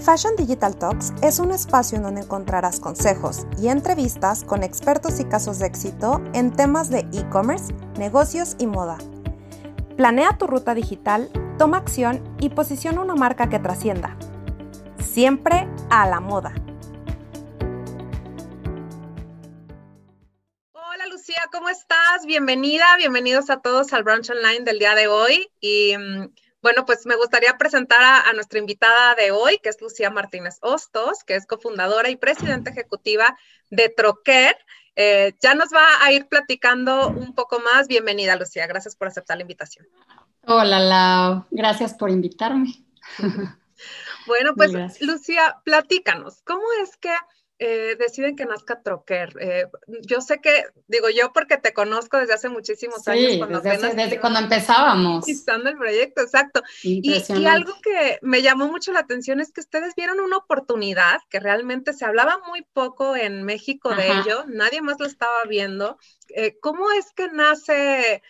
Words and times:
Fashion 0.00 0.34
Digital 0.34 0.78
Talks 0.78 1.12
es 1.22 1.38
un 1.38 1.50
espacio 1.50 1.96
en 1.96 2.04
donde 2.04 2.22
encontrarás 2.22 2.80
consejos 2.80 3.46
y 3.60 3.68
entrevistas 3.68 4.44
con 4.44 4.62
expertos 4.62 5.20
y 5.20 5.24
casos 5.24 5.58
de 5.58 5.66
éxito 5.66 6.22
en 6.32 6.52
temas 6.52 6.88
de 6.88 7.00
e-commerce, 7.12 7.74
negocios 7.98 8.56
y 8.58 8.66
moda. 8.66 8.96
Planea 9.98 10.38
tu 10.38 10.46
ruta 10.46 10.74
digital, 10.74 11.30
toma 11.58 11.76
acción 11.76 12.24
y 12.40 12.48
posiciona 12.48 13.02
una 13.02 13.14
marca 13.14 13.50
que 13.50 13.58
trascienda. 13.58 14.16
Siempre 14.98 15.68
a 15.90 16.08
la 16.08 16.20
moda. 16.20 16.54
Hola 20.72 21.06
Lucía, 21.10 21.42
¿cómo 21.52 21.68
estás? 21.68 22.24
Bienvenida, 22.26 22.96
bienvenidos 22.96 23.50
a 23.50 23.60
todos 23.60 23.92
al 23.92 24.02
brunch 24.02 24.30
online 24.30 24.60
del 24.60 24.78
día 24.78 24.94
de 24.94 25.08
hoy. 25.08 25.50
Y 25.60 25.94
mm, 25.98 26.32
bueno, 26.62 26.84
pues 26.84 27.06
me 27.06 27.16
gustaría 27.16 27.56
presentar 27.56 28.00
a, 28.26 28.32
nuestra 28.34 28.58
invitada 28.58 29.14
de 29.14 29.30
hoy, 29.30 29.58
que 29.62 29.68
es 29.68 29.80
Lucía 29.80 30.10
Martínez 30.10 30.58
Hostos, 30.60 31.24
que 31.24 31.34
es 31.34 31.46
cofundadora 31.46 32.10
y 32.10 32.16
presidenta 32.16 32.70
ejecutiva 32.70 33.36
de 33.70 33.88
Troquer. 33.88 34.56
Eh, 34.96 35.34
ya 35.40 35.54
nos 35.54 35.68
va 35.68 36.04
a 36.04 36.12
ir 36.12 36.26
platicando 36.26 37.08
un 37.08 37.34
poco 37.34 37.60
más. 37.60 37.88
Bienvenida, 37.88 38.36
Lucía. 38.36 38.66
Gracias 38.66 38.96
por 38.96 39.08
aceptar 39.08 39.38
la 39.38 39.42
invitación. 39.42 39.86
Hola, 40.46 40.80
Lau. 40.80 41.46
Gracias 41.50 41.94
por 41.94 42.10
invitarme. 42.10 42.84
bueno, 44.26 44.54
pues 44.54 45.00
Lucía, 45.00 45.56
platícanos, 45.64 46.42
¿cómo 46.42 46.64
es 46.82 46.96
que 46.96 47.12
eh, 47.62 47.94
deciden 47.98 48.36
que 48.36 48.46
nazca 48.46 48.80
Troquer? 48.82 49.34
Eh, 49.38 49.66
yo 50.06 50.22
sé 50.22 50.40
que, 50.40 50.64
digo 50.88 51.10
yo 51.10 51.30
porque 51.34 51.58
te 51.58 51.74
conozco 51.74 52.16
desde 52.16 52.32
hace 52.32 52.48
muchísimos 52.48 53.06
años. 53.06 53.36
Cuando 53.36 53.60
desde, 53.60 54.18
cuando 54.18 54.40
empezábamos. 54.40 55.26
El 55.28 55.76
proyecto, 55.76 56.22
exacto. 56.22 56.62
Y, 56.82 57.02
y, 57.06 57.46
algo 57.46 57.74
que 57.82 58.18
me 58.22 58.40
llamó 58.40 58.68
mucho 58.68 58.92
la 58.92 59.00
atención 59.00 59.40
es 59.40 59.52
que 59.52 59.60
ustedes 59.60 59.94
vieron 59.94 60.20
una 60.20 60.38
oportunidad 60.38 61.20
que 61.28 61.38
realmente 61.38 61.92
se 61.92 62.06
hablaba 62.06 62.40
muy 62.48 62.62
poco 62.72 63.14
en 63.14 63.42
México 63.42 63.94
de 63.94 64.08
ello, 64.08 64.44
nadie 64.48 64.80
más 64.80 64.98
lo 64.98 65.04
estaba 65.04 65.44
viendo. 65.46 65.98
Eh, 66.30 66.56
¿Cómo 66.62 66.90
es 66.92 67.12
que 67.12 67.28
nace 67.28 68.22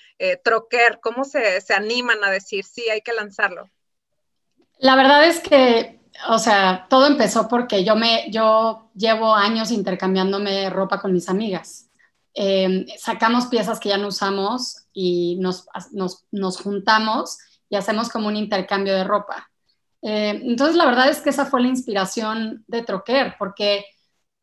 Troquer? 0.43 0.99
¿Cómo 1.01 1.25
se, 1.25 1.61
se 1.61 1.73
animan 1.73 2.25
a 2.25 2.31
decir, 2.31 2.65
sí, 2.65 2.91
hay 2.91 3.01
que 3.01 3.13
lanzarlo? 3.13 3.71
La 4.79 4.97
verdad 4.97 5.25
es 5.27 5.39
que 5.39 6.00
o 6.29 6.39
sea, 6.39 6.87
todo 6.89 7.07
empezó 7.07 7.49
porque 7.49 7.85
yo, 7.85 7.97
me, 7.97 8.31
yo 8.31 8.91
llevo 8.95 9.35
años 9.35 9.71
intercambiándome 9.71 10.71
ropa 10.71 11.01
con 11.01 11.13
mis 11.13 11.29
amigas. 11.29 11.89
Em, 12.35 12.87
sacamos 12.99 13.47
piezas 13.47 13.81
que 13.81 13.89
ya 13.89 13.99
no 13.99 14.09
usamos 14.09 14.87
y 14.93 15.37
nos, 15.41 15.67
nos, 16.31 16.57
juntamos 16.59 17.39
y 17.69 17.77
hacemos 17.77 18.09
como 18.09 18.29
un 18.29 18.37
intercambio 18.37 18.95
de 18.95 19.05
ropa. 19.05 19.51
Em, 20.03 20.43
entonces, 20.51 20.77
la 20.77 20.87
verdad 20.87 21.09
es 21.09 21.21
que 21.21 21.31
esa 21.31 21.47
fue 21.47 21.63
la 21.63 21.69
inspiración 21.69 22.65
de 22.69 22.83
Troquer, 22.83 23.35
porque 23.39 23.85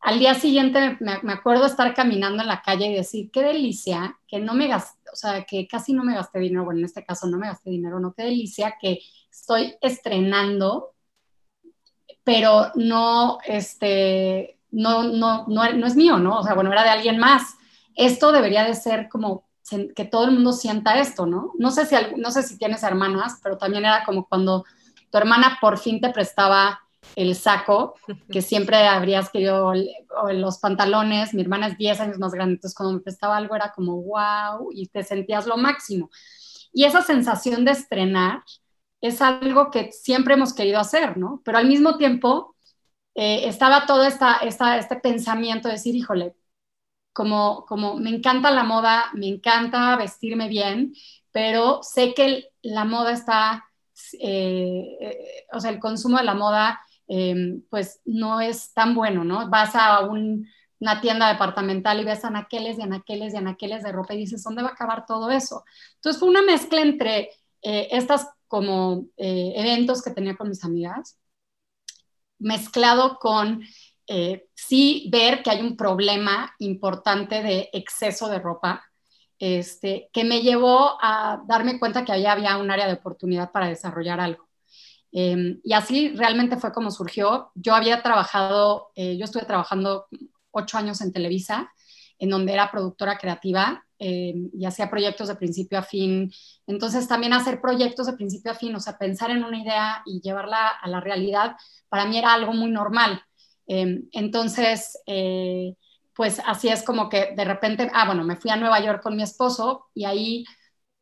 al 0.02 0.20
día 0.20 0.36
siguiente 0.36 0.98
me, 1.00 1.20
me, 1.24 1.34
acuerdo 1.34 1.66
estar 1.66 1.94
caminando 1.94 2.42
en 2.42 2.48
la 2.48 2.62
calle 2.62 2.88
y 2.88 2.94
decir, 2.96 3.32
qué 3.32 3.42
delicia, 3.44 4.20
que 4.28 4.40
no 4.40 4.54
me 4.54 4.68
gasté, 4.68 5.00
o 5.12 5.16
sea, 5.16 5.44
que 5.46 5.68
casi 5.68 5.94
no 5.94 6.04
me 6.04 6.16
gasté 6.16 6.40
dinero, 6.40 6.66
bueno, 6.66 6.80
en 6.80 6.86
este 6.86 7.06
caso 7.06 7.28
no 7.28 7.38
me 7.38 7.48
gasté 7.48 7.72
dinero, 7.72 8.00
no, 8.00 8.14
qué 8.14 8.24
delicia 8.24 8.76
que 8.80 9.00
estoy 9.32 9.76
estrenando 9.82 10.94
pero 12.28 12.74
no, 12.76 13.38
este, 13.46 14.60
no, 14.70 15.04
no, 15.04 15.46
no, 15.48 15.64
es 15.64 15.96
mío, 15.96 16.18
¿no? 16.18 16.40
O 16.40 16.44
sea, 16.44 16.56
bueno, 16.56 16.74
era 16.74 16.84
de 16.84 16.90
alguien 16.90 17.18
más. 17.18 17.56
Esto 17.96 18.34
debería 18.34 18.66
de 18.66 18.76
ser 18.76 19.08
como 19.08 19.46
que 19.96 20.04
todo 20.04 20.26
el 20.26 20.32
mundo 20.32 20.52
sienta 20.52 21.00
esto, 21.00 21.26
¿no? 21.26 21.54
No 21.58 21.72
sé 21.72 21.86
si, 21.86 21.96
no 22.18 22.30
sé 22.32 22.44
si 22.44 22.58
tienes 22.58 22.84
hermanas, 22.84 23.40
pero 23.42 23.58
también 23.58 23.86
era 23.86 24.04
como 24.04 24.28
cuando 24.28 24.66
tu 25.10 25.18
hermana 25.18 25.58
por 25.62 25.78
fin 25.78 26.02
te 26.02 26.10
prestaba 26.10 26.82
el 27.16 27.34
saco, 27.34 27.96
que 28.30 28.42
siempre 28.42 28.76
habrías 28.76 29.30
querido, 29.30 29.68
o 29.68 30.34
los 30.34 30.58
pantalones, 30.58 31.34
mi 31.34 31.44
hermana 31.44 31.68
es 31.68 31.78
10 31.78 32.02
años 32.02 32.20
más 32.20 32.34
grande, 32.34 32.56
entonces 32.56 32.76
cuando 32.76 32.96
me 32.96 33.04
prestaba 33.04 33.38
algo 33.38 33.56
era 33.56 33.72
como 33.72 34.02
wow, 34.02 34.68
y 34.74 34.88
te 34.88 35.02
sentías 35.04 35.48
lo 35.48 35.56
máximo. 35.56 36.10
Y 36.74 36.84
esa 36.84 37.02
sensación 37.04 37.64
de 37.64 37.72
estrenar, 37.72 38.44
es 39.02 39.22
algo 39.22 39.72
que 39.72 39.92
siempre 39.92 40.34
hemos 40.34 40.54
querido 40.54 40.80
hacer, 40.80 41.18
¿no? 41.18 41.42
Pero 41.46 41.58
al 41.58 41.68
mismo 41.68 41.98
tiempo 41.98 42.56
eh, 43.16 43.48
estaba 43.48 43.88
todo 43.88 44.04
esta, 44.04 44.38
este 44.44 44.96
pensamiento 44.98 45.68
de 45.68 45.76
decir, 45.76 45.96
híjole, 45.96 46.36
como, 47.14 47.66
como 47.66 47.98
me 47.98 48.12
encanta 48.12 48.52
la 48.52 48.64
moda, 48.64 49.06
me 49.14 49.28
encanta 49.28 49.96
vestirme 49.98 50.50
bien, 50.50 50.94
pero 51.32 51.82
sé 51.84 52.14
que 52.14 52.52
la 52.62 52.86
moda 52.86 53.12
está, 53.14 53.66
eh, 54.20 54.98
eh, 55.02 55.46
o 55.52 55.60
sea, 55.60 55.72
el 55.72 55.80
consumo 55.80 56.18
de 56.18 56.26
la 56.26 56.36
moda, 56.36 56.80
em, 57.08 57.64
pues 57.70 58.02
no 58.06 58.42
es 58.42 58.74
tan 58.74 58.94
bueno, 58.96 59.24
¿no? 59.24 59.50
Vas 59.50 59.76
a 59.76 60.02
una 60.02 61.02
tienda 61.02 61.30
departamental 61.30 62.00
y 62.00 62.06
ves 62.06 62.24
anaqueles 62.24 62.78
y 62.78 62.84
anaqueles 62.84 63.34
y 63.34 63.38
anaqueles 63.38 63.84
de 63.84 63.92
ropa 63.92 64.14
y 64.14 64.18
dices, 64.20 64.44
¿dónde 64.44 64.62
va 64.62 64.70
a 64.70 64.74
acabar 64.74 65.06
todo 65.08 65.32
eso? 65.32 65.64
Entonces 65.96 66.20
fue 66.20 66.30
una 66.30 66.44
mezcla 66.44 66.82
entre 66.82 67.32
estas 67.62 68.30
como 68.48 69.06
eh, 69.18 69.54
eventos 69.56 70.02
que 70.02 70.12
tenía 70.12 70.36
con 70.36 70.50
mis 70.50 70.64
amigas, 70.64 71.18
mezclado 72.40 73.18
con 73.20 73.64
eh, 74.08 74.48
sí 74.56 75.10
ver 75.12 75.44
que 75.44 75.50
hay 75.50 75.62
un 75.62 75.76
problema 75.76 76.54
importante 76.60 77.44
de 77.44 77.70
exceso 77.74 78.30
de 78.30 78.40
ropa, 78.40 78.84
este, 79.40 80.10
que 80.14 80.24
me 80.24 80.42
llevó 80.42 80.98
a 81.02 81.44
darme 81.48 81.80
cuenta 81.80 82.06
que 82.06 82.12
allá 82.12 82.32
había 82.32 82.58
un 82.58 82.72
área 82.72 82.88
de 82.88 82.94
oportunidad 82.94 83.52
para 83.52 83.68
desarrollar 83.68 84.20
algo. 84.20 84.48
Em, 85.12 85.60
y 85.64 85.74
así 85.74 86.10
realmente 86.16 86.58
fue 86.58 86.72
como 86.72 86.92
surgió. 86.92 87.52
Yo 87.56 87.76
había 87.76 88.02
trabajado, 88.04 88.92
eh, 88.96 89.18
yo 89.18 89.26
estuve 89.26 89.46
trabajando 89.46 90.08
ocho 90.52 90.78
años 90.78 91.02
en 91.02 91.12
Televisa, 91.12 91.72
en 92.20 92.30
donde 92.30 92.54
era 92.54 92.72
productora 92.72 93.18
creativa 93.18 93.87
eh, 94.00 94.34
y 94.54 94.66
hacía 94.66 94.90
proyectos 94.90 95.28
de 95.28 95.36
principio 95.36 95.80
a 95.80 95.84
fin. 95.84 96.32
Entonces 96.68 97.08
también 97.08 97.34
hacer 97.34 97.62
proyectos 97.62 98.08
de 98.08 98.14
principio 98.14 98.52
a 98.52 98.56
fin, 98.56 98.76
o 98.76 98.80
sea, 98.80 98.98
pensar 98.98 99.32
en 99.32 99.44
una 99.44 99.62
idea 99.62 100.02
y 100.06 100.22
llevarla 100.22 100.68
a 100.68 100.88
la 100.90 101.00
realidad, 101.02 101.56
para 101.90 102.06
mí 102.06 102.18
era 102.18 102.34
algo 102.34 102.54
muy 102.54 102.72
normal. 102.72 103.22
Eh, 103.68 104.04
entonces, 104.12 104.98
eh, 105.06 105.76
pues 106.14 106.42
así 106.46 106.70
es 106.70 106.84
como 106.84 107.10
que 107.10 107.34
de 107.36 107.46
repente, 107.46 107.90
ah, 107.94 108.06
bueno, 108.06 108.24
me 108.24 108.38
fui 108.38 108.52
a 108.52 108.56
Nueva 108.56 108.80
York 108.84 109.02
con 109.04 109.16
mi 109.16 109.24
esposo 109.24 109.88
y 109.94 110.06
ahí 110.06 110.46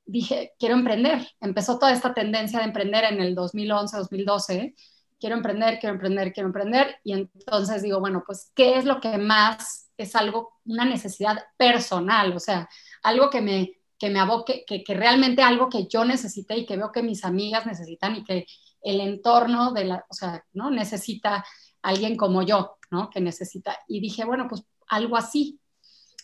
dije, 0.06 0.54
quiero 0.60 0.76
emprender. 0.76 1.28
Empezó 1.40 1.80
toda 1.80 1.94
esta 1.94 2.14
tendencia 2.14 2.60
de 2.60 2.66
emprender 2.66 3.06
en 3.06 3.22
el 3.22 3.36
2011, 3.36 3.98
2012. 3.98 4.76
Quiero 5.20 5.36
emprender, 5.36 5.80
quiero 5.80 5.96
emprender, 5.96 6.34
quiero 6.34 6.48
emprender. 6.48 6.98
Y 7.04 7.14
entonces 7.14 7.82
digo, 7.82 8.00
bueno, 8.00 8.24
pues, 8.26 8.52
¿qué 8.56 8.78
es 8.78 8.86
lo 8.86 9.00
que 9.00 9.18
más 9.18 9.90
es 9.98 10.16
algo, 10.16 10.60
una 10.66 10.86
necesidad 10.86 11.38
personal? 11.58 12.36
O 12.36 12.40
sea, 12.40 12.70
algo 13.04 13.30
que 13.30 13.42
me, 13.42 13.80
que 13.98 14.10
me 14.10 14.20
aboque, 14.20 14.64
que, 14.68 14.84
que, 14.84 14.94
realmente 14.94 15.42
algo 15.42 15.70
que 15.70 15.88
yo 15.88 16.06
necesité 16.06 16.58
y 16.58 16.66
que 16.66 16.78
veo 16.78 16.92
que 16.92 17.04
mis 17.04 17.24
amigas 17.24 17.66
necesitan 17.66 18.16
y 18.16 18.24
que 18.24 18.46
el 18.82 19.02
entorno 19.02 19.72
de 19.72 19.86
la, 19.86 20.06
o 20.10 20.14
sea, 20.14 20.44
¿no? 20.54 20.70
Necesita 20.70 21.46
alguien 21.82 22.18
como 22.18 22.44
yo, 22.44 22.78
¿no? 22.92 23.10
Que 23.10 23.22
necesita. 23.22 23.80
Y 23.88 24.00
dije, 24.00 24.26
bueno, 24.26 24.48
pues 24.50 24.64
algo 24.88 25.18
así. 25.18 25.60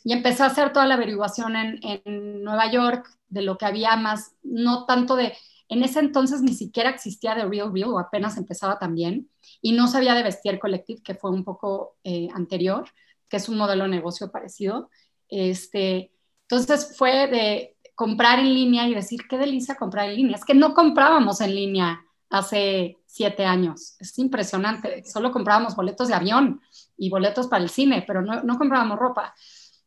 Y 0.03 0.13
empecé 0.13 0.43
a 0.43 0.47
hacer 0.47 0.73
toda 0.73 0.85
la 0.85 0.95
averiguación 0.95 1.55
en, 1.55 1.79
en 1.83 2.43
Nueva 2.43 2.71
York 2.71 3.07
de 3.29 3.43
lo 3.43 3.57
que 3.57 3.65
había 3.65 3.95
más, 3.95 4.35
no 4.43 4.85
tanto 4.85 5.15
de, 5.15 5.33
en 5.71 5.83
ese 5.83 6.01
entonces 6.01 6.41
ni 6.41 6.53
siquiera 6.53 6.89
existía 6.89 7.33
The 7.33 7.45
Real 7.45 7.71
Real 7.73 7.91
o 7.91 7.99
apenas 7.99 8.35
empezaba 8.35 8.77
también 8.77 9.29
y 9.61 9.71
no 9.71 9.87
sabía 9.87 10.13
de 10.13 10.23
Vestier 10.23 10.59
Collective, 10.59 11.01
que 11.01 11.15
fue 11.15 11.31
un 11.31 11.45
poco 11.45 11.95
eh, 12.03 12.27
anterior, 12.33 12.89
que 13.29 13.37
es 13.37 13.47
un 13.47 13.57
modelo 13.57 13.85
de 13.85 13.89
negocio 13.89 14.29
parecido. 14.29 14.89
Este, 15.29 16.11
entonces 16.41 16.97
fue 16.97 17.27
de 17.27 17.77
comprar 17.95 18.39
en 18.39 18.53
línea 18.53 18.85
y 18.85 18.93
decir, 18.93 19.21
qué 19.29 19.37
delicia 19.37 19.75
comprar 19.75 20.09
en 20.09 20.17
línea. 20.17 20.35
Es 20.35 20.43
que 20.43 20.53
no 20.53 20.73
comprábamos 20.73 21.39
en 21.39 21.55
línea 21.55 22.01
hace 22.29 22.97
siete 23.05 23.45
años. 23.45 23.95
Es 24.01 24.19
impresionante. 24.19 25.05
Solo 25.05 25.31
comprábamos 25.31 25.77
boletos 25.77 26.09
de 26.09 26.15
avión 26.15 26.59
y 26.97 27.09
boletos 27.09 27.47
para 27.47 27.63
el 27.63 27.69
cine, 27.69 28.03
pero 28.05 28.21
no, 28.21 28.43
no 28.43 28.57
comprábamos 28.57 28.99
ropa. 28.99 29.33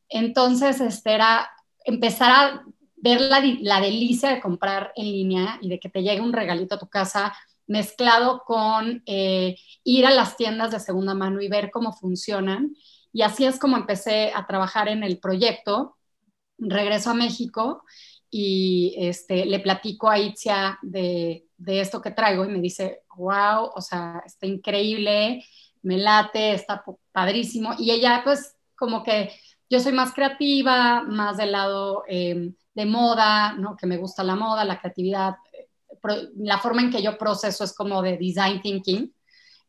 Entonces, 0.08 0.80
este 0.80 1.12
era 1.12 1.50
empezar 1.84 2.30
a 2.30 2.64
ver 3.04 3.20
la, 3.20 3.42
la, 3.60 3.80
delicia 3.82 4.30
de 4.30 4.40
comprar 4.40 4.92
en 4.96 5.04
línea 5.04 5.58
y 5.60 5.68
de 5.68 5.78
que 5.78 5.90
te 5.90 6.02
llegue 6.02 6.22
un 6.22 6.32
regalito 6.32 6.74
a 6.74 6.78
tu 6.78 6.88
casa 6.88 7.34
mezclado 7.66 8.42
con 8.46 9.02
eh, 9.04 9.56
ir 9.84 10.06
a 10.06 10.10
las 10.10 10.38
tiendas 10.38 10.70
de 10.70 10.80
segunda 10.80 11.12
mano 11.14 11.42
y 11.42 11.48
ver 11.48 11.70
cómo 11.70 11.92
funcionan. 11.92 12.74
Y 13.12 13.20
así 13.20 13.44
es 13.44 13.58
como 13.58 13.76
empecé 13.76 14.32
a 14.34 14.46
trabajar 14.46 14.88
en 14.88 15.02
el 15.02 15.18
proyecto 15.18 15.98
regreso 16.56 17.10
a 17.10 17.14
México 17.14 17.84
y 18.30 18.94
este, 18.96 19.44
le 19.44 19.60
platico 19.60 20.08
a 20.08 20.18
Itzia 20.18 20.78
de, 20.80 21.46
de, 21.58 21.80
esto 21.80 22.00
que 22.00 22.10
traigo 22.10 22.44
y 22.44 22.48
me 22.48 22.60
dice, 22.60 23.02
wow, 23.16 23.70
o 23.74 23.80
sea, 23.82 24.22
está 24.24 24.46
increíble, 24.46 25.44
me 25.82 25.98
late, 25.98 26.54
está 26.54 26.82
padrísimo. 27.12 27.74
Y 27.78 27.90
ella, 27.90 28.22
pues, 28.24 28.56
como 28.76 29.02
que 29.02 29.30
yo 29.70 29.81
soy 29.81 29.93
más 29.93 30.12
creativa, 30.12 31.02
más 31.02 31.37
del 31.37 31.52
lado 31.52 32.05
em, 32.08 32.55
de 32.75 32.87
moda, 32.87 33.55
¿no? 33.55 33.76
Que 33.76 33.87
me 33.87 33.96
gusta 33.96 34.22
la 34.22 34.37
moda, 34.37 34.64
la 34.64 34.78
creatividad, 34.78 35.37
la 36.37 36.58
forma 36.58 36.82
en 36.82 36.90
que 36.90 37.02
yo 37.02 37.16
proceso 37.16 37.64
es 37.64 37.75
como 37.75 38.02
de 38.02 38.16
design 38.19 38.61
thinking. 38.61 39.12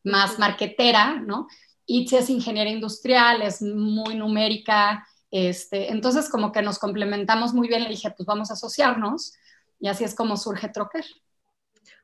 más 0.03 0.37
marquetera, 0.37 1.15
¿no? 1.15 1.47
Itzi 1.87 2.17
es 2.17 2.29
ingeniera 2.29 2.69
industrial, 2.69 3.41
es 3.41 3.61
muy 3.61 4.15
numérica, 4.15 5.03
este, 5.31 5.91
entonces 5.91 6.29
como 6.29 6.51
que 6.51 6.61
nos 6.61 6.79
complementamos 6.79 7.53
muy 7.53 7.67
bien, 7.67 7.83
le 7.83 7.89
dije, 7.89 8.11
pues 8.11 8.25
vamos 8.25 8.49
a 8.49 8.53
asociarnos 8.53 9.33
y 9.79 9.87
así 9.87 10.03
es 10.03 10.15
como 10.15 10.37
surge 10.37 10.69
Troquer. 10.69 11.05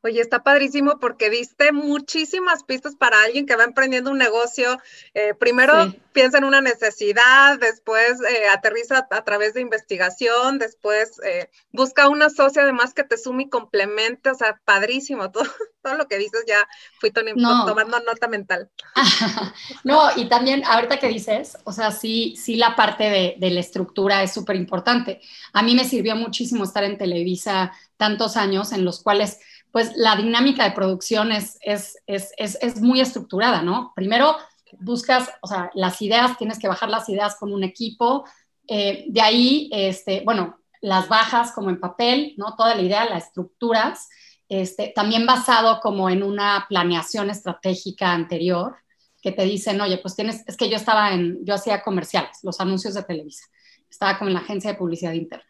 Oye, 0.03 0.19
está 0.19 0.43
padrísimo 0.43 0.97
porque 0.99 1.29
diste 1.29 1.71
muchísimas 1.71 2.63
pistas 2.63 2.95
para 2.95 3.21
alguien 3.21 3.45
que 3.45 3.55
va 3.55 3.63
emprendiendo 3.63 4.09
un 4.09 4.17
negocio. 4.17 4.79
Eh, 5.13 5.33
primero 5.35 5.93
piensa 6.11 6.39
en 6.39 6.43
una 6.43 6.59
necesidad, 6.59 7.59
después 7.59 8.19
eh, 8.21 8.47
aterriza 8.51 9.07
a 9.09 9.23
través 9.23 9.53
de 9.53 9.61
investigación, 9.61 10.57
después 10.57 11.19
eh, 11.23 11.49
busca 11.71 12.09
una 12.09 12.29
socia 12.29 12.63
además 12.63 12.93
que 12.93 13.03
te 13.03 13.17
sume 13.17 13.43
y 13.43 13.49
complemente. 13.49 14.31
O 14.31 14.35
sea, 14.35 14.59
padrísimo. 14.65 15.31
Todo, 15.41 15.45
todo 15.81 15.95
lo 15.95 16.07
que 16.07 16.17
dices 16.17 16.43
ya 16.47 16.67
fui 16.99 17.11
tomando 17.11 17.99
nota 17.99 18.27
mental. 18.27 18.69
no, 19.83 20.09
y 20.15 20.29
también 20.29 20.63
ahorita 20.63 20.99
que 20.99 21.07
dices, 21.07 21.57
o 21.63 21.71
sea, 21.71 21.91
sí, 21.91 22.35
sí 22.37 22.55
la 22.55 22.75
parte 22.75 23.05
de, 23.05 23.35
de 23.39 23.49
la 23.49 23.59
estructura 23.61 24.21
es 24.21 24.31
súper 24.31 24.55
importante. 24.55 25.21
A 25.53 25.63
mí 25.63 25.73
me 25.73 25.85
sirvió 25.85 26.15
muchísimo 26.15 26.63
estar 26.63 26.83
en 26.83 26.97
Televisa 26.97 27.71
tantos 27.97 28.37
años 28.37 28.71
en 28.71 28.83
los 28.85 29.01
cuales 29.01 29.39
pues 29.71 29.95
la 29.95 30.15
dinámica 30.15 30.63
de 30.63 30.71
producción 30.71 31.31
es, 31.31 31.57
es, 31.61 31.97
es, 32.07 32.33
es, 32.37 32.81
muy 32.81 32.99
estructurada, 33.01 33.61
¿no? 33.61 33.93
Primero 33.95 34.35
buscas, 34.79 35.29
o 35.41 35.47
sea, 35.47 35.69
las 35.73 36.01
ideas, 36.01 36.37
tienes 36.37 36.59
que 36.59 36.67
bajar 36.67 36.89
las 36.89 37.07
ideas 37.09 37.35
con 37.35 37.53
un 37.53 37.63
equipo, 37.63 38.25
eh, 38.67 39.05
de 39.07 39.21
ahí, 39.21 39.69
este, 39.71 40.21
bueno, 40.25 40.57
las 40.81 41.07
bajas 41.09 41.51
como 41.51 41.69
en 41.69 41.79
papel, 41.79 42.33
¿no? 42.37 42.55
Toda 42.55 42.75
la 42.75 42.81
idea, 42.81 43.09
las 43.09 43.27
estructuras, 43.27 44.09
este, 44.49 44.91
también 44.95 45.25
basado 45.25 45.79
como 45.81 46.09
en 46.09 46.23
una 46.23 46.65
planeación 46.67 47.29
estratégica 47.29 48.11
anterior, 48.11 48.75
que 49.21 49.31
te 49.31 49.43
dicen, 49.43 49.79
oye, 49.79 49.97
pues 49.99 50.15
tienes, 50.15 50.43
es 50.47 50.57
que 50.57 50.69
yo 50.69 50.75
estaba 50.75 51.13
en, 51.13 51.45
yo 51.45 51.53
hacía 51.53 51.83
comerciales, 51.83 52.39
los 52.43 52.59
anuncios 52.59 52.95
de 52.95 53.03
Televisa, 53.03 53.45
estaba 53.89 54.17
como 54.17 54.29
en 54.29 54.33
la 54.33 54.39
agencia 54.39 54.71
de 54.71 54.77
publicidad 54.77 55.13
interna. 55.13 55.45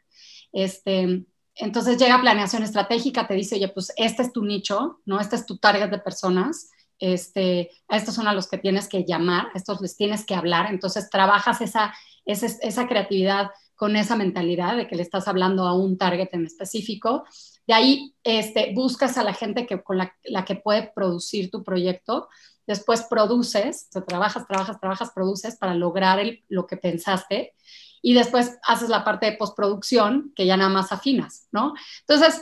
Este, 0.52 1.24
entonces 1.56 1.98
llega 1.98 2.22
planeación 2.22 2.64
estratégica, 2.64 3.28
te 3.28 3.34
dice, 3.34 3.56
oye, 3.56 3.68
pues 3.68 3.92
este 3.98 4.24
es 4.24 4.32
tu 4.32 4.44
nicho, 4.44 5.00
¿no? 5.06 5.20
Este 5.20 5.36
es 5.36 5.46
tu 5.46 5.58
target 5.58 5.90
de 5.90 6.00
personas, 6.00 6.70
este, 7.00 7.72
a 7.88 7.98
estos 7.98 8.16
son 8.16 8.28
a 8.28 8.34
los 8.34 8.48
que 8.48 8.58
tienes 8.58 8.88
que 8.88 9.04
llamar, 9.06 9.48
a 9.48 9.58
estos 9.58 9.82
les 9.82 9.98
tienes 9.98 10.26
que 10.26 10.36
hablar, 10.36 10.72
entonces 10.72 11.10
trabajas 11.10 11.60
esa, 11.62 11.94
esa, 12.26 12.46
esa 12.46 12.88
creatividad 12.88 13.50
con 13.76 13.96
esa 13.96 14.16
mentalidad 14.16 14.78
de 14.78 14.88
que 14.88 14.96
le 14.96 15.02
estás 15.02 15.28
hablando 15.28 15.68
a 15.68 15.74
un 15.74 15.98
target 15.98 16.30
en 16.34 16.46
específico. 16.46 17.24
De 17.66 17.74
ahí 17.74 18.14
este, 18.24 18.74
buscas 18.76 19.18
a 19.18 19.24
la 19.24 19.34
gente 19.34 19.66
que, 19.66 19.82
con 19.82 19.98
la, 19.98 20.16
la 20.24 20.46
que 20.46 20.56
puede 20.56 20.92
producir 20.94 21.50
tu 21.50 21.64
proyecto, 21.64 22.30
después 22.68 23.02
produces, 23.10 23.90
trabajas, 24.08 24.48
trabajas, 24.48 24.80
trabajas, 24.80 25.12
produces 25.16 25.58
para 25.58 25.74
lograr 25.74 26.20
el, 26.20 26.44
lo 26.48 26.68
que 26.68 26.78
pensaste 26.78 27.54
y 28.02 28.14
después 28.14 28.58
haces 28.64 28.90
la 28.90 29.04
parte 29.04 29.28
de 29.28 29.38
postproducción 29.38 30.32
que 30.36 30.46
ya 30.46 30.58
nada 30.58 30.70
más 30.70 30.92
afinas, 30.92 31.48
¿no? 31.52 31.74
Entonces, 32.02 32.42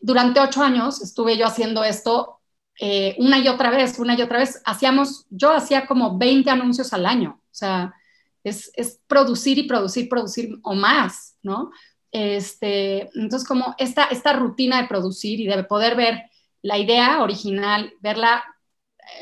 durante 0.00 0.40
ocho 0.40 0.62
años 0.62 1.00
estuve 1.02 1.36
yo 1.36 1.46
haciendo 1.46 1.84
esto 1.84 2.40
eh, 2.78 3.14
una 3.18 3.38
y 3.38 3.46
otra 3.48 3.70
vez, 3.70 3.98
una 3.98 4.14
y 4.14 4.22
otra 4.22 4.38
vez. 4.38 4.60
Hacíamos, 4.64 5.26
yo 5.28 5.52
hacía 5.52 5.86
como 5.86 6.18
20 6.18 6.50
anuncios 6.50 6.92
al 6.92 7.06
año, 7.06 7.40
o 7.42 7.54
sea, 7.54 7.94
es, 8.42 8.72
producir 9.06 9.58
y 9.58 9.64
producir, 9.64 10.08
producir 10.08 10.58
o 10.62 10.74
más, 10.74 11.36
¿no? 11.42 11.70
Este, 12.10 13.10
entonces, 13.14 13.46
como 13.46 13.74
esta, 13.78 14.04
esta 14.04 14.32
rutina 14.32 14.80
de 14.80 14.88
producir 14.88 15.40
y 15.40 15.46
de 15.46 15.62
poder 15.64 15.94
ver 15.94 16.22
la 16.62 16.78
idea 16.78 17.22
original, 17.22 17.92
verla 18.00 18.44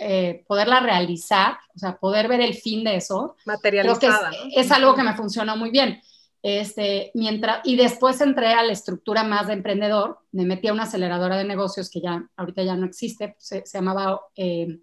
eh, 0.00 0.44
poderla 0.46 0.81
realizar, 0.81 1.58
o 1.75 1.79
sea, 1.79 1.96
poder 1.99 2.29
ver 2.29 2.40
el 2.40 2.55
fin 2.55 2.85
de 2.85 2.96
eso. 2.96 3.37
Materializada. 3.46 4.31
es, 4.55 4.70
algo 4.70 4.94
que 4.94 5.02
me 5.02 5.14
funcionó 5.14 5.56
muy 5.56 5.70
bien. 5.70 6.00
Este, 6.43 7.11
mientras, 7.14 7.61
y 7.64 7.76
después 7.76 8.20
entré 8.20 8.52
a 8.52 8.62
la 8.62 8.73
estructura 8.73 9.25
más 9.25 9.49
de 9.49 9.55
emprendedor, 9.55 10.20
me 10.31 10.44
metí 10.44 10.69
a 10.69 10.73
una 10.73 10.85
aceleradora 10.85 11.37
de 11.37 11.44
negocios 11.44 11.90
que 11.90 12.00
ya 12.00 12.29
ahorita 12.37 12.62
ya 12.62 12.76
no 12.76 12.87
existe, 12.87 13.35
se, 13.38 13.64
llamaba 13.73 14.20
eh, 14.37 14.79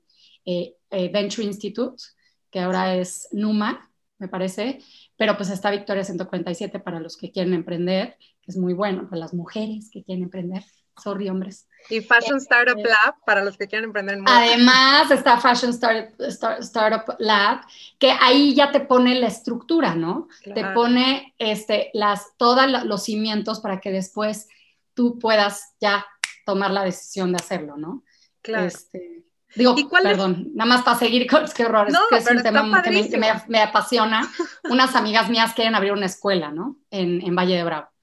eh, 0.46 0.76
Venture 0.92 1.48
Institute, 1.48 2.04
que 2.52 2.60
ahora 2.60 2.96
es 2.96 3.30
NUMA, 3.32 3.90
me 4.18 4.28
parece, 4.28 4.80
pero 5.18 5.38
pues 5.38 5.50
está 5.50 5.72
Victoria 5.72 6.04
147 6.04 6.80
para 6.80 7.00
los 7.00 7.18
que 7.18 7.32
quieren 7.32 7.54
emprender, 7.54 8.18
que 8.42 8.52
es 8.52 8.58
muy 8.58 8.74
bueno, 8.74 9.10
para 9.10 9.20
las 9.20 9.34
mujeres 9.34 9.90
que 9.92 10.04
quieren 10.04 10.24
emprender. 10.24 10.64
Sorry, 11.02 11.30
hombres. 11.30 11.68
Y 11.90 12.02
Fashion 12.02 12.38
Startup 12.38 12.78
Lab 12.78 13.16
para 13.26 13.44
los 13.44 13.58
que 13.58 13.68
quieran 13.68 13.86
emprender 13.86 14.18
en 14.18 14.28
Además 14.28 15.12
está 15.12 15.38
Fashion 15.38 15.72
Startup, 15.72 17.16
Lab, 17.20 17.62
que 18.00 18.12
ahí 18.12 18.56
ya 18.56 18.72
te 18.72 18.80
pone 18.80 19.16
la 19.16 19.28
estructura, 19.28 19.96
¿no? 19.96 20.28
Te 20.44 20.66
pone 20.74 21.34
este, 21.38 21.92
las, 21.94 22.36
todos 22.38 22.66
los 22.86 23.04
cimientos 23.04 23.60
para 23.60 23.80
que 23.80 23.92
después 23.92 24.48
tú 24.94 25.20
puedas 25.20 25.74
ya 25.80 26.06
tomar 26.46 26.72
la 26.72 26.84
decisión 26.84 27.32
de 27.32 27.38
hacerlo, 27.38 27.78
¿no? 27.78 28.04
Claro. 28.42 28.66
Este, 28.66 29.26
digo, 29.56 29.76
perdón, 29.90 30.52
nada 30.54 30.70
más 30.70 30.84
para 30.84 30.98
seguir 30.98 31.28
con 31.30 31.46
qué 31.56 31.66
horrores, 31.66 31.94
no, 31.94 32.02
que 32.10 32.18
es 32.18 32.30
un 32.30 32.42
tema 32.42 32.82
que, 32.82 33.18
me, 33.18 33.34
me, 33.48 33.62
apasiona. 33.62 34.32
Unas 34.70 34.96
amigas 34.96 35.30
mías 35.30 35.54
quieren 35.54 35.76
abrir 35.76 35.92
una 35.92 36.06
escuela, 36.06 36.52
¿no? 36.52 36.78
En, 36.90 37.22
en 37.22 37.36
Valle 37.36 37.58
de 37.58 37.64
Bravo 37.64 37.95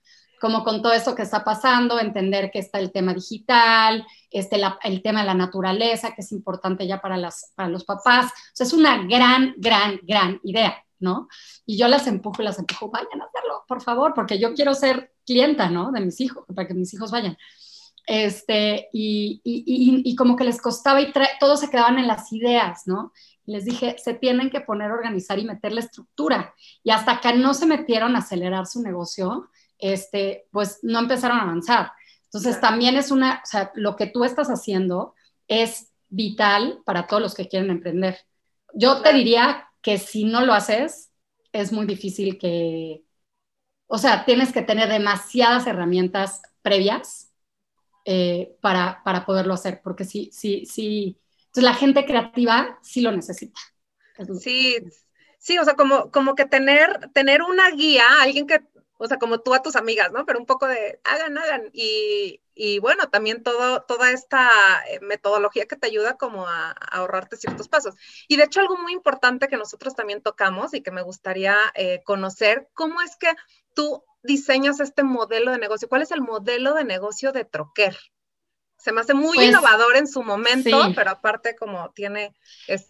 como 0.43 0.65
con 0.65 0.83
todo 0.83 0.93
esto 0.93 1.15
que 1.15 1.23
está 1.23 1.45
pasando, 1.45 2.01
entender 2.01 2.51
que 2.51 2.59
está 2.59 2.81
el 2.81 2.91
tema 2.91 3.15
digital, 3.15 4.05
este, 4.29 4.61
el 4.83 5.01
tema 5.01 5.21
de 5.21 5.27
la 5.27 5.35
naturaleza, 5.35 6.17
que 6.17 6.23
es 6.23 6.33
importante 6.33 6.85
ya 6.85 7.01
para, 7.01 7.17
las, 7.17 7.53
para 7.55 7.69
los 7.69 7.85
papás. 7.85 8.27
O 8.27 8.51
sea, 8.53 8.67
es 8.67 8.73
una 8.73 9.07
gran, 9.07 9.55
gran, 9.59 10.01
gran 10.03 10.41
idea, 10.43 10.85
¿no? 10.99 11.29
Y 11.65 11.79
yo 11.79 11.87
las 11.87 12.09
empujo 12.09 12.43
y 12.43 12.47
las 12.47 12.59
empujo, 12.59 12.91
vayan 12.91 13.23
a 13.23 13.27
hacerlo, 13.27 13.63
por 13.69 13.83
favor, 13.83 14.15
porque 14.15 14.41
yo 14.41 14.53
quiero 14.53 14.75
ser 14.75 15.13
clienta, 15.25 15.71
¿no? 15.71 15.93
De 15.93 16.01
mis 16.01 16.21
hijos, 16.21 16.45
para 16.53 16.67
que 16.67 16.75
mis 16.75 16.93
hijos 16.93 17.13
vayan. 17.13 17.39
Este, 18.05 18.89
y, 18.93 19.41
y, 19.45 20.03
y, 20.05 20.17
como 20.17 20.35
que 20.35 20.43
les 20.43 20.61
costaba 20.61 21.01
y 21.01 21.13
todos 21.39 21.61
se 21.61 21.71
quedaban 21.71 22.01
en 22.01 22.09
las 22.09 22.33
ideas, 22.33 22.83
¿no? 22.87 23.13
les 23.45 23.65
dije, 23.65 23.97
se 23.99 24.15
tienen 24.15 24.51
que 24.51 24.61
poner 24.61 24.91
a 24.91 24.95
organizar 24.95 25.39
y 25.39 25.45
meterle 25.45 25.81
estructura. 25.81 26.55
Y 26.83 26.91
hasta 26.91 27.21
que 27.21 27.35
no 27.35 27.55
se 27.55 27.67
metieron 27.67 28.15
a 28.15 28.21
acelerar 28.21 28.67
su 28.67 28.83
negocio, 28.83 29.51
este, 29.83 30.47
pues 30.53 30.79
no 30.83 31.01
empezaron 31.01 31.39
a 31.39 31.43
avanzar. 31.43 31.93
Entonces 32.25 32.61
también 32.61 32.97
es 32.97 33.11
una, 33.11 33.43
o 33.45 33.47
sea, 33.47 33.73
lo 33.75 33.97
que 33.97 34.07
tú 34.07 34.25
estás 34.25 34.49
haciendo 34.49 35.15
es 35.49 35.93
vital 36.09 36.81
para 36.87 37.07
todos 37.07 37.21
los 37.21 37.35
que 37.35 37.49
quieren 37.49 37.71
emprender. 37.71 38.19
Yo 38.73 39.03
te 39.03 39.13
diría 39.13 39.69
que 39.83 39.99
si 39.99 40.25
no 40.25 40.47
lo 40.47 40.55
haces, 40.55 41.11
es 41.51 41.73
muy 41.73 41.85
difícil 41.85 42.39
que, 42.39 43.03
o 43.87 43.99
sea, 43.99 44.25
tienes 44.25 44.53
que 44.53 44.63
tener 44.63 44.89
demasiadas 44.89 45.67
herramientas 45.67 46.41
previas 46.63 47.33
eh, 48.05 48.57
para, 48.61 49.03
para, 49.05 49.27
poderlo 49.27 49.55
hacer, 49.55 49.81
porque 49.83 50.05
sí, 50.05 50.31
sí, 50.33 50.65
sí, 50.65 51.19
entonces 51.47 51.65
la 51.65 51.75
gente 51.75 52.07
creativa 52.07 52.79
sí 52.83 53.01
lo 53.01 53.13
necesita. 53.13 53.61
Sí, 54.41 54.77
sí, 55.39 55.59
o 55.59 55.65
sea, 55.65 55.75
como, 55.75 56.11
como 56.11 56.35
que 56.35 56.47
tener, 56.47 57.11
tener 57.13 57.43
una 57.43 57.71
guía, 57.73 58.05
alguien 58.21 58.47
que 58.47 58.61
o 59.03 59.09
sea, 59.09 59.19
como 59.19 59.41
tú 59.41 59.53
a 59.53 59.63
tus 59.63 59.75
amigas, 59.75 60.13
¿no? 60.13 60.25
Pero 60.25 60.39
un 60.39 60.47
poco 60.47 60.69
de 60.69 61.01
hagan, 61.03 61.37
hagan. 61.37 61.71
Y, 61.73 62.41
y 62.55 62.79
bueno, 62.79 63.09
también 63.11 63.43
todo, 63.43 63.83
toda 63.83 64.13
esta 64.13 64.49
eh, 64.89 65.01
metodología 65.01 65.67
que 65.67 65.75
te 65.75 65.89
ayuda 65.89 66.17
como 66.17 66.47
a, 66.47 66.71
ahorrarte 66.71 67.37
ciertos 67.37 67.69
pasos. 67.69 67.97
Y 68.29 68.37
de 68.37 68.45
hecho, 68.45 68.61
algo 68.61 68.77
muy 68.77 68.93
importante 68.93 69.49
que 69.49 69.57
nosotros 69.57 69.97
también 69.97 70.23
tocamos 70.23 70.73
y 70.73 70.83
que 70.83 70.93
me 70.93 71.03
gustaría 71.03 71.57
eh, 71.75 72.01
conocer, 72.05 72.69
¿cómo 72.75 73.03
es 73.03 73.17
que 73.17 73.33
tú 73.75 74.05
diseñas 74.23 74.79
este 74.79 75.03
modelo 75.03 75.51
de 75.51 75.59
negocio? 75.59 75.89
¿Cuál 75.89 76.03
es 76.03 76.13
el 76.13 76.21
modelo 76.21 76.75
de 76.75 76.85
negocio 76.85 77.33
de 77.33 77.45
Troquer? 77.45 77.99
Se 78.83 78.91
me 78.91 79.01
hace 79.01 79.15
muy 79.15 79.37
pues, 79.37 79.49
innovador 79.49 79.97
en 79.97 80.09
su 80.09 80.25
momento, 80.25 80.93
pero 80.97 81.11
aparte 81.11 81.55
como 81.55 81.91
tiene... 81.91 82.35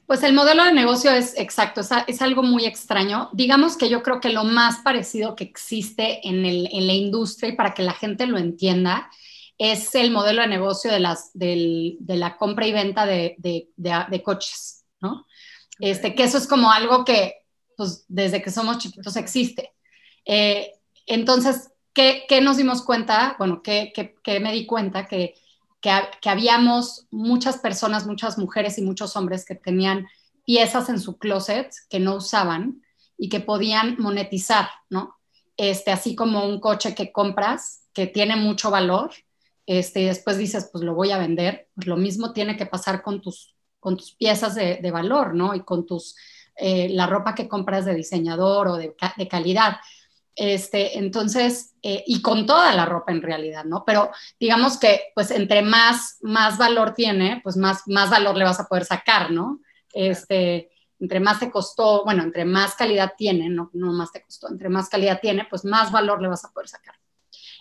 Pues 0.07 0.23
el 0.23 0.33
modelo 0.33 0.65
de 0.65 0.73
negocio 0.73 1.11
es 1.11 1.35
exacto, 1.37 1.83
es, 2.07 2.23
algo 2.23 2.43
muy 2.43 2.65
extraño. 2.65 3.29
Digamos 3.35 3.77
que 3.77 3.91
yo 3.91 4.03
creo 4.03 4.19
que 4.19 4.31
lo 4.31 4.45
más 4.45 4.79
parecido 4.79 5.37
que 5.37 5.45
existe 5.45 6.27
en, 6.27 6.47
el, 6.47 6.67
en 6.73 6.87
la 6.87 6.95
industria 6.95 7.51
y 7.51 7.57
para 7.57 7.75
que 7.75 7.83
la 7.83 7.93
gente 7.93 8.27
lo 8.27 8.39
entienda 8.39 9.11
es 9.59 9.95
el 9.95 10.13
modelo 10.13 10.41
de 10.41 10.49
negocio 10.49 10.91
de, 10.91 11.01
las, 11.01 11.31
de 11.35 11.99
la 12.01 12.39
compra 12.39 12.67
y 12.67 12.73
venta 12.73 13.05
de, 13.05 13.35
de, 13.37 13.69
de 13.77 14.23
coches, 14.23 14.87
¿no? 14.99 15.27
Este, 15.79 16.15
que 16.15 16.23
eso 16.25 16.39
es 16.39 16.47
como 16.47 16.73
algo 16.73 17.05
que 17.05 17.35
pues, 17.77 18.07
desde 18.09 18.41
que 18.41 18.51
somos 18.51 18.79
chiquitos 18.79 19.17
existe. 19.17 19.75
Eh, 20.25 20.73
entonces, 21.05 21.71
¿qué, 21.93 22.25
¿qué, 22.29 22.41
nos 22.41 22.57
dimos 22.57 22.81
cuenta? 22.81 23.37
Bueno, 23.39 23.63
¿qué, 23.63 23.93
qué, 23.95 24.15
qué 24.23 24.41
me 24.41 24.53
di 24.53 24.65
cuenta? 24.65 25.07
Que 25.07 25.35
que, 25.83 26.31
habíamos 26.31 27.07
muchas 27.11 27.59
personas, 27.59 28.07
muchas 28.07 28.39
mujeres 28.39 28.79
y 28.79 28.83
muchos 28.83 29.15
hombres 29.17 29.45
que 29.45 29.55
tenían 29.55 30.07
piezas 30.47 30.89
en 30.89 30.99
su 30.99 31.19
closet 31.19 31.71
que 31.91 32.01
no 32.01 32.17
usaban 32.17 32.83
y 33.19 33.29
que 33.29 33.41
podían 33.41 33.97
monetizar, 33.99 34.71
¿no? 34.89 35.17
Este, 35.59 35.91
así 35.91 36.15
como 36.15 36.47
un 36.47 36.61
coche 36.61 36.95
que 36.95 37.13
compras 37.13 37.83
que 37.93 38.07
tiene 38.07 38.37
mucho 38.37 38.71
valor, 38.71 39.11
este, 39.67 40.01
y 40.01 40.07
después 40.07 40.39
dices, 40.39 40.71
pues 40.73 40.83
lo 40.83 40.95
voy 40.95 41.11
a 41.11 41.19
vender, 41.19 41.69
pues 41.75 41.87
lo 41.87 41.97
mismo 41.97 42.33
tiene 42.33 42.57
que 42.57 42.67
pasar 42.67 43.03
con 43.03 43.21
tus 43.21 43.55
con 43.83 43.97
tus 43.97 44.13
piezas 44.13 44.55
de, 44.55 44.91
valor, 44.93 45.35
¿no? 45.35 45.57
Y 45.57 45.65
con 45.65 45.85
tus, 45.85 46.15
eh, 46.55 46.89
la 46.91 47.09
ropa 47.09 47.35
que 47.35 47.49
compras 47.49 47.85
de 47.85 47.97
diseñador 47.97 48.69
o 48.69 48.77
de, 48.77 48.95
de 49.17 49.27
calidad. 49.27 49.79
Este, 50.35 50.99
entonces, 50.99 51.75
eh, 51.83 52.03
y 52.07 52.23
con 52.23 52.47
toda 52.47 52.75
la 52.75 52.87
ropa 52.87 53.13
en 53.13 53.23
realidad, 53.23 53.65
¿no? 53.65 53.85
Pero 53.85 54.11
digamos 54.41 54.79
que, 54.79 55.13
pues, 55.15 55.31
entre 55.31 55.63
más, 55.63 56.19
más 56.23 56.57
valor 56.57 56.95
tiene, 56.95 57.41
pues 57.43 57.57
más, 57.57 57.83
más 57.87 58.11
valor 58.11 58.37
le 58.37 58.45
vas 58.45 58.59
a 58.59 58.67
poder 58.67 58.85
sacar, 58.85 59.31
¿no? 59.31 59.61
Este, 59.93 60.71
entre 60.99 61.21
más 61.21 61.39
te 61.39 61.51
costó, 61.51 62.05
bueno, 62.05 62.23
entre 62.23 62.45
más 62.45 62.75
calidad 62.75 63.13
tiene, 63.17 63.51
no, 63.51 63.71
no 63.75 63.93
más 63.93 64.11
te 64.11 64.23
costó, 64.23 64.49
entre 64.49 64.71
más 64.71 64.89
calidad 64.89 65.21
tiene, 65.21 65.47
pues 65.51 65.65
más 65.65 65.93
valor 65.93 66.23
le 66.23 66.29
vas 66.29 66.45
a 66.45 66.51
poder 66.51 66.69
sacar. 66.69 66.95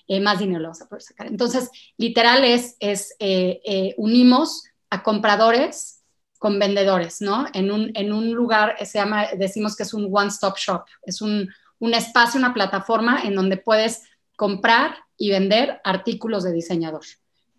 Eh, 0.07 0.19
más 0.21 0.39
dinero 0.39 0.61
le 0.61 0.67
vas 0.67 0.81
a 0.81 0.87
poder 0.87 1.01
sacar. 1.01 1.27
Entonces, 1.27 1.69
literal 1.97 2.43
es, 2.43 2.77
es 2.79 3.15
eh, 3.19 3.93
unimos 3.97 4.63
a 4.89 5.03
compradores 5.03 6.03
con 6.37 6.57
vendedores, 6.57 7.21
¿no? 7.21 7.45
En 7.53 7.69
un, 7.71 7.91
en 7.95 8.11
un 8.13 8.31
lugar, 8.31 8.75
se 8.85 8.97
llama, 8.97 9.27
decimos 9.37 9.75
que 9.75 9.83
es 9.83 9.93
un 9.93 10.09
one-stop 10.11 10.57
shop, 10.57 10.85
es 11.03 11.21
un, 11.21 11.49
un 11.81 11.95
espacio, 11.95 12.39
una 12.39 12.53
plataforma 12.53 13.23
en 13.23 13.35
donde 13.35 13.57
puedes 13.57 14.03
comprar 14.37 14.97
y 15.17 15.31
vender 15.31 15.81
artículos 15.83 16.43
de 16.43 16.53
diseñador, 16.53 17.01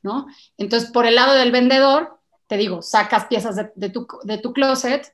¿no? 0.03 0.27
Entonces, 0.57 0.91
por 0.91 1.07
el 1.07 1.17
lado 1.17 1.35
del 1.35 1.51
vendedor, 1.51 2.21
te 2.47 2.57
digo, 2.57 2.83
sacas 2.83 3.27
piezas 3.27 3.57
de, 3.75 3.91
tu, 3.91 4.07
de 4.23 4.39
tu, 4.39 4.53
closet, 4.53 5.13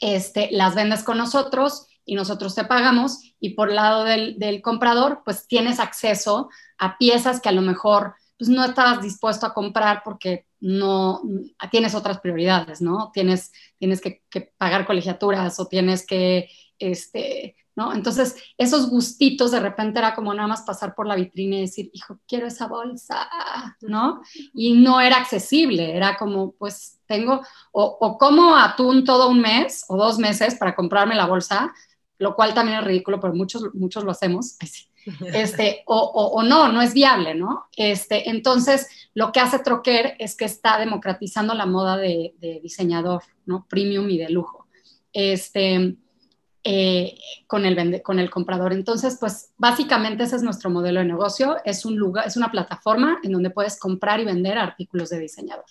este, 0.00 0.50
las 0.52 0.74
vendes 0.74 1.02
con 1.04 1.16
nosotros 1.16 1.86
y 2.04 2.16
nosotros 2.16 2.54
te 2.54 2.64
pagamos, 2.64 3.18
y 3.40 3.50
por 3.50 3.70
el 3.70 3.76
lado 3.76 4.04
del, 4.04 4.38
del 4.38 4.60
comprador, 4.60 5.22
pues 5.24 5.46
tienes 5.46 5.80
acceso 5.80 6.50
a 6.76 6.98
piezas 6.98 7.40
que 7.40 7.48
a 7.48 7.52
lo 7.52 7.62
mejor 7.62 8.14
pues, 8.38 8.50
no 8.50 8.62
estabas 8.64 9.00
dispuesto 9.00 9.46
a 9.46 9.54
comprar 9.54 10.02
porque 10.04 10.46
no 10.60 11.22
tienes 11.70 11.94
otras 11.94 12.20
prioridades, 12.20 12.82
¿no? 12.82 13.10
Tienes, 13.12 13.52
tienes 13.78 14.02
que, 14.02 14.22
que 14.28 14.52
pagar 14.58 14.86
colegiaturas 14.86 15.58
o 15.60 15.66
tienes 15.66 16.04
que 16.04 16.48
este, 16.78 17.56
¿no? 17.78 17.94
Entonces, 17.94 18.34
esos 18.58 18.90
gustitos 18.90 19.52
de 19.52 19.60
repente 19.60 20.00
era 20.00 20.12
como 20.12 20.34
nada 20.34 20.48
más 20.48 20.62
pasar 20.62 20.96
por 20.96 21.06
la 21.06 21.14
vitrina 21.14 21.58
y 21.58 21.60
decir, 21.60 21.90
hijo, 21.92 22.18
quiero 22.26 22.48
esa 22.48 22.66
bolsa, 22.66 23.30
¿no? 23.82 24.20
Y 24.52 24.72
no 24.72 25.00
era 25.00 25.18
accesible, 25.18 25.96
era 25.96 26.16
como, 26.16 26.50
pues 26.58 26.98
tengo, 27.06 27.40
o, 27.70 28.18
como 28.18 28.56
atún 28.56 29.04
todo 29.04 29.28
un 29.28 29.40
mes 29.40 29.84
o 29.86 29.96
dos 29.96 30.18
meses 30.18 30.56
para 30.56 30.74
comprarme 30.74 31.14
la 31.14 31.26
bolsa, 31.26 31.72
lo 32.18 32.34
cual 32.34 32.52
también 32.52 32.78
es 32.78 32.84
ridículo, 32.84 33.20
pero 33.20 33.32
muchos, 33.32 33.72
muchos 33.74 34.02
lo 34.02 34.10
hacemos, 34.10 34.56
este, 35.32 35.84
o, 35.86 36.00
o, 36.00 36.42
no, 36.42 36.72
no 36.72 36.82
es 36.82 36.94
viable, 36.94 37.36
¿no? 37.36 37.66
Este, 37.76 38.28
entonces, 38.28 38.88
lo 39.14 39.30
que 39.30 39.38
hace 39.38 39.60
Troquer 39.60 40.16
es 40.18 40.36
que 40.36 40.46
está 40.46 40.80
democratizando 40.80 41.54
la 41.54 41.66
moda 41.66 41.96
de, 41.96 42.34
de 42.40 42.58
diseñador, 42.60 43.22
¿no? 43.46 43.66
Premium 43.68 44.10
y 44.10 44.18
de 44.18 44.30
lujo. 44.30 44.66
Este, 45.12 45.96
eh, 46.70 47.18
con, 47.46 47.64
el 47.64 48.02
con 48.02 48.18
el 48.18 48.28
comprador. 48.28 48.74
Entonces, 48.74 49.16
pues 49.18 49.52
básicamente 49.56 50.24
ese 50.24 50.36
es 50.36 50.42
nuestro 50.42 50.68
modelo 50.68 51.00
de 51.00 51.06
negocio. 51.06 51.56
Es 51.64 51.86
un 51.86 51.96
lugar, 51.96 52.26
es 52.26 52.36
una 52.36 52.50
plataforma 52.50 53.20
en 53.22 53.32
donde 53.32 53.48
puedes 53.48 53.78
comprar 53.78 54.20
y 54.20 54.26
vender 54.26 54.58
artículos 54.58 55.08
de 55.08 55.18
diseñador. 55.18 55.64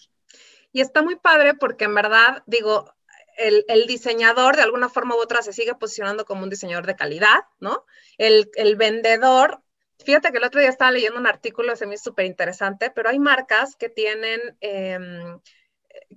Y 0.72 0.82
está 0.82 1.04
muy 1.04 1.16
padre 1.16 1.54
porque 1.54 1.86
en 1.86 1.94
verdad, 1.94 2.42
digo, 2.48 2.92
el, 3.38 3.86
diseñador 3.86 4.56
de 4.56 4.63
alguna 4.63 4.89
forma 4.89 5.13
u 5.13 5.20
otra 5.20 5.44
se 5.44 5.54
sigue 5.54 5.75
posicionando 5.75 6.25
como 6.25 6.42
un 6.42 6.50
diseñador 6.50 6.88
de 6.88 6.96
calidad, 6.96 7.42
¿no? 7.60 7.86
El, 8.18 8.50
vendedor, 8.75 9.62
fíjate 10.04 10.32
que 10.32 10.39
el 10.39 10.46
otro 10.46 10.62
día 10.62 10.70
estaba 10.72 10.89
leyendo 10.89 11.20
un 11.20 11.27
artículo, 11.27 11.75
se 11.75 11.86
me 11.86 11.94
hizo 11.94 12.06
súper 12.06 12.25
interesante, 12.25 12.89
pero 12.89 13.10
hay 13.10 13.20
marcas 13.20 13.75
que 13.75 13.89
tienen, 13.89 14.42
em, 14.62 15.39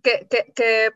que, 0.02 0.26
que, 0.54 0.92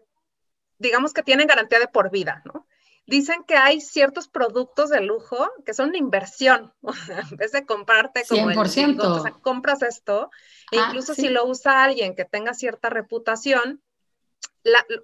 digamos 0.78 1.12
que 1.12 1.22
tienen 1.22 1.46
garantía 1.46 1.80
de 1.80 1.88
por 1.88 2.10
vida, 2.10 2.40
¿no? 2.46 2.66
Dicen 3.06 3.44
que 3.44 3.56
hay 3.56 3.80
ciertos 3.80 4.28
productos 4.28 4.90
de 4.90 5.00
lujo 5.00 5.50
que 5.64 5.74
son 5.74 5.90
una 5.90 5.98
inversión. 5.98 6.72
en 7.30 7.36
vez 7.36 7.52
de 7.52 7.66
comprarte 7.66 8.24
como 8.28 8.50
100%. 8.50 8.84
El, 8.84 9.00
o 9.00 9.22
sea, 9.22 9.32
compras 9.32 9.82
esto, 9.82 10.30
e 10.70 10.78
ah, 10.78 10.86
incluso 10.86 11.14
si 11.14 11.28
lo 11.28 11.46
usa 11.46 11.84
alguien 11.84 12.14
que 12.14 12.24
tenga 12.24 12.54
cierta 12.54 12.90
reputación, 12.90 13.82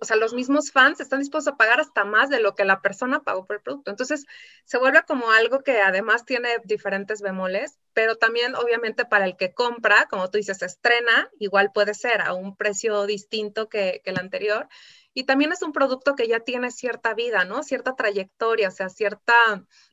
o 0.00 0.04
sea, 0.04 0.16
los 0.16 0.33
mismos 0.33 0.73
fans 0.73 1.00
están 1.00 1.19
dispuestos 1.19 1.52
a 1.52 1.57
pagar 1.57 1.80
hasta 1.80 2.04
más 2.04 2.30
de 2.30 2.40
lo 2.40 2.54
que 2.54 2.64
la 2.64 2.80
persona 2.80 3.23
pagó 3.23 3.45
por 3.45 3.57
el 3.57 3.62
producto. 3.62 3.90
Entonces, 3.90 4.25
se 4.64 4.78
vuelve 4.78 5.02
como 5.07 5.30
algo 5.33 5.61
que 5.61 5.83
además 5.83 6.25
tiene 6.25 6.49
diferentes 6.64 7.21
bemoles, 7.21 7.78
pero 7.92 8.16
también 8.16 8.54
obviamente 8.54 9.04
para 9.04 9.26
el 9.26 9.37
que 9.37 9.52
compra, 9.52 10.07
como 10.09 10.30
tú 10.30 10.38
dices, 10.38 10.62
estrena, 10.62 11.28
igual 11.38 11.73
puede 11.73 11.92
ser 11.92 12.23
a 12.23 12.33
un 12.33 12.57
precio 12.57 13.04
distinto 13.04 13.69
que, 13.69 14.00
que 14.02 14.11
el 14.11 14.19
anterior. 14.19 14.69
Y 15.12 15.25
también 15.25 15.52
es 15.52 15.62
un 15.62 15.73
producto 15.73 16.14
que 16.14 16.29
ya 16.29 16.40
tiene 16.40 16.71
cierta 16.71 17.14
vida, 17.14 17.45
¿no? 17.45 17.62
Cierta 17.62 17.97
trayectoria, 17.97 18.69
o 18.69 18.71
sea, 18.71 18.88
cierta, 18.88 19.35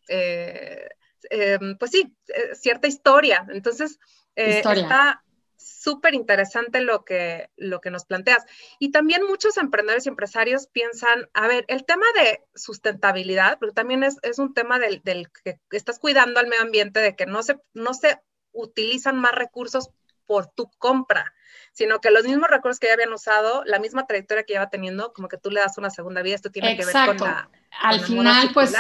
eh, 0.08 0.90
em, 1.30 1.78
pues 1.78 1.92
sí, 1.92 2.16
eh, 2.28 2.56
cierta 2.56 2.88
historia. 2.88 3.46
Entonces, 3.50 4.00
eh, 4.36 4.60
está 4.60 5.24
súper 5.58 6.14
interesante 6.14 6.82
lo 6.82 7.04
que, 7.04 7.50
lo 7.56 7.82
que 7.82 7.90
nos 7.90 8.06
planteas. 8.06 8.46
Y 8.80 8.92
también 8.92 9.24
muchos 9.26 9.58
emprendedores 9.58 10.06
y 10.06 10.10
empresarios 10.10 10.68
piensan, 10.68 11.30
a 11.34 11.48
ver, 11.48 11.66
el 11.68 11.84
tema 11.86 12.06
de 12.16 12.44
sustentabilidad, 12.54 13.58
porque 13.58 13.74
también 13.74 14.04
es, 14.04 14.40
un 14.40 14.54
tema 14.54 14.78
del, 14.78 15.02
del, 15.04 15.30
que 15.44 15.60
estás 15.72 15.98
cuidando 15.98 16.40
al 16.40 16.48
medio 16.48 16.62
ambiente, 16.62 17.00
de 17.00 17.16
que 17.16 17.26
no 17.26 17.42
se, 17.42 17.58
no 17.74 17.94
se 17.96 18.20
utilizan 18.52 19.20
más 19.20 19.34
recursos 19.34 19.90
por 20.26 20.48
tu 20.48 20.70
compra 20.78 21.34
sino 21.78 22.02
que 22.02 22.10
los 22.10 22.24
mismos 22.24 22.50
recursos 22.50 22.80
que 22.80 22.88
ya 22.88 22.94
habían 22.94 23.14
usado, 23.14 23.64
la 23.66 23.78
misma 23.78 24.08
trayectoria 24.08 24.44
que 24.44 24.54
lleva 24.54 24.72
teniendo, 24.72 25.14
como 25.14 25.28
que 25.28 25.38
tú 25.38 25.52
le 25.52 25.60
das 25.60 25.78
una 25.78 25.92
segunda 25.92 26.24
vida, 26.24 26.34
esto 26.34 26.50
tiene 26.50 26.76
que 26.76 26.84
ver 26.84 26.96
con 27.06 27.18
la... 27.18 27.52
Al 27.84 28.00
final, 28.00 28.50
pues... 28.52 28.74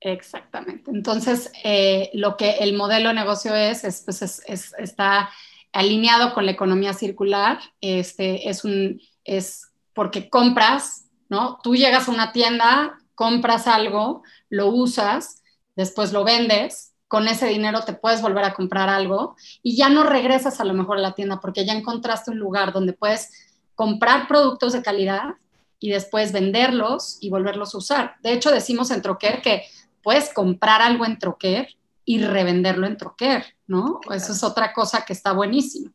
Exactamente. 0.00 0.90
Entonces, 0.90 1.50
eh, 1.64 2.10
lo 2.12 2.36
que 2.36 2.58
el 2.58 2.74
modelo 2.74 3.08
de 3.08 3.14
negocio 3.14 3.54
es, 3.54 3.82
es, 3.82 4.02
pues 4.02 4.20
es, 4.20 4.74
está 4.76 5.30
alineado 5.72 6.34
con 6.34 6.44
la 6.44 6.52
economía 6.52 6.92
circular. 6.92 7.60
Este, 7.80 8.50
es, 8.50 8.62
un, 8.64 9.00
es 9.24 9.72
porque 9.94 10.28
compras, 10.28 11.06
¿no? 11.30 11.58
Tú 11.62 11.76
llegas 11.76 12.08
a 12.08 12.12
una 12.12 12.30
tienda, 12.30 12.98
compras 13.14 13.66
algo, 13.66 14.22
lo 14.50 14.66
usas, 14.66 15.42
después 15.74 16.12
lo 16.12 16.24
vendes 16.24 16.92
con 17.16 17.28
ese 17.28 17.46
dinero 17.46 17.80
te 17.80 17.94
puedes 17.94 18.20
volver 18.20 18.44
a 18.44 18.52
comprar 18.52 18.90
algo 18.90 19.36
y 19.62 19.74
ya 19.74 19.88
no 19.88 20.02
regresas 20.02 20.60
a 20.60 20.64
lo 20.64 20.74
mejor 20.74 20.98
a 20.98 21.00
la 21.00 21.14
tienda 21.14 21.40
porque 21.40 21.64
ya 21.64 21.72
encontraste 21.72 22.30
un 22.30 22.38
lugar 22.38 22.74
donde 22.74 22.92
puedes 22.92 23.32
comprar 23.74 24.28
productos 24.28 24.74
de 24.74 24.82
calidad 24.82 25.36
y 25.78 25.88
después 25.88 26.30
venderlos 26.32 27.16
y 27.22 27.30
volverlos 27.30 27.74
a 27.74 27.78
usar. 27.78 28.16
De 28.22 28.34
hecho, 28.34 28.50
decimos 28.50 28.90
en 28.90 29.00
Troquer 29.00 29.40
que 29.40 29.62
puedes 30.02 30.30
comprar 30.34 30.82
algo 30.82 31.06
en 31.06 31.18
Troquer 31.18 31.68
y 32.04 32.22
revenderlo 32.22 32.86
en 32.86 32.98
Troquer, 32.98 33.46
¿no? 33.66 33.98
Eso 34.10 34.32
es 34.32 34.44
otra 34.44 34.74
cosa 34.74 35.06
que 35.06 35.14
está 35.14 35.32
buenísimo. 35.32 35.94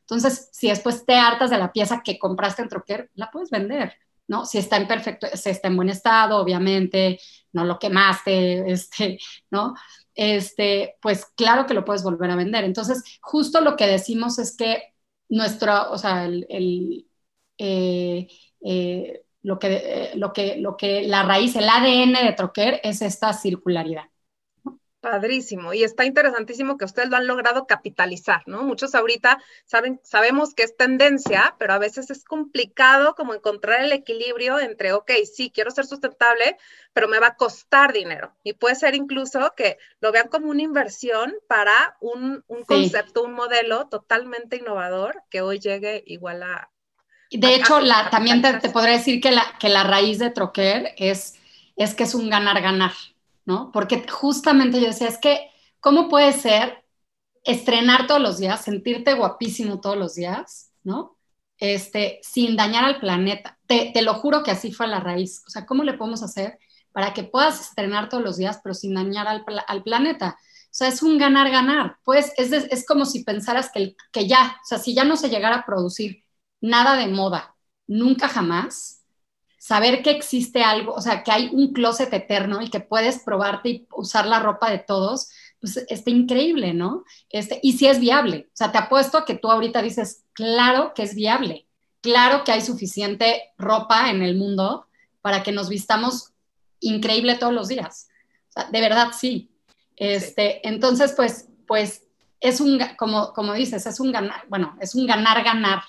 Entonces, 0.00 0.48
si 0.52 0.68
después 0.68 1.04
te 1.04 1.16
hartas 1.16 1.50
de 1.50 1.58
la 1.58 1.70
pieza 1.70 2.00
que 2.02 2.18
compraste 2.18 2.62
en 2.62 2.70
Troquer, 2.70 3.10
la 3.14 3.30
puedes 3.30 3.50
vender, 3.50 3.92
¿no? 4.26 4.46
Si 4.46 4.56
está 4.56 4.78
en 4.78 4.88
perfecto, 4.88 5.26
si 5.34 5.50
está 5.50 5.68
en 5.68 5.76
buen 5.76 5.90
estado, 5.90 6.38
obviamente, 6.38 7.20
no 7.52 7.62
lo 7.64 7.78
quemaste, 7.78 8.72
este, 8.72 9.18
¿no? 9.50 9.74
Este, 10.16 10.96
pues 11.02 11.26
claro 11.36 11.66
que 11.66 11.74
lo 11.74 11.84
puedes 11.84 12.02
volver 12.02 12.30
a 12.30 12.36
vender. 12.36 12.64
Entonces, 12.64 13.04
justo 13.20 13.60
lo 13.60 13.76
que 13.76 13.86
decimos 13.86 14.38
es 14.38 14.56
que 14.56 14.94
nuestro, 15.28 15.92
o 15.92 15.98
sea, 15.98 16.24
el, 16.24 17.06
eh, 17.58 18.28
eh, 18.62 19.22
lo, 19.42 19.58
que, 19.58 19.68
eh, 19.76 20.12
lo, 20.16 20.32
que, 20.32 20.56
lo 20.56 20.76
que 20.76 21.02
la 21.02 21.22
raíz, 21.22 21.56
el 21.56 21.68
ADN 21.68 22.26
de 22.26 22.32
Troquer 22.32 22.80
es 22.82 23.02
esta 23.02 23.32
circularidad. 23.32 24.04
Padrísimo. 25.08 25.72
Y 25.72 25.84
está 25.84 26.04
interesantísimo 26.04 26.76
que 26.76 26.84
ustedes 26.84 27.10
lo 27.10 27.16
han 27.16 27.28
logrado 27.28 27.68
capitalizar, 27.68 28.42
¿no? 28.46 28.64
Muchos 28.64 28.92
ahorita 28.96 29.38
saben, 29.64 30.00
sabemos 30.02 30.52
que 30.52 30.64
es 30.64 30.76
tendencia, 30.76 31.54
pero 31.60 31.74
a 31.74 31.78
veces 31.78 32.10
es 32.10 32.24
complicado 32.24 33.14
como 33.14 33.32
encontrar 33.32 33.82
el 33.82 33.92
equilibrio 33.92 34.58
entre, 34.58 34.92
ok, 34.94 35.12
sí, 35.32 35.52
quiero 35.54 35.70
ser 35.70 35.86
sustentable, 35.86 36.56
pero 36.92 37.06
me 37.06 37.20
va 37.20 37.28
a 37.28 37.36
costar 37.36 37.92
dinero. 37.92 38.34
Y 38.42 38.54
puede 38.54 38.74
ser 38.74 38.96
incluso 38.96 39.52
que 39.56 39.78
lo 40.00 40.10
vean 40.10 40.26
como 40.26 40.50
una 40.50 40.62
inversión 40.62 41.36
para 41.46 41.96
un, 42.00 42.42
concepto, 42.66 43.22
un 43.22 43.34
modelo 43.34 43.86
totalmente 43.86 44.56
innovador 44.56 45.22
que 45.30 45.40
hoy 45.40 45.60
llegue 45.60 46.02
igual 46.04 46.42
a... 46.42 46.68
De 47.30 47.54
hecho, 47.54 47.78
la, 47.78 48.10
también 48.10 48.42
te, 48.42 48.54
te, 48.54 48.70
podría 48.70 48.94
decir 48.94 49.20
que 49.20 49.30
la, 49.30 49.56
que 49.60 49.68
la 49.68 49.84
raíz 49.84 50.18
de 50.18 50.30
Troquer 50.30 50.94
es, 50.96 51.36
es 51.76 51.94
que 51.94 52.02
es 52.02 52.14
un 52.16 52.28
ganar-ganar. 52.28 52.90
¿No? 53.46 53.70
Porque 53.72 54.06
justamente 54.08 54.80
yo 54.80 54.88
decía, 54.88 55.08
es 55.08 55.18
que, 55.18 55.50
¿cómo 55.80 56.08
puede 56.08 56.32
ser 56.32 56.84
estrenar 57.46 58.06
todos 58.06 58.20
los 58.20 58.38
días, 58.38 58.62
sentirte 58.64 59.14
guapísimo 59.14 59.80
todos 59.80 59.96
los 59.96 60.16
días, 60.16 60.72
¿no? 60.82 61.16
Este, 61.58 62.18
sin 62.22 62.56
dañar 62.56 62.84
al 62.84 63.00
planeta. 63.00 63.58
Te, 63.66 63.92
lo 64.02 64.14
juro 64.14 64.42
que 64.42 64.50
así 64.50 64.72
fue 64.72 64.88
la 64.88 65.00
raíz. 65.00 65.42
O 65.46 65.50
sea, 65.50 65.64
¿cómo 65.64 65.84
le 65.84 65.94
podemos 65.94 66.22
hacer 66.22 66.58
para 66.92 67.14
que 67.14 67.22
puedas 67.22 67.60
estrenar 67.60 68.08
todos 68.08 68.22
los 68.22 68.36
días, 68.36 68.60
pero 68.62 68.74
sin 68.74 68.94
dañar 68.94 69.28
al, 69.28 69.82
planeta? 69.84 70.36
O 70.38 70.68
sea, 70.72 70.88
es 70.88 71.02
un 71.02 71.18
ganar-ganar. 71.18 71.98
Pues 72.04 72.32
es, 72.36 72.52
es, 72.52 72.84
como 72.84 73.06
si 73.06 73.22
pensaras 73.24 73.70
que, 73.72 73.94
que 74.12 74.26
ya, 74.26 74.58
o 74.62 74.66
sea, 74.66 74.78
si 74.78 74.94
ya 74.94 75.04
no 75.04 75.16
se 75.16 75.30
llegara 75.30 75.58
a 75.58 75.66
producir 75.66 76.24
nada 76.60 76.96
de 76.96 77.06
moda 77.06 77.54
nunca 77.86 78.28
jamás, 78.28 78.95
saber 79.66 80.00
que 80.00 80.12
existe 80.12 80.62
algo, 80.62 80.92
o 80.92 81.00
sea, 81.00 81.24
que 81.24 81.32
hay 81.32 81.48
un 81.52 81.72
closet 81.72 82.12
eterno 82.12 82.62
y 82.62 82.70
que 82.70 82.78
puedes 82.78 83.18
probarte 83.24 83.68
y 83.68 83.88
usar 83.96 84.24
la 84.24 84.38
ropa 84.38 84.70
de 84.70 84.78
todos, 84.78 85.28
pues 85.58 85.78
está 85.88 86.08
increíble, 86.08 86.72
¿no? 86.72 87.02
Este, 87.30 87.58
y 87.64 87.72
si 87.72 87.88
es 87.88 87.98
viable, 87.98 88.46
o 88.46 88.56
sea, 88.56 88.70
te 88.70 88.78
apuesto 88.78 89.18
a 89.18 89.24
que 89.24 89.34
tú 89.34 89.50
ahorita 89.50 89.82
dices, 89.82 90.22
claro 90.34 90.92
que 90.94 91.02
es 91.02 91.16
viable, 91.16 91.66
claro 92.00 92.44
que 92.44 92.52
hay 92.52 92.60
suficiente 92.60 93.42
ropa 93.58 94.08
en 94.08 94.22
el 94.22 94.36
mundo 94.36 94.86
para 95.20 95.42
que 95.42 95.50
nos 95.50 95.68
vistamos 95.68 96.30
increíble 96.78 97.34
todos 97.34 97.52
los 97.52 97.66
días. 97.66 98.06
O 98.50 98.52
sea, 98.52 98.70
de 98.70 98.80
verdad 98.80 99.08
sí. 99.18 99.50
Este, 99.96 100.66
Entonces, 100.68 101.12
pues, 101.16 101.48
pues 101.66 102.04
es 102.38 102.60
un, 102.60 102.80
como, 102.96 103.32
como 103.32 103.52
dices, 103.54 103.84
es 103.84 103.98
un 103.98 104.12
ganar, 104.12 104.44
bueno, 104.48 104.76
es 104.80 104.94
un 104.94 105.08
ganar, 105.08 105.42
ganar. 105.42 105.82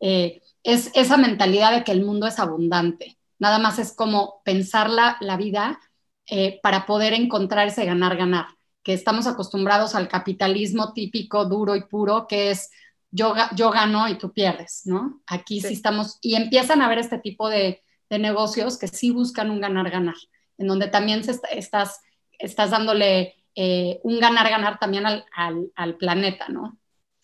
Eh, 0.00 0.42
es 0.62 0.90
esa 0.92 1.16
mentalidad 1.16 1.72
de 1.72 1.82
que 1.82 1.92
el 1.92 2.04
mundo 2.04 2.26
es 2.26 2.38
abundante. 2.38 3.16
Nada 3.42 3.58
más 3.58 3.80
es 3.80 3.92
como 3.92 4.40
pensar 4.44 4.88
la, 4.88 5.16
la 5.18 5.36
vida 5.36 5.80
eh, 6.26 6.60
para 6.62 6.86
poder 6.86 7.12
encontrar 7.12 7.66
ese 7.66 7.84
ganar, 7.84 8.16
ganar. 8.16 8.46
Que 8.84 8.92
estamos 8.92 9.26
acostumbrados 9.26 9.96
al 9.96 10.06
capitalismo 10.06 10.92
típico, 10.92 11.44
duro 11.46 11.74
y 11.74 11.82
puro, 11.82 12.28
que 12.28 12.52
es 12.52 12.70
yo, 13.10 13.34
yo 13.56 13.72
gano 13.72 14.08
y 14.08 14.16
tú 14.16 14.32
pierdes, 14.32 14.82
¿no? 14.84 15.24
Aquí 15.26 15.60
sí, 15.60 15.72
estamos, 15.72 16.18
y 16.20 16.36
empiezan 16.36 16.82
a 16.82 16.88
ver 16.88 16.98
este 16.98 17.18
tipo 17.18 17.48
de, 17.48 17.82
de, 18.08 18.18
negocios 18.20 18.78
que 18.78 18.86
sí 18.86 19.10
buscan 19.10 19.50
un 19.50 19.60
ganar, 19.60 19.90
ganar, 19.90 20.14
en 20.56 20.68
donde 20.68 20.86
también 20.86 21.24
se 21.24 21.36
estás, 21.50 22.00
estás 22.38 22.70
dándole 22.70 23.34
eh, 23.56 23.98
un 24.04 24.20
ganar-ganar 24.20 24.78
también 24.78 25.04
al, 25.04 25.26
al, 25.74 25.96
planeta, 25.96 26.46
¿no? 26.48 26.78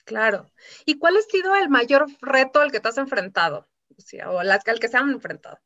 Claro. 0.04 0.50
¿Y 0.84 0.98
cuál 0.98 1.16
ha 1.16 1.22
sido 1.22 1.54
el 1.54 1.68
mayor 1.68 2.06
reto 2.20 2.60
al 2.60 2.72
que 2.72 2.80
te 2.80 2.88
has 2.88 2.98
enfrentado? 2.98 3.68
O, 4.26 4.42
las, 4.42 4.66
al 4.66 4.80
que 4.80 4.88
se 4.88 4.96
han 4.96 5.10
enfrentado. 5.10 5.60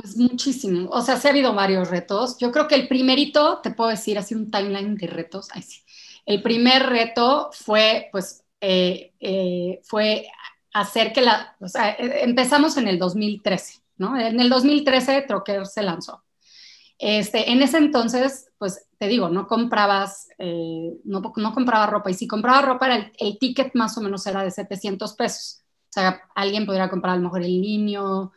Pues 0.00 0.16
muchísimo. 0.16 0.88
O 0.90 1.02
sea, 1.02 1.18
sí 1.18 1.28
ha 1.28 1.30
habido 1.30 1.52
varios 1.54 1.90
retos. 1.90 2.38
Yo 2.38 2.50
creo 2.52 2.66
que 2.68 2.74
el 2.74 2.88
primerito, 2.88 3.60
te 3.62 3.70
puedo 3.70 3.90
decir 3.90 4.18
así 4.18 4.34
un 4.34 4.50
timeline 4.50 4.96
de 4.96 5.06
retos. 5.06 5.48
Ay, 5.52 5.62
sí. 5.62 5.82
El 6.24 6.42
primer 6.42 6.84
reto 6.86 7.50
fue, 7.52 8.08
pues, 8.12 8.44
eh, 8.60 9.12
eh, 9.20 9.80
fue 9.84 10.26
hacer 10.72 11.12
que 11.12 11.20
la, 11.20 11.56
o 11.60 11.68
sea, 11.68 11.94
empezamos 11.98 12.76
en 12.76 12.88
el 12.88 12.98
2013, 12.98 13.80
¿no? 13.98 14.18
En 14.18 14.40
el 14.40 14.48
2013 14.48 15.22
Troquer 15.22 15.66
se 15.66 15.82
lanzó. 15.82 16.22
Este, 16.98 17.50
en 17.50 17.62
ese 17.62 17.78
entonces, 17.78 18.48
pues 18.58 18.86
te 18.98 19.08
digo, 19.08 19.28
no 19.28 19.46
comprabas, 19.46 20.28
eh, 20.38 20.92
no, 21.04 21.22
compraba 21.32 21.86
ropa 21.86 22.10
y 22.10 22.14
si 22.14 22.26
compraba 22.26 22.62
ropa 22.62 22.86
era 22.86 23.12
el, 23.18 23.38
ticket 23.38 23.74
más 23.74 23.96
o 23.98 24.00
menos 24.00 24.26
era 24.26 24.44
de 24.44 24.50
700 24.50 25.14
pesos. 25.14 25.62
O 25.88 25.92
sea, 25.92 26.22
alguien 26.34 26.66
podría 26.66 26.88
comprar 26.90 27.14
a 27.14 27.16
lo 27.16 27.24
mejor 27.24 27.42
en 27.42 27.60
Niño 27.60 28.32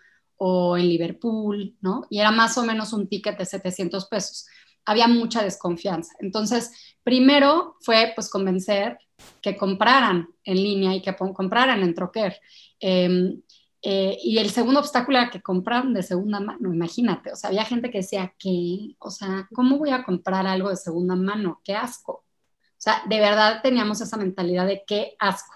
o 0.46 0.76
en 0.76 0.90
Liverpool, 0.90 1.74
¿no? 1.80 2.06
Y 2.10 2.20
era 2.20 2.30
más 2.30 2.58
o 2.58 2.66
menos 2.66 2.92
un 2.92 3.08
ticket 3.08 3.38
de 3.38 3.46
700 3.46 4.08
pesos. 4.08 4.46
Había 4.84 5.08
mucha 5.08 5.42
desconfianza. 5.42 6.14
Entonces, 6.20 6.98
primero 7.02 7.78
fue 7.80 8.12
pues 8.14 8.30
convencer 8.30 8.98
que 9.42 9.56
compraran 9.56 10.28
en 10.44 10.56
línea 10.56 10.94
y 10.94 11.02
que 11.02 11.16
compraran 11.16 11.82
en 11.82 11.96
Troquer. 11.96 12.42
Em, 12.78 13.42
eh, 13.82 14.18
y 14.22 14.38
el 14.38 14.50
segundo 14.50 14.82
obstáculo 14.82 15.18
era 15.20 15.30
que 15.30 15.42
compraran 15.42 15.94
de 15.94 16.04
segunda 16.04 16.42
mano, 16.42 16.74
imagínate, 16.74 17.32
o 17.32 17.36
sea, 17.38 17.50
había 17.50 17.64
gente 17.64 17.90
que 17.90 18.00
decía, 18.00 18.34
¿qué? 18.38 18.96
O 19.00 19.12
sea, 19.12 19.48
¿cómo 19.54 19.78
voy 19.78 19.92
a 19.92 20.04
comprar 20.04 20.46
algo 20.46 20.70
de 20.70 20.76
segunda 20.76 21.16
mano? 21.16 21.62
¡Qué 21.64 21.74
asco! 21.74 22.12
O 22.12 22.82
sea, 22.84 23.02
de 23.08 23.20
verdad 23.20 23.62
teníamos 23.64 24.02
esa 24.02 24.18
mentalidad 24.18 24.68
de 24.68 24.84
qué 24.86 25.16
asco. 25.20 25.54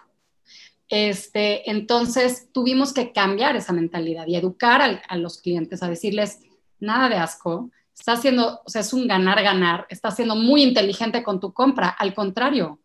Este, 0.89 1.69
entonces 1.69 2.49
tuvimos 2.53 2.93
que 2.93 3.11
cambiar 3.11 3.55
esa 3.55 3.73
mentalidad 3.73 4.27
y 4.27 4.35
educar 4.35 5.01
a 5.07 5.17
los 5.17 5.41
clientes, 5.41 5.83
a 5.83 5.89
decirles, 5.89 6.39
nada 6.79 7.09
de 7.09 7.15
asco, 7.15 7.71
está 7.97 8.13
haciendo, 8.13 8.61
o 8.65 8.69
sea, 8.69 8.81
es 8.81 8.93
un 8.93 9.07
ganar-ganar, 9.07 9.85
está 9.89 10.11
siendo 10.11 10.35
muy 10.35 10.63
inteligente 10.63 11.23
con 11.23 11.39
tu 11.39 11.51
compra, 11.51 11.89
al 11.89 12.13
contrario, 12.13 12.79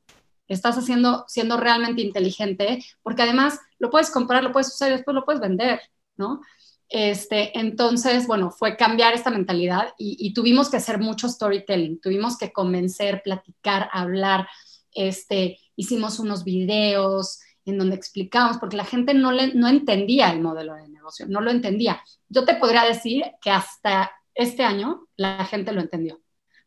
estás 0.48 0.76
haciendo, 0.76 1.24
siendo 1.28 1.56
realmente 1.56 2.02
inteligente, 2.02 2.84
porque 3.02 3.22
además 3.22 3.58
lo 3.78 3.90
puedes 3.90 4.10
comprar, 4.10 4.42
lo 4.42 4.52
puedes 4.52 4.68
usar 4.68 4.88
y 4.88 4.94
después 4.94 5.14
lo 5.14 5.24
puedes 5.24 5.40
vender, 5.40 5.80
¿no? 6.16 6.40
Este, 6.88 7.58
entonces, 7.58 8.26
bueno, 8.26 8.50
fue 8.50 8.76
cambiar 8.76 9.14
esta 9.14 9.30
mentalidad 9.30 9.94
y, 9.96 10.34
tuvimos 10.34 10.68
que 10.68 10.76
hacer 10.76 10.98
mucho 10.98 11.26
storytelling, 11.26 12.00
tuvimos 12.00 12.36
que 12.36 12.52
convencer, 12.52 13.22
platicar, 13.22 13.88
hablar, 13.92 14.46
este, 14.92 15.58
hicimos 15.74 16.18
unos 16.18 16.44
videos 16.44 17.40
en 17.64 17.78
donde 17.78 17.96
explicamos, 17.96 18.58
porque 18.58 18.76
la 18.76 18.84
gente 18.84 19.14
no, 19.14 19.32
le, 19.32 19.54
no 19.54 19.68
entendía 19.68 20.30
el 20.30 20.40
modelo 20.40 20.74
de 20.74 20.88
negocio, 20.88 21.26
no 21.28 21.40
lo 21.40 21.50
entendía. 21.50 22.02
Yo 22.28 22.44
te 22.44 22.56
podría 22.56 22.84
decir 22.84 23.24
que 23.40 23.50
hasta 23.50 24.10
este 24.34 24.64
año 24.64 25.06
la 25.16 25.44
gente 25.44 25.72
lo 25.72 25.80
entendió 25.80 26.20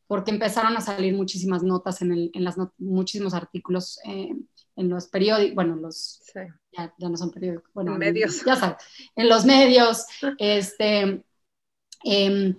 porque 0.08 0.32
empezaron 0.32 0.78
a 0.78 0.82
salir 0.82 1.14
muchísimas 1.14 1.64
notas 1.64 2.02
en, 2.02 2.12
el, 2.12 2.32
en 2.34 2.44
las 2.44 2.56
muchísimos 2.78 3.34
artículos 3.34 4.00
eh, 4.06 4.30
en 4.76 4.90
los 4.90 5.08
periódicos, 5.08 5.56
bueno, 5.56 5.76
los, 5.76 6.22
ya, 6.34 6.94
ya, 6.98 7.10
no 7.10 7.18
son 7.18 7.32
periódicos, 7.32 7.72
bueno, 7.74 7.98
medios. 7.98 8.44
ya 8.46 8.56
sabes, 8.56 8.78
en 9.16 9.30
los 9.30 9.46
medios, 9.46 10.06
este, 10.38 11.24
eh, 12.04 12.56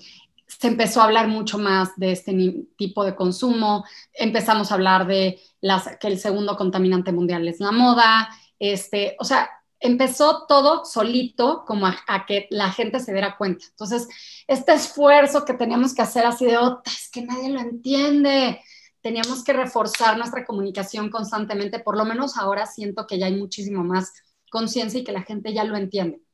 se 0.47 0.69
empezó 0.69 1.01
a 1.01 1.05
hablar 1.05 1.29
mucho 1.29 1.59
más 1.59 1.91
de 1.97 2.13
este 2.13 2.67
tipo 2.77 3.05
de 3.05 3.17
consumo, 3.17 3.85
empezamos 4.13 4.71
a 4.71 4.75
hablar 4.75 5.07
de 5.07 5.41
las, 5.61 5.97
que 5.99 6.09
el 6.09 6.19
segundo 6.19 6.57
contaminante 6.57 7.13
mundial 7.13 7.47
es 7.49 7.61
la 7.61 7.73
moda, 7.73 8.29
este, 8.59 9.17
o 9.19 9.25
sea, 9.25 9.51
empezó 9.81 10.47
todo 10.47 10.85
solito 10.85 11.65
como 11.67 11.87
a, 11.87 12.27
que 12.27 12.47
la 12.51 12.71
gente 12.73 13.01
se 13.01 13.13
diera 13.13 13.37
cuenta. 13.37 13.65
Entonces, 13.69 14.09
este 14.47 14.73
esfuerzo 14.73 15.45
que 15.45 15.55
teníamos 15.55 15.95
que 15.95 16.03
hacer 16.03 16.25
así 16.25 16.47
de, 16.47 16.57
oh, 16.59 16.81
es 16.85 17.11
que 17.11 17.23
nadie 17.23 17.51
lo 17.51 17.61
entiende, 17.61 18.61
teníamos 19.03 19.45
que 19.45 19.53
reforzar 19.53 20.17
nuestra 20.17 20.45
comunicación 20.45 21.11
constantemente, 21.11 21.81
por 21.81 21.97
lo 21.97 22.05
menos 22.05 22.37
ahora 22.37 22.67
siento 22.67 23.07
que 23.07 23.19
ya 23.19 23.27
hay 23.27 23.37
muchísimo 23.37 23.85
más 23.85 24.13
conciencia 24.51 25.01
y 25.01 25.05
que 25.05 25.13
la 25.13 25.23
gente 25.23 25.53
ya 25.53 25.65
lo 25.65 25.77
entiende. 25.77 26.26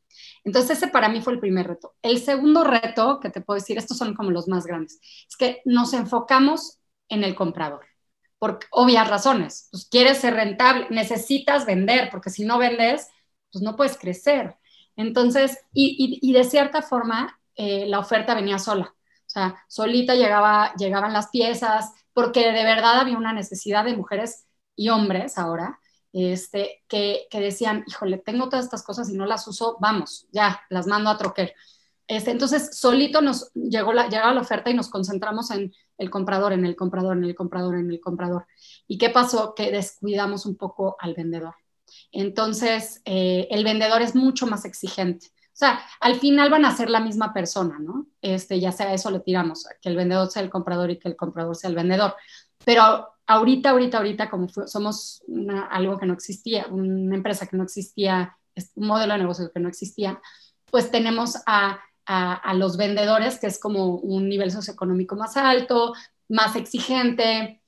Entonces, 0.45 0.79
ese 0.79 0.89
para 0.89 1.09
mí 1.09 1.21
fue 1.21 1.35
el 1.35 1.41
primer 1.41 1.67
reto. 1.67 1.95
El 2.03 2.19
segundo 2.19 2.65
reto, 2.65 3.21
que 3.21 3.31
te 3.31 3.41
puedo 3.41 3.59
decir, 3.59 3.79
estos 3.79 3.99
son 3.99 4.15
como 4.15 4.31
los 4.31 4.49
más 4.49 4.67
grandes, 4.67 5.01
es 5.29 5.37
que 5.37 5.63
nos 5.65 5.93
enfocamos 5.93 6.79
en 7.09 7.25
el 7.25 7.35
comprador 7.35 7.85
por 8.43 8.59
obvias 8.73 9.09
razones. 9.09 9.69
Pues 9.71 9.87
quieres 9.89 10.19
ser 10.19 10.35
rentable, 10.35 10.89
necesitas 10.91 11.65
vender, 11.65 12.09
porque 12.11 12.29
si 12.29 12.45
no 12.45 12.59
vendes, 12.59 13.09
pues 13.53 13.63
no 13.63 13.77
puedes 13.77 13.97
crecer. 13.97 14.57
Entonces, 14.97 15.61
y, 15.73 16.33
de 16.33 16.43
cierta 16.43 16.83
forma, 16.83 17.39
eh, 17.55 17.87
la 17.87 18.01
oferta 18.01 18.35
venía 18.35 18.59
sola. 18.59 18.97
O 18.97 19.31
sea, 19.33 19.65
solita 19.69 20.17
llegaba, 20.17 20.75
llegaban 20.75 21.13
las 21.13 21.29
piezas, 21.29 21.93
porque 22.13 22.51
de 22.51 22.65
verdad 22.65 22.99
había 22.99 23.17
una 23.17 23.33
necesidad 23.33 23.85
de 23.85 23.97
mujeres 23.97 24.49
y 24.75 24.89
hombres 24.89 25.39
ahora, 25.39 25.79
este, 26.13 26.83
que, 26.89 27.27
decían, 27.33 27.85
híjole, 27.87 28.19
tengo 28.19 28.49
todas 28.49 28.65
estas 28.67 28.83
cosas 28.83 29.09
y 29.11 29.15
no 29.15 29.27
las 29.27 29.47
uso, 29.49 29.77
vamos, 29.81 30.27
ya, 30.33 30.63
las 30.69 30.87
mando 30.87 31.11
a 31.11 31.19
troquer. 31.19 31.55
Este, 32.07 32.31
entonces, 32.31 32.79
solito 32.79 33.23
nos 33.23 33.53
llegó 33.55 33.93
la, 33.93 34.09
la 34.09 34.41
oferta 34.41 34.71
y 34.71 34.75
nos 34.75 34.91
concentramos 34.91 35.51
en 35.51 35.73
el 35.97 36.11
comprador, 36.11 36.53
en 36.53 36.67
el 36.67 36.77
comprador, 36.77 37.17
en 37.17 37.25
el 37.25 37.35
comprador, 37.35 37.77
en 37.77 37.91
el 37.91 38.01
comprador. 38.01 38.47
¿Y 38.87 38.99
qué 38.99 39.09
pasó? 39.11 39.55
Que 39.55 39.71
descuidamos 39.71 40.45
un 40.45 40.57
poco 40.57 40.97
al 40.99 41.15
vendedor. 41.15 41.55
Entonces, 42.11 43.01
eh, 43.05 43.49
el 43.51 43.65
vendedor 43.65 44.03
es 44.03 44.15
mucho 44.15 44.47
más 44.47 44.65
exigente. 44.65 45.29
O 45.29 45.57
sea, 45.57 45.81
al 46.01 46.19
final 46.19 46.51
van 46.51 46.65
a 46.65 46.75
ser 46.75 46.89
la 46.89 47.01
misma 47.01 47.33
persona, 47.33 47.79
¿no? 47.79 48.07
Este, 48.23 48.59
ya 48.59 48.73
sea 48.73 48.95
eso 48.95 49.11
le 49.11 49.21
tiramos, 49.21 49.67
que 49.81 49.91
el 49.91 49.97
vendedor 49.97 50.31
sea 50.31 50.43
el 50.43 50.51
comprador 50.51 50.91
y 50.91 50.99
que 50.99 51.09
el 51.09 51.17
comprador 51.17 51.57
sea 51.57 51.69
el 51.71 51.77
vendedor. 51.77 52.15
Pero 52.65 53.09
ahorita, 53.33 53.71
ahorita, 53.71 53.99
ahorita, 53.99 54.31
como 54.31 54.49
somos 54.49 55.23
algo 55.71 55.99
que 55.99 56.07
no 56.07 56.15
existía, 56.15 56.67
una 56.71 57.15
empresa 57.15 57.47
que 57.47 57.57
no 57.57 57.65
existía, 57.65 58.37
un 58.75 58.87
modelo 58.87 59.13
de 59.15 59.21
negocio 59.21 59.51
que 59.53 59.61
no 59.61 59.69
existía, 59.69 60.21
pues 60.71 60.91
tenemos 60.91 61.37
a, 61.47 61.81
a 62.07 62.55
los 62.55 62.77
vendedores, 62.77 63.39
que 63.39 63.47
es 63.47 63.59
como 63.59 63.97
un 63.97 64.29
nivel 64.29 64.51
socioeconómico 64.51 65.17
más 65.17 65.37
alto, 65.37 65.95
más 66.29 66.57
exigente, 66.57 67.63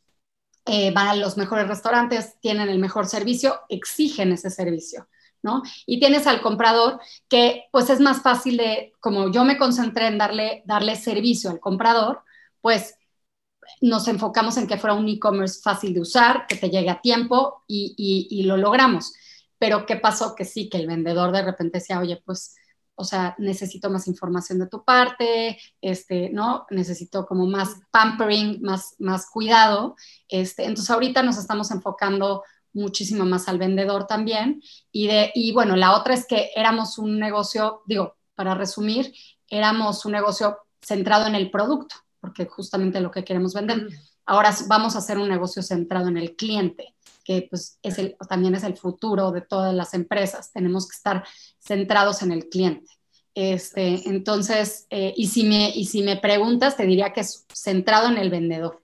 eh, 0.67 0.93
van 0.93 1.09
a 1.09 1.15
los 1.15 1.37
mejores 1.37 1.69
restaurantes, 1.69 2.41
tienen 2.41 2.71
el 2.71 2.79
mejor 2.79 3.07
servicio, 3.07 3.61
exigen 3.69 4.33
ese 4.33 4.49
servicio, 4.49 5.09
¿no? 5.43 5.63
Y 5.85 6.01
tienes 6.01 6.27
al 6.27 6.41
comprador 6.41 7.01
que 7.29 7.65
pues 7.71 7.91
es 7.91 8.01
más 8.01 8.23
fácil 8.23 8.57
de, 8.57 8.95
como 8.99 9.31
yo 9.31 9.45
me 9.45 9.59
concentré 9.59 10.07
en 10.07 10.17
darle, 10.17 10.63
darle 10.65 10.97
servicio 10.97 11.51
al 11.51 11.61
comprador, 11.61 12.23
pues 12.63 12.97
nos 13.81 14.09
enfocamos 14.09 14.57
en 14.57 14.67
que 14.67 14.79
fuera 14.79 14.95
un 14.95 15.09
e-commerce 15.09 15.61
fácil 15.63 15.95
de 15.95 16.01
usar, 16.01 16.47
que 16.47 16.57
te 16.57 16.71
llegue 16.71 16.91
a 16.91 17.01
tiempo 17.01 17.65
y, 17.67 17.95
y 18.31 18.43
lo 18.45 18.57
logramos. 18.57 19.15
Pero 19.59 19.87
¿qué 19.87 19.97
pasó? 19.97 20.35
Que 20.35 20.45
sí, 20.45 20.69
que 20.69 20.79
el 20.79 20.87
vendedor 20.87 21.33
de 21.33 21.43
repente 21.43 21.79
decía, 21.79 22.01
oye, 22.01 22.23
pues 22.25 22.57
o 22.97 23.05
sea, 23.05 23.35
necesito 23.39 23.91
más 23.91 24.07
información 24.07 24.59
de 24.59 24.69
tu 24.69 24.85
parte, 24.85 25.59
este, 25.81 26.31
¿no? 26.31 26.67
Necesito 26.71 27.27
como 27.27 27.47
más 27.47 27.77
pampering, 27.91 28.61
más, 28.63 28.95
más 28.99 29.29
cuidado. 29.31 29.97
Este, 30.29 30.65
entonces 30.65 30.91
ahorita 30.91 31.23
nos 31.23 31.37
estamos 31.37 31.71
enfocando 31.71 32.43
muchísimo 32.73 33.25
más 33.25 33.49
al 33.49 33.59
vendedor 33.59 34.07
también. 34.07 34.63
Y, 34.93 35.09
de, 35.09 35.33
y 35.35 35.53
bueno, 35.53 35.77
la 35.77 35.97
otra 35.97 36.15
es 36.15 36.27
que 36.27 36.51
éramos 36.55 36.99
un 36.99 37.19
negocio, 37.19 37.83
digo, 37.87 38.17
para 38.35 38.55
resumir, 38.55 39.13
éramos 39.49 40.05
un 40.05 40.13
negocio 40.13 40.59
centrado 40.81 41.27
en 41.27 41.35
el 41.35 41.51
producto, 41.51 41.97
porque 42.25 42.47
justamente 42.47 43.03
lo 43.03 43.11
que 43.11 43.23
queremos 43.23 43.53
vender. 43.53 43.87
Ahora 44.25 44.57
vamos 44.67 44.97
a 44.97 45.01
hacer 45.01 45.19
un 45.19 45.29
negocio 45.29 45.63
centrado 45.63 46.09
en 46.09 46.17
el 46.17 46.37
cliente, 46.37 46.95
que 47.23 47.49
pues 47.51 47.79
es 47.83 47.99
el, 47.99 48.17
también 48.31 48.55
es 48.55 48.65
el 48.65 48.79
futuro 48.79 49.31
de 49.31 49.43
todas 49.43 49.75
las 49.75 49.93
empresas. 49.93 50.51
Tenemos 50.51 50.89
que 50.89 50.97
estar 50.97 51.23
centrados 51.61 52.23
en 52.23 52.33
el 52.33 52.49
cliente. 52.49 52.91
Este, 53.35 54.09
entonces, 54.09 54.87
eh, 54.89 55.13
y, 55.15 55.27
si 55.27 55.45
me, 55.45 55.69
y 55.69 55.85
si 55.85 56.03
me 56.03 56.17
preguntas, 56.17 56.79
te 56.79 56.87
diría 56.87 57.13
que 57.13 57.21
es 57.21 57.45
centrado 57.53 58.09
en 58.09 58.17
el 58.17 58.31
vendedor, 58.31 58.83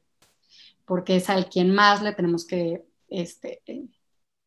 porque 0.85 1.17
es 1.17 1.31
al 1.31 1.49
quien 1.49 1.75
más 1.75 2.03
le 2.03 2.13
tenemos 2.13 2.45
que, 2.45 2.85
este, 3.09 3.63
eh, 3.65 3.87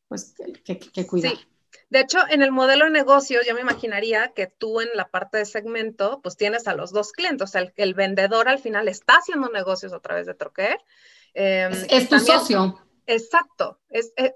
pues, 0.07 0.35
que, 0.63 1.07
cuidar. 1.07 1.35
Sí. 1.35 1.47
De 1.93 1.99
hecho, 1.99 2.17
en 2.27 2.41
el 2.41 2.51
modelo 2.51 2.85
de 2.85 2.91
negocio, 2.91 3.41
yo 3.47 3.53
me 3.53 3.61
imaginaría 3.61 4.29
que 4.29 4.47
tú 4.47 4.81
en 4.81 4.89
la 4.95 5.09
parte 5.09 5.37
de 5.37 5.45
segmento, 5.45 6.21
pues 6.23 6.35
tienes 6.35 6.67
a 6.67 6.73
los 6.73 6.91
dos 6.91 7.11
clientes. 7.11 7.47
O 7.47 7.51
sea, 7.51 7.71
el, 7.75 7.93
vendedor 7.93 8.49
al 8.49 8.57
final 8.57 8.87
está 8.87 9.17
haciendo 9.17 9.47
negocios 9.49 9.93
a 9.93 9.99
través 9.99 10.25
de 10.25 10.33
Troquer. 10.33 10.79
Em, 11.35 11.71
es, 11.91 12.09
tu 12.09 12.17
socio. 12.17 12.83
Exacto. 13.05 13.79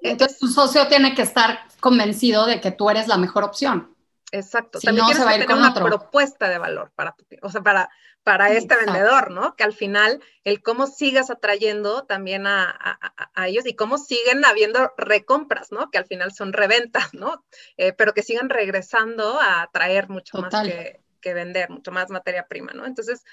Entonces, 0.03 0.37
tu 0.37 0.49
socio 0.49 0.87
tiene 0.87 1.15
que 1.15 1.23
estar 1.23 1.61
convencido 1.79 2.45
de 2.45 2.61
que 2.61 2.69
tú 2.69 2.91
eres 2.91 3.07
la 3.07 3.17
mejor 3.17 3.43
opción. 3.43 3.91
Exacto. 4.31 4.79
También 4.79 5.05
tienes 5.07 5.25
que 5.25 5.39
tener 5.39 5.57
una 5.57 5.73
propuesta 5.73 6.49
de 6.49 6.57
valor 6.57 6.91
para 6.95 7.15
o 7.41 7.49
sea, 7.49 7.61
para, 7.61 7.89
para 8.23 8.51
este 8.51 8.75
vendedor, 8.75 9.31
¿no? 9.31 9.55
Que 9.55 9.63
al 9.63 9.73
final 9.73 10.21
el 10.43 10.61
cómo 10.61 10.87
sigas 10.87 11.29
atrayendo 11.29 12.03
también 12.03 12.45
a, 12.45 12.99
ellos 13.45 13.65
y 13.65 13.75
cómo 13.75 13.97
siguen 13.97 14.43
habiendo 14.43 14.91
recompras, 14.97 15.71
¿no? 15.71 15.89
Que 15.91 15.97
al 15.97 16.05
final 16.05 16.33
son 16.33 16.51
reventas, 16.51 17.13
¿no? 17.13 17.45
Eh, 17.77 17.93
pero 17.93 18.13
que 18.13 18.23
sigan 18.23 18.49
regresando 18.49 19.39
a 19.39 19.69
traer 19.71 20.09
mucho 20.09 20.39
más 20.39 20.53
que, 20.63 21.01
que, 21.21 21.33
vender, 21.33 21.69
mucho 21.69 21.91
más 21.91 22.09
materia 22.09 22.47
prima, 22.47 22.73
¿no? 22.73 22.85
Entonces, 22.85 23.23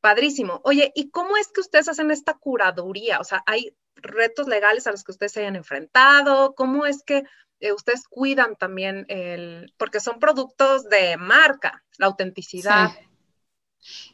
padrísimo. 0.00 0.60
Oye, 0.64 0.92
¿y 0.94 1.10
cómo 1.10 1.36
es 1.36 1.48
que 1.48 1.62
ustedes 1.62 1.88
hacen 1.88 2.12
esta 2.12 2.34
curaduría? 2.34 3.18
O 3.18 3.24
sea, 3.24 3.42
¿hay 3.46 3.76
retos 3.96 4.46
legales 4.46 4.86
a 4.86 4.92
los 4.92 5.02
que 5.02 5.12
ustedes 5.12 5.32
se 5.32 5.40
hayan 5.40 5.56
enfrentado? 5.56 6.54
¿Cómo 6.54 6.86
es 6.86 7.02
que 7.02 7.24
eh, 7.60 7.72
ustedes 7.72 8.06
cuidan 8.08 8.56
también 8.56 9.06
el, 9.08 9.72
porque 9.76 10.00
son 10.00 10.18
productos 10.18 10.88
de 10.88 11.16
marca, 11.16 11.82
la 11.98 12.06
autenticidad. 12.06 12.90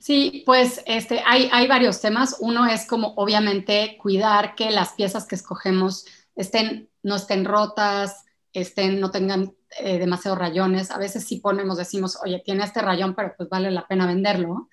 Sí. 0.01 0.43
pues 0.47 0.83
este, 0.87 1.23
hay, 1.25 1.49
hay 1.53 1.67
varios 1.69 2.01
temas. 2.01 2.37
Uno 2.41 2.67
es 2.67 2.87
como 2.87 3.15
obviamente 3.15 3.97
cuidar 4.01 4.55
que 4.55 4.71
las 4.71 4.95
piezas 4.95 5.27
que 5.27 5.37
escogemos 5.37 6.07
estén, 6.35 6.91
no 7.03 7.17
estén 7.17 7.45
rotas, 7.45 8.25
estén, 8.53 9.01
no 9.01 9.11
tengan 9.11 9.55
eh, 9.79 9.99
demasiados 9.99 10.39
rayones. 10.39 10.91
A 10.91 10.99
veces 10.99 11.25
sí 11.25 11.37
ponemos, 11.37 11.79
decimos, 11.79 12.19
oye, 12.25 12.43
tiene 12.45 12.65
este 12.65 12.83
rayón, 12.83 13.15
pero 13.15 13.35
pues 13.37 13.49
vale 13.49 13.71
la 13.71 13.87
pena 13.87 14.07
venderlo. 14.07 14.69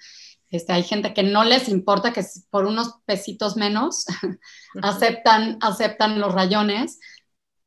Este, 0.50 0.72
hay 0.72 0.84
gente 0.84 1.14
que 1.14 1.24
no 1.24 1.44
les 1.44 1.68
importa 1.68 2.14
que 2.14 2.24
por 2.50 2.66
unos 2.66 2.96
pesitos 3.06 3.58
menos 3.58 4.06
aceptan, 4.82 5.58
aceptan 5.62 6.20
los 6.20 6.34
rayones 6.34 7.00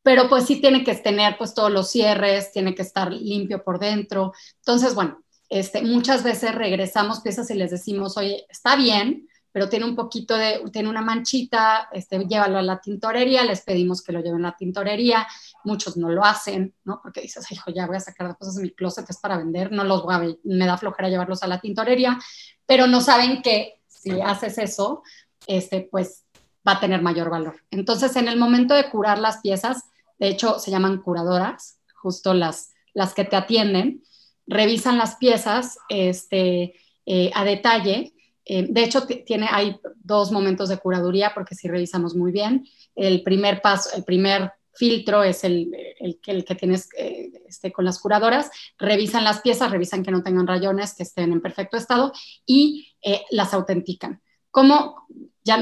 pero 0.02 0.28
pues 0.28 0.46
sí 0.46 0.60
tiene 0.60 0.84
que 0.84 0.94
tener 0.94 1.36
pues 1.38 1.54
todos 1.54 1.70
los 1.70 1.90
cierres, 1.90 2.52
tiene 2.52 2.74
que 2.74 2.82
estar 2.82 3.12
limpio 3.12 3.62
por 3.62 3.78
dentro. 3.78 4.32
Entonces, 4.58 4.94
bueno, 4.94 5.22
este, 5.48 5.82
muchas 5.82 6.22
veces 6.22 6.54
regresamos 6.54 7.20
piezas 7.20 7.50
y 7.50 7.54
les 7.54 7.70
decimos, 7.70 8.16
oye, 8.16 8.46
está 8.48 8.76
bien, 8.76 9.28
pero 9.52 9.68
tiene 9.68 9.84
un 9.84 9.96
poquito 9.96 10.36
de, 10.36 10.62
tiene 10.72 10.88
una 10.88 11.02
manchita, 11.02 11.88
este, 11.92 12.18
llévalo 12.26 12.58
a 12.58 12.62
la 12.62 12.80
tintorería, 12.80 13.44
les 13.44 13.62
pedimos 13.62 14.02
que 14.02 14.12
lo 14.12 14.20
lleven 14.20 14.44
a 14.44 14.50
la 14.50 14.56
tintorería, 14.56 15.26
muchos 15.64 15.96
no 15.96 16.08
lo 16.08 16.24
hacen, 16.24 16.74
¿no? 16.84 17.00
Porque 17.02 17.20
dices, 17.20 17.50
hijo, 17.50 17.70
ya 17.72 17.86
voy 17.86 17.96
a 17.96 18.00
sacar 18.00 18.28
las 18.28 18.36
cosas 18.36 18.56
de 18.56 18.62
mi 18.62 18.70
closet, 18.70 19.10
es 19.10 19.18
para 19.18 19.38
vender, 19.38 19.72
no 19.72 19.82
los 19.84 20.04
voy 20.04 20.14
a, 20.14 20.36
me 20.44 20.66
da 20.66 20.78
flojera 20.78 21.08
llevarlos 21.08 21.42
a 21.42 21.48
la 21.48 21.60
tintorería, 21.60 22.18
pero 22.64 22.86
no 22.86 23.00
saben 23.00 23.42
que 23.42 23.80
si 23.88 24.20
haces 24.20 24.56
eso, 24.58 25.02
este, 25.46 25.88
pues 25.90 26.24
va 26.66 26.72
a 26.72 26.80
tener 26.80 27.02
mayor 27.02 27.28
valor. 27.28 27.56
Entonces, 27.70 28.14
en 28.16 28.28
el 28.28 28.38
momento 28.38 28.74
de 28.74 28.88
curar 28.88 29.18
las 29.18 29.38
piezas, 29.38 29.89
de 30.20 30.28
hecho 30.28 30.58
se 30.60 30.70
llaman 30.70 31.02
curadoras, 31.02 31.80
justo 31.94 32.34
las, 32.34 32.72
las 32.94 33.14
que 33.14 33.24
te 33.24 33.36
atienden, 33.36 34.04
revisan 34.46 34.98
las 34.98 35.16
piezas 35.16 35.78
este, 35.88 36.74
eh, 37.06 37.30
a 37.34 37.44
detalle. 37.44 38.12
Eh, 38.44 38.66
de 38.68 38.84
hecho, 38.84 39.06
tiene, 39.06 39.48
hay 39.50 39.80
dos 39.96 40.30
momentos 40.30 40.68
de 40.68 40.78
curaduría 40.78 41.32
porque 41.34 41.54
si 41.54 41.68
revisamos 41.68 42.14
muy 42.14 42.32
bien. 42.32 42.66
El 42.94 43.22
primer 43.22 43.62
paso, 43.62 43.90
el 43.96 44.04
primer 44.04 44.52
filtro 44.74 45.22
es 45.22 45.44
el, 45.44 45.70
el, 45.98 46.20
el 46.26 46.44
que 46.44 46.54
tienes 46.54 46.88
eh, 46.98 47.30
este, 47.48 47.72
con 47.72 47.84
las 47.84 47.98
curadoras. 47.98 48.50
Revisan 48.78 49.24
las 49.24 49.40
piezas, 49.40 49.70
revisan 49.70 50.02
que 50.02 50.10
no 50.10 50.22
tengan 50.22 50.46
rayones, 50.46 50.94
que 50.94 51.04
estén 51.04 51.32
en 51.32 51.40
perfecto 51.40 51.76
estado 51.76 52.12
y 52.44 52.88
las 53.30 53.54
autentican. 53.54 54.20
¿Cómo, 54.50 55.06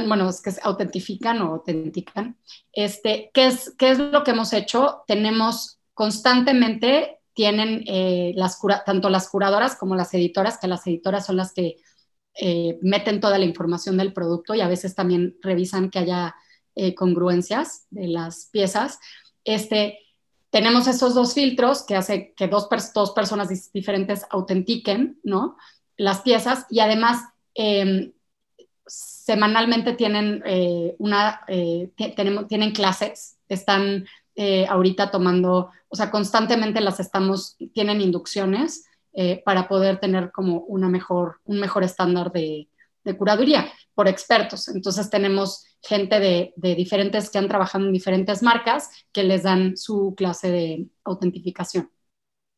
bueno, 0.07 0.29
es 0.29 0.43
que 0.43 0.53
autentifican 0.63 1.41
o 1.43 1.55
autentican. 1.55 2.37
Este, 2.73 3.31
¿qué, 3.33 3.47
es, 3.47 3.75
¿Qué 3.79 3.91
es 3.91 3.99
lo 3.99 4.25
que 4.25 4.33
hemos 4.33 4.53
hecho? 4.53 5.03
Tenemos 5.07 5.79
constantemente, 5.95 7.19
tienen 7.35 7.85
eh, 7.87 8.33
las 8.37 8.61
tanto 8.85 9.11
las 9.11 9.29
curadoras 9.29 9.77
como 9.77 9.95
las 9.95 10.13
editoras, 10.15 10.59
que 10.59 10.69
las 10.69 10.87
editoras 10.87 11.27
son 11.27 11.37
las 11.37 11.53
que 11.53 11.77
eh, 12.41 12.79
meten 12.83 13.21
toda 13.21 13.39
la 13.39 13.45
información 13.45 13.97
del 13.97 14.13
producto 14.13 14.55
y 14.55 14.61
a 14.61 14.69
veces 14.69 14.95
también 14.95 15.37
revisan 15.43 15.91
que 15.91 15.99
haya 15.99 16.35
eh, 16.75 16.95
congruencias 16.95 17.87
de 17.91 18.09
las 18.09 18.49
piezas. 18.53 19.01
Este, 19.45 19.99
tenemos 20.51 20.87
esos 20.87 21.15
dos 21.15 21.35
filtros 21.35 21.83
que 21.83 21.97
hace 21.97 22.33
que 22.37 22.49
dos, 22.49 22.69
dos 22.95 23.11
personas 23.11 23.73
diferentes 23.73 24.25
autentiquen, 24.31 25.19
¿no? 25.25 25.57
Las 25.97 26.21
piezas 26.21 26.67
y 26.71 26.81
además 26.81 27.23
em, 27.55 28.13
semanalmente 29.29 29.93
tienen 29.93 30.43
eh, 30.47 30.95
una, 30.97 31.43
eh, 31.49 31.91
tenemos, 32.17 32.49
tienen 32.49 32.73
clases, 32.73 33.37
están 33.47 34.07
eh, 34.35 34.67
ahorita 34.67 35.11
tomando, 35.11 35.71
o 35.87 35.97
sea, 35.97 36.11
constantemente 36.11 36.81
las 36.81 36.99
estamos, 36.99 37.59
tienen 37.75 38.01
inducciones 38.01 38.87
para 39.45 39.67
poder 39.67 39.99
tener 39.99 40.31
como 40.31 40.61
una 40.61 40.89
mejor, 40.89 41.41
un 41.45 41.59
mejor 41.59 41.83
estándar 41.83 42.31
de, 42.31 42.69
de 43.03 43.17
curaduría 43.17 43.67
por 43.93 44.07
expertos. 44.07 44.69
Entonces 44.69 45.11
tenemos 45.11 45.65
gente 45.83 46.21
de, 46.21 46.53
de, 46.55 46.77
diferentes 46.77 47.29
que 47.29 47.39
han 47.39 47.49
trabajado 47.49 47.85
en 47.85 47.93
diferentes 47.93 48.45
marcas 48.45 48.91
que 49.13 49.25
les 49.25 49.43
dan 49.43 49.77
su 49.77 50.15
clase 50.17 50.53
de 50.53 50.87
autentificación. 51.03 51.91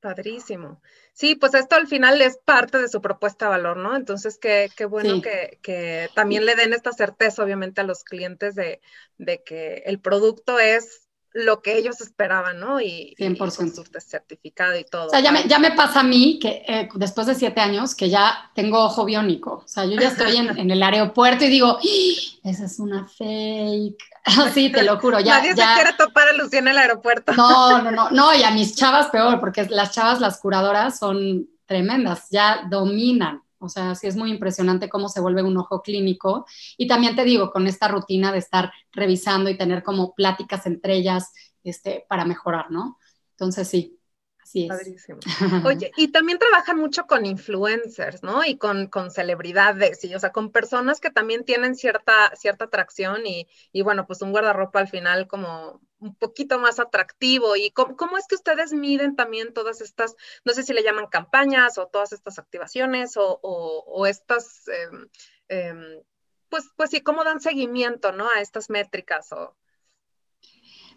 Padrísimo. 0.00 0.80
Sí, 1.12 1.34
pues 1.34 1.52
esto 1.52 1.76
al 1.76 1.86
final 1.86 2.22
es 2.22 2.38
parte 2.38 2.78
de 2.78 2.88
su 2.88 3.02
propuesta 3.02 3.46
de 3.46 3.50
valor, 3.50 3.76
¿no? 3.76 3.94
Entonces, 3.94 4.38
qué, 4.38 4.70
qué 4.74 4.86
bueno 4.86 5.20
que, 5.20 6.08
también 6.14 6.46
le 6.46 6.54
den 6.56 6.72
esta 6.72 6.92
certeza, 6.92 7.44
obviamente, 7.44 7.82
a 7.82 7.84
los 7.84 8.02
clientes 8.02 8.54
de, 8.54 8.80
de 9.18 9.42
que 9.42 9.82
el 9.84 10.00
producto 10.00 10.58
es 10.58 11.09
lo 11.32 11.62
que 11.62 11.78
ellos 11.78 12.00
esperaban, 12.00 12.58
¿no? 12.58 12.80
Y, 12.80 13.14
100%. 13.18 13.38
con 13.38 13.50
su 13.50 13.84
certificado 14.00 14.76
y 14.76 14.84
todo. 14.84 15.06
O 15.06 15.10
sea, 15.10 15.20
ya 15.20 15.32
me, 15.32 15.44
ya 15.44 15.58
me 15.58 15.72
pasa 15.72 16.00
a 16.00 16.04
mí 16.04 16.38
que 16.40 16.64
eh, 16.66 16.88
después 16.94 17.26
de 17.26 17.34
siete 17.34 17.60
años 17.60 17.94
que 17.94 18.08
ya 18.08 18.50
tengo 18.54 18.84
ojo 18.84 19.04
biónico. 19.04 19.62
O 19.64 19.68
sea, 19.68 19.84
yo 19.84 20.00
ya 20.00 20.08
estoy 20.08 20.36
en, 20.36 20.58
en 20.58 20.70
el 20.70 20.82
aeropuerto 20.82 21.44
y 21.44 21.48
digo, 21.48 21.78
¡Ah! 21.78 22.48
esa 22.50 22.64
es 22.64 22.78
una 22.78 23.06
fake. 23.06 24.02
Así, 24.24 24.70
te 24.70 24.82
lo 24.82 24.98
juro. 24.98 25.20
Ya, 25.20 25.38
Nadie 25.38 25.50
se 25.50 25.74
quiere 25.74 25.92
topar 25.96 26.28
a 26.28 26.32
Lucía 26.32 26.58
en 26.58 26.68
el 26.68 26.78
aeropuerto. 26.78 27.32
No, 27.32 27.82
no, 27.82 27.90
no, 27.90 28.10
no, 28.10 28.34
y 28.34 28.42
a 28.42 28.50
mis 28.50 28.74
chavas 28.76 29.08
peor, 29.08 29.40
porque 29.40 29.66
las 29.68 29.92
chavas, 29.92 30.20
las 30.20 30.38
curadoras 30.40 30.98
son 30.98 31.48
tremendas, 31.66 32.28
ya 32.30 32.62
dominan. 32.68 33.42
O 33.60 33.68
sea, 33.68 33.94
sí 33.94 34.06
es 34.06 34.16
muy 34.16 34.30
impresionante 34.30 34.88
cómo 34.88 35.08
se 35.08 35.20
vuelve 35.20 35.42
un 35.42 35.56
ojo 35.56 35.82
clínico. 35.82 36.46
Y 36.76 36.86
también 36.88 37.14
te 37.14 37.24
digo, 37.24 37.50
con 37.50 37.66
esta 37.66 37.88
rutina 37.88 38.32
de 38.32 38.38
estar 38.38 38.72
revisando 38.92 39.50
y 39.50 39.58
tener 39.58 39.82
como 39.82 40.14
pláticas 40.14 40.66
entre 40.66 40.94
ellas 40.94 41.32
este, 41.62 42.06
para 42.08 42.24
mejorar, 42.24 42.70
¿no? 42.70 42.98
Entonces, 43.32 43.68
sí, 43.68 43.98
así 44.42 44.64
es. 44.64 44.68
Padrísimo. 44.68 45.18
Oye, 45.66 45.92
y 45.96 46.08
también 46.08 46.38
trabajan 46.38 46.78
mucho 46.78 47.06
con 47.06 47.26
influencers, 47.26 48.22
¿no? 48.22 48.44
Y 48.44 48.56
con, 48.56 48.86
con 48.88 49.10
celebridades, 49.10 50.04
y, 50.04 50.14
o 50.14 50.18
sea, 50.18 50.32
con 50.32 50.50
personas 50.50 51.00
que 51.00 51.10
también 51.10 51.44
tienen 51.44 51.74
cierta, 51.74 52.34
cierta 52.36 52.64
atracción 52.64 53.26
y, 53.26 53.46
y 53.72 53.82
bueno, 53.82 54.06
pues 54.06 54.22
un 54.22 54.32
guardarropa 54.32 54.80
al 54.80 54.88
final 54.88 55.26
como 55.28 55.80
un 56.00 56.14
poquito 56.14 56.58
más 56.58 56.80
atractivo 56.80 57.56
y 57.56 57.70
cómo, 57.70 58.16
es 58.18 58.26
que 58.26 58.34
ustedes 58.34 58.72
miden 58.72 59.16
también 59.16 59.52
todas 59.52 59.80
estas, 59.80 60.16
no 60.44 60.52
sé 60.52 60.62
si 60.62 60.72
le 60.72 60.82
llaman 60.82 61.06
campañas 61.06 61.78
o 61.78 61.86
todas 61.86 62.12
estas 62.12 62.38
activaciones 62.38 63.12
o, 63.16 64.06
estas, 64.06 64.66
em, 64.68 65.08
em, 65.48 66.02
pues, 66.48 66.64
pues 66.76 66.90
sí, 66.90 67.00
cómo 67.00 67.22
dan 67.22 67.40
seguimiento, 67.40 68.12
¿no? 68.12 68.28
A 68.28 68.40
estas 68.40 68.70
métricas 68.70 69.30
o... 69.32 69.56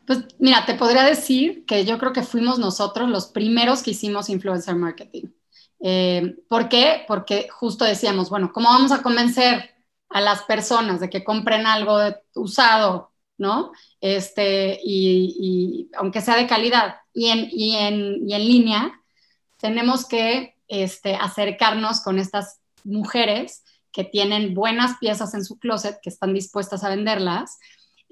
Pues 0.06 0.20
mira, 0.40 0.66
te 0.66 0.74
podría 0.74 1.04
decir 1.04 1.66
que 1.66 1.86
yo 1.86 1.98
creo 1.98 2.12
que 2.12 2.24
fuimos 2.24 2.60
nosotros 2.60 3.10
los 3.10 3.28
primeros 3.28 3.84
que 3.84 3.92
hicimos 3.92 4.30
influencer 4.30 4.76
marketing. 4.76 5.28
Eh, 5.80 6.38
¿Por 6.50 6.68
qué? 6.68 7.06
Porque 7.08 7.48
justo 7.50 7.86
decíamos, 7.86 8.30
bueno, 8.30 8.52
¿cómo 8.54 8.70
vamos 8.70 8.92
a 8.92 9.02
convencer 9.02 9.74
a 10.10 10.22
las 10.22 10.44
personas 10.44 11.00
de 11.00 11.10
que 11.10 11.24
compren 11.24 11.66
algo 11.66 11.98
usado, 12.36 13.13
¿no? 13.38 13.72
este, 14.02 14.80
y, 14.84 15.90
aunque 15.98 16.22
sea 16.22 16.36
de 16.36 16.48
calidad 16.48 16.96
y 17.14 17.30
en, 17.30 17.48
y 17.52 17.76
en, 17.76 18.30
y 18.30 18.34
en 18.34 18.48
línea, 18.48 19.02
tenemos 19.58 20.06
que 20.08 20.56
este, 20.68 21.16
acercarnos 21.16 22.02
con 22.02 22.20
estas 22.20 22.60
mujeres 22.84 23.64
que 23.92 24.04
tienen 24.04 24.54
buenas 24.54 24.98
piezas 24.98 25.34
en 25.36 25.46
su 25.46 25.60
closet, 25.60 26.00
que 26.02 26.10
están 26.10 26.34
dispuestas 26.34 26.84
a 26.84 26.90
venderlas. 26.90 27.60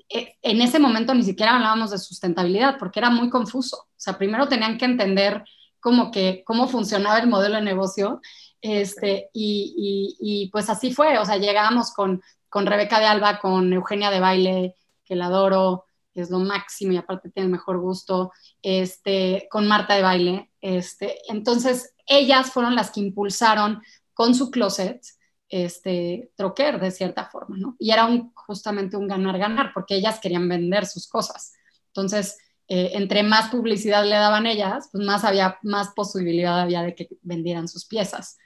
E, 0.07 0.37
en 0.41 0.61
ese 0.61 0.79
momento 0.79 1.13
ni 1.13 1.23
siquiera 1.23 1.55
hablábamos 1.55 1.91
de 1.91 1.97
sustentabilidad 1.97 2.77
porque 2.77 2.99
era 2.99 3.09
muy 3.09 3.29
confuso. 3.29 3.77
O 3.77 3.97
sea, 3.97 4.17
primero 4.17 4.47
tenían 4.47 4.77
que 4.77 4.85
entender 4.85 5.43
como 5.79 6.11
que 6.11 6.43
cómo 6.45 6.67
funcionaba 6.67 7.19
el 7.19 7.27
modelo 7.27 7.55
de 7.55 7.63
negocio 7.63 8.21
este, 8.61 9.29
y, 9.33 10.15
y, 10.19 10.49
pues 10.51 10.69
así 10.69 10.93
fue. 10.93 11.17
O 11.17 11.25
sea, 11.25 11.37
llegábamos 11.37 11.91
con, 11.91 12.21
con 12.47 12.67
Rebeca 12.67 12.99
de 12.99 13.07
Alba, 13.07 13.39
con 13.39 13.73
Eugenia 13.73 14.11
de 14.11 14.19
Baile, 14.19 14.75
que 15.11 15.17
la 15.17 15.25
adoro, 15.25 15.83
es 16.13 16.29
lo 16.29 16.39
máximo 16.39 16.93
y 16.93 16.97
aparte 16.97 17.29
tiene 17.29 17.47
el 17.47 17.51
mejor 17.51 17.79
gusto, 17.81 18.31
este, 18.61 19.49
con 19.51 19.67
Marta 19.67 19.93
de 19.93 20.01
Baile. 20.01 20.51
Este, 20.61 21.17
entonces, 21.27 21.93
ellas 22.05 22.51
fueron 22.51 22.75
las 22.75 22.91
que 22.91 23.01
impulsaron 23.01 23.81
con 24.13 24.33
su 24.33 24.49
closet 24.51 25.01
este, 25.49 26.31
troquer 26.37 26.79
de 26.79 26.91
cierta 26.91 27.25
forma, 27.25 27.57
¿no? 27.57 27.75
Y 27.77 27.91
era 27.91 28.05
un, 28.05 28.31
justamente 28.35 28.95
un 28.95 29.09
ganar-ganar, 29.09 29.71
porque 29.73 29.95
ellas 29.95 30.21
querían 30.21 30.47
vender 30.47 30.85
sus 30.85 31.09
cosas. 31.09 31.51
Entonces, 31.87 32.37
eh, 32.69 32.91
entre 32.93 33.21
más 33.23 33.49
publicidad 33.49 34.05
le 34.05 34.15
daban 34.15 34.45
ellas, 34.45 34.87
pues 34.93 35.05
más 35.05 35.25
había, 35.25 35.59
más 35.61 35.89
posibilidad 35.89 36.61
había 36.61 36.83
de 36.83 36.95
que 36.95 37.09
vendieran 37.21 37.67
sus 37.67 37.85
piezas. 37.85 38.37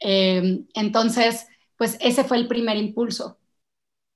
Eh, 0.00 0.64
entonces, 0.74 1.46
pues 1.76 1.96
ese 2.00 2.24
fue 2.24 2.38
el 2.38 2.48
primer 2.48 2.76
impulso. 2.76 3.38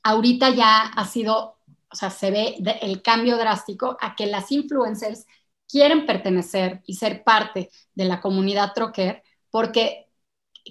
Ahorita 0.02 0.50
ya 0.50 0.80
ha 0.88 1.06
sido 1.06 1.53
o 1.94 1.96
sea, 1.96 2.10
se 2.10 2.32
ve 2.32 2.56
el 2.82 3.02
cambio 3.02 3.36
drástico 3.36 3.96
a 4.00 4.16
que 4.16 4.26
las 4.26 4.50
influencers 4.50 5.26
quieren 5.68 6.06
pertenecer 6.06 6.82
y 6.86 6.94
ser 6.94 7.22
parte 7.22 7.70
de 7.94 8.04
la 8.04 8.20
comunidad 8.20 8.72
troquer 8.74 9.22
porque 9.48 10.08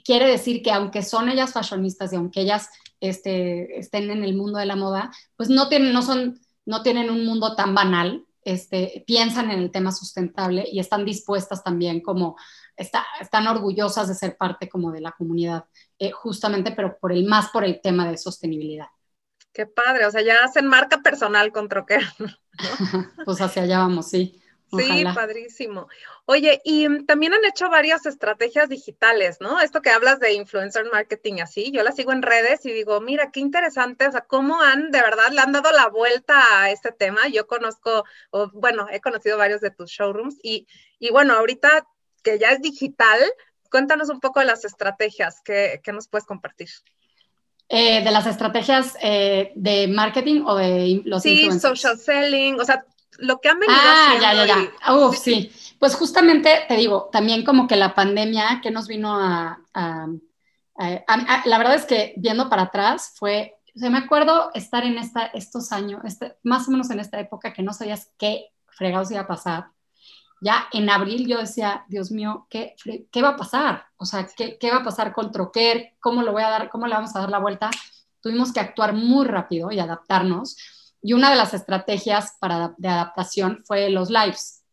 quiere 0.04 0.28
decir 0.28 0.62
que 0.62 0.72
aunque 0.72 1.02
son 1.02 1.30
ellas 1.30 1.54
fashionistas 1.54 2.12
y 2.12 2.18
aunque 2.18 2.42
ellas 2.42 2.68
este, 3.00 3.80
estén 3.80 4.12
en 4.12 4.26
el 4.26 4.36
mundo 4.36 4.60
de 4.60 4.66
la 4.66 4.76
moda, 4.76 5.12
pues 5.38 5.48
no 5.48 5.70
tienen, 5.70 5.94
no 5.94 6.02
son, 6.02 6.38
no 6.66 6.84
tienen 6.84 7.10
un 7.10 7.26
mundo 7.26 7.56
tan 7.56 7.74
banal, 7.74 8.26
este, 8.44 9.06
piensan 9.08 9.52
en 9.52 9.60
el 9.60 9.72
tema 9.72 9.94
sustentable 9.94 10.66
y 10.70 10.80
están 10.80 11.06
dispuestas 11.06 11.64
también 11.64 12.02
como, 12.02 12.36
está, 12.76 13.06
están 13.22 13.48
orgullosas 13.48 14.10
de 14.10 14.16
ser 14.16 14.36
parte 14.36 14.68
como 14.68 14.92
de 14.92 15.00
la 15.00 15.14
comunidad, 15.14 15.64
eh, 15.98 16.12
justamente, 16.12 16.74
pero 16.74 16.98
por 17.00 17.14
el, 17.14 17.26
más 17.26 17.50
por 17.52 17.64
el 17.64 17.80
tema 17.80 18.12
de 18.12 18.18
sostenibilidad. 18.18 18.88
Qué 19.54 19.68
padre, 19.68 20.06
o 20.08 20.12
sea, 20.12 20.22
ya 20.22 20.44
hacen 20.44 20.68
marca 20.68 21.02
personal 21.02 21.52
con 21.52 21.70
Troquer. 21.70 22.02
pues 23.26 23.40
hacia 23.40 23.64
allá 23.64 23.80
vamos, 23.80 24.10
sí. 24.10 24.40
Sí, 24.78 25.04
padrísimo. 25.14 25.88
Oye, 26.26 26.62
y 26.64 27.06
también 27.06 27.34
han 27.34 27.46
hecho 27.46 27.70
varias 27.70 28.06
estrategias 28.06 28.70
digitales, 28.70 29.38
¿no? 29.40 29.60
Esto 29.60 29.82
que 29.82 29.92
hablas 29.92 30.20
de 30.20 30.34
influencer 30.34 30.86
marketing 30.92 31.42
así, 31.42 31.72
yo 31.72 31.84
la 31.84 31.92
sigo 31.92 32.12
en 32.12 32.22
redes 32.22 32.66
y 32.66 32.72
digo, 32.72 33.00
mira, 33.02 33.30
qué 33.32 33.40
interesante, 33.40 34.08
o 34.08 34.12
sea, 34.12 34.22
cómo 34.22 34.62
han, 34.62 34.90
de 34.90 35.02
verdad, 35.02 35.32
le 35.32 35.42
han 35.42 35.52
dado 35.52 35.72
la 35.72 35.90
vuelta 35.90 36.42
a 36.62 36.72
este 36.72 36.92
tema. 36.92 37.28
Yo 37.28 37.46
conozco, 37.46 38.04
o, 38.32 38.50
bueno, 38.54 38.88
he 38.90 39.02
conocido 39.02 39.38
varios 39.38 39.62
de 39.62 39.72
tus 39.72 39.92
showrooms 39.92 40.38
y, 40.42 40.68
y 40.98 41.12
bueno, 41.12 41.34
ahorita 41.34 41.88
que 42.24 42.40
ya 42.40 42.50
es 42.50 42.62
digital, 42.62 43.20
cuéntanos 43.70 44.10
un 44.10 44.20
poco 44.20 44.40
de 44.40 44.46
las 44.46 44.66
estrategias 44.66 45.42
que, 45.42 45.82
que 45.84 45.94
nos 45.94 46.08
puedes 46.08 46.26
compartir. 46.26 46.70
Eh, 47.70 48.04
de 48.04 48.12
las 48.12 48.28
estrategias 48.28 48.96
eh, 49.02 49.52
de 49.56 49.88
marketing 49.88 50.44
o 50.46 50.56
de 50.56 51.02
los 51.06 51.24
sí, 51.24 51.50
social 51.60 51.98
selling, 51.98 52.60
o 52.60 52.66
sea, 52.66 52.86
lo 53.18 53.40
que 53.40 53.50
han 53.50 53.60
venido 53.60 53.80
ah, 53.80 54.18
ya, 54.22 54.34
ya, 54.34 54.46
ya. 54.46 54.94
Uf, 54.94 55.18
sí. 55.18 55.52
Pues 55.80 55.96
justamente 55.96 56.66
te 56.68 56.76
digo, 56.76 57.10
también 57.12 57.44
como 57.44 57.68
que 57.68 57.76
la 57.76 57.96
pandemia 57.96 58.60
que 58.62 58.70
nos 58.70 58.88
vino 58.88 59.18
a, 59.18 59.60
la 60.76 61.58
verdad 61.58 61.76
es 61.76 61.86
que 61.86 62.14
viendo 62.18 62.50
para 62.50 62.64
atrás 62.64 63.14
fue, 63.16 63.56
o 63.76 63.80
sea, 63.80 63.90
me 63.90 63.98
acuerdo 63.98 64.52
estar 64.54 64.84
en 64.84 64.98
esta, 64.98 65.26
estos 65.28 65.72
años, 65.72 66.02
este, 66.04 66.36
más 66.44 66.68
o 66.68 66.72
menos 66.72 66.92
en 66.92 67.00
esta 67.00 67.20
época 67.20 67.54
que 67.54 67.64
no 67.64 67.74
sabías 67.74 68.12
qué 68.20 68.52
fregados 68.68 69.10
iba 69.10 69.22
a 69.22 69.28
pasar 69.28 69.73
ya 70.44 70.68
en 70.74 70.90
abril 70.90 71.26
yo 71.26 71.40
decía, 71.40 71.86
Dios 71.88 72.12
mío, 72.12 72.48
¿qué, 72.50 72.76
qué 73.10 73.22
va 73.22 73.30
a 73.30 73.38
pasar? 73.38 73.86
O 73.96 74.06
sea, 74.06 74.28
¿qué, 74.36 74.58
¿qué, 74.60 74.70
va 74.70 74.78
a 74.78 74.84
pasar 74.84 75.14
con 75.14 75.32
Troquer? 75.32 75.94
¿Cómo 76.02 76.22
lo 76.22 76.34
voy 76.34 76.44
a 76.44 76.50
dar? 76.50 76.70
¿Cómo 76.70 76.86
le 76.86 76.96
vamos 76.96 77.16
a 77.16 77.22
dar 77.22 77.30
la 77.30 77.40
vuelta? 77.40 77.72
Tuvimos 78.20 78.52
que 78.52 78.60
actuar 78.60 78.94
muy 78.94 79.26
rápido 79.26 79.72
y 79.72 79.80
adaptarnos. 79.80 80.58
Y 81.02 81.14
una 81.14 81.30
de 81.30 81.38
las 81.38 81.54
estrategias 81.54 82.36
para, 82.42 82.76
de 82.78 82.90
adaptación 82.90 83.64
fue 83.66 83.90
los 83.90 84.10
lives, 84.10 84.64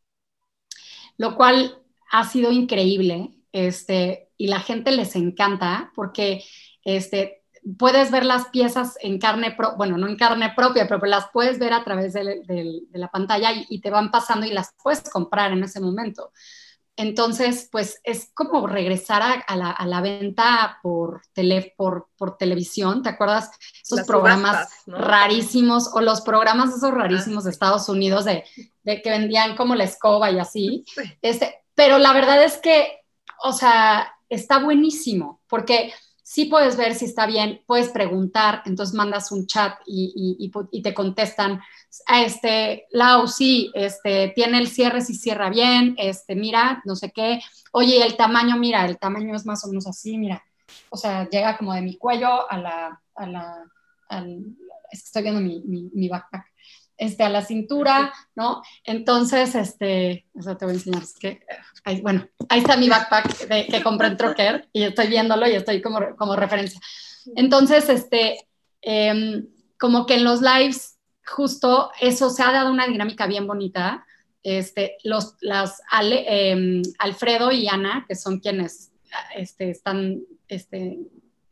lo 1.16 1.36
cual 1.36 1.78
ha 2.10 2.24
sido 2.24 2.50
increíble. 2.50 3.36
Este, 3.52 4.30
y 4.36 4.48
la 4.48 4.58
gente 4.58 4.90
les 4.90 5.14
encanta 5.14 5.92
porque 5.94 6.44
este, 6.82 7.39
puedes 7.78 8.10
ver 8.10 8.24
las 8.24 8.46
piezas 8.48 8.96
en 9.00 9.18
carne, 9.18 9.56
bueno, 9.76 9.98
no 9.98 10.08
en 10.08 10.16
carne 10.16 10.52
propia, 10.54 10.88
pero 10.88 11.04
las 11.06 11.26
puedes 11.32 11.58
ver 11.58 11.72
a 11.72 11.84
través 11.84 12.12
de, 12.12 12.82
la 12.92 13.10
pantalla 13.10 13.50
y, 13.68 13.80
te 13.80 13.90
van 13.90 14.10
pasando 14.10 14.46
y 14.46 14.52
las 14.52 14.74
puedes 14.82 15.02
comprar 15.08 15.52
en 15.52 15.62
ese 15.64 15.80
momento. 15.80 16.32
Entonces, 16.96 17.68
pues 17.72 18.00
es 18.04 18.30
como 18.34 18.66
regresar 18.66 19.22
a, 19.46 19.56
la, 19.56 20.00
venta 20.02 20.78
por, 20.82 21.22
tele, 21.32 21.72
por, 21.76 22.08
por, 22.16 22.36
televisión, 22.36 23.02
¿te 23.02 23.08
acuerdas? 23.08 23.50
Esos 23.82 24.06
programas 24.06 24.68
rarísimos 24.86 25.90
o 25.94 26.00
los 26.00 26.20
programas 26.20 26.74
esos 26.74 26.90
rarísimos 26.90 27.44
de 27.44 27.50
Estados 27.50 27.88
Unidos 27.88 28.26
de, 28.26 28.44
que 28.84 29.10
vendían 29.10 29.56
como 29.56 29.74
la 29.74 29.84
escoba 29.84 30.30
y 30.30 30.38
así. 30.38 30.84
Este, 31.22 31.62
pero 31.74 31.98
la 31.98 32.12
verdad 32.12 32.42
es 32.42 32.58
que, 32.58 33.00
o 33.42 33.52
sea, 33.52 34.14
está 34.28 34.58
buenísimo 34.58 35.40
porque 35.48 35.92
sí 36.30 36.44
puedes 36.44 36.76
ver 36.76 36.94
si 36.94 37.06
está 37.06 37.26
bien, 37.26 37.60
puedes 37.66 37.88
preguntar, 37.88 38.62
entonces 38.64 38.94
mandas 38.94 39.32
un 39.32 39.48
chat 39.48 39.80
y, 39.84 40.48
te 40.80 40.94
contestan, 40.94 41.60
este, 42.08 42.86
Lau, 42.92 43.26
sí, 43.26 43.72
este, 43.74 44.28
tiene 44.28 44.58
el 44.58 44.68
cierre, 44.68 45.00
si 45.00 45.14
cierra 45.14 45.50
bien, 45.50 45.96
este, 45.98 46.36
mira, 46.36 46.82
no 46.84 46.94
sé 46.94 47.10
qué, 47.10 47.40
oye, 47.72 48.06
el 48.06 48.16
tamaño, 48.16 48.56
mira, 48.58 48.86
el 48.86 48.96
tamaño 48.96 49.34
es 49.34 49.44
más 49.44 49.64
o 49.64 49.68
menos 49.70 49.88
así, 49.88 50.18
mira, 50.18 50.40
o 50.90 50.96
sea, 50.96 51.28
llega 51.28 51.58
como 51.58 51.74
de 51.74 51.82
mi 51.82 51.96
cuello 51.96 52.48
a 52.48 52.56
la, 52.58 53.02
a 53.16 53.26
la, 53.26 53.64
estoy 54.92 55.24
viendo 55.24 55.40
mi, 55.40 55.90
mi 55.92 56.08
backpack, 56.08 56.49
este, 57.00 57.22
a 57.22 57.30
la 57.30 57.40
cintura, 57.42 58.12
¿no? 58.36 58.62
Entonces, 58.84 59.54
este, 59.54 60.26
eso 60.38 60.56
te 60.58 60.66
voy 60.66 60.74
a 60.74 60.76
enseñar, 60.76 61.02
es 61.02 61.14
que, 61.14 61.40
bueno, 62.02 62.28
ahí 62.50 62.60
está 62.60 62.76
mi 62.76 62.90
backpack 62.90 63.48
de, 63.48 63.66
que 63.68 63.82
compré 63.82 64.08
en 64.08 64.18
Trocker 64.18 64.68
y 64.70 64.82
estoy 64.82 65.06
viéndolo 65.06 65.48
y 65.48 65.52
estoy 65.52 65.80
como, 65.80 66.14
como 66.16 66.36
referencia. 66.36 66.78
Entonces, 67.36 67.88
este, 67.88 68.46
em, 68.82 69.46
como 69.78 70.04
que 70.04 70.16
en 70.16 70.24
los 70.24 70.42
lives, 70.42 70.98
justo 71.24 71.90
eso 72.02 72.28
se 72.28 72.42
ha 72.42 72.52
dado 72.52 72.70
una 72.70 72.86
dinámica 72.86 73.26
bien 73.26 73.46
bonita. 73.46 74.04
Este, 74.42 74.98
los, 75.02 75.36
las 75.40 75.80
em, 76.02 76.82
Alfredo 76.98 77.50
y 77.50 77.66
Ana, 77.66 78.04
que 78.06 78.14
son 78.14 78.40
quienes 78.40 78.92
este, 79.34 79.70
están 79.70 80.20
este, 80.48 80.98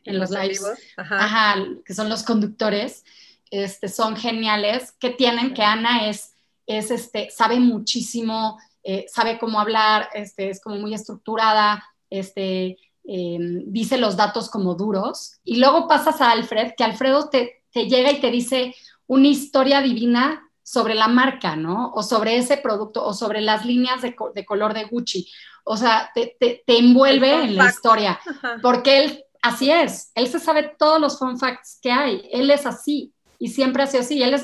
en 0.04 0.18
los 0.18 0.30
lives, 0.30 0.62
ajá. 0.98 1.56
que 1.86 1.94
son 1.94 2.10
los 2.10 2.22
conductores, 2.22 3.04
este, 3.50 3.88
son 3.88 4.16
geniales, 4.16 4.92
que 4.98 5.10
tienen 5.10 5.54
que 5.54 5.62
Ana 5.62 6.08
es, 6.08 6.34
es 6.66 6.90
este, 6.90 7.30
sabe 7.30 7.60
muchísimo, 7.60 8.58
eh, 8.82 9.06
sabe 9.08 9.38
cómo 9.38 9.60
hablar, 9.60 10.08
este, 10.14 10.50
es 10.50 10.60
como 10.60 10.76
muy 10.76 10.94
estructurada, 10.94 11.84
este, 12.10 12.78
em, 13.04 13.64
dice 13.66 13.98
los 13.98 14.16
datos 14.16 14.50
como 14.50 14.74
duros. 14.74 15.38
Y 15.44 15.56
luego 15.56 15.88
pasas 15.88 16.20
a 16.20 16.30
Alfred, 16.30 16.72
que 16.76 16.84
Alfredo 16.84 17.28
te, 17.28 17.62
llega 17.72 18.10
y 18.10 18.20
te 18.20 18.30
dice 18.30 18.74
una 19.06 19.28
historia 19.28 19.80
divina 19.80 20.42
sobre 20.62 20.94
la 20.94 21.08
marca, 21.08 21.54
¿no? 21.54 21.92
O 21.94 22.02
sobre 22.02 22.36
ese 22.36 22.56
producto, 22.56 23.04
o 23.04 23.14
sobre 23.14 23.40
las 23.40 23.64
líneas 23.64 24.02
de, 24.02 24.14
color 24.44 24.74
de 24.74 24.84
Gucci. 24.84 25.30
O 25.64 25.76
sea, 25.76 26.10
te, 26.14 26.62
envuelve 26.66 27.44
en 27.44 27.56
la 27.56 27.66
historia, 27.66 28.18
porque 28.62 29.04
él, 29.04 29.24
así 29.42 29.70
es, 29.70 30.12
él 30.14 30.28
se 30.28 30.38
sabe 30.38 30.74
todos 30.78 31.00
los 31.00 31.18
fun 31.18 31.38
facts 31.38 31.78
que 31.80 31.92
hay, 31.92 32.28
él 32.32 32.50
es 32.50 32.66
así 32.66 33.14
y 33.38 33.48
siempre 33.48 33.82
ha 33.82 33.86
sido 33.86 34.02
así. 34.02 34.22
Él 34.22 34.36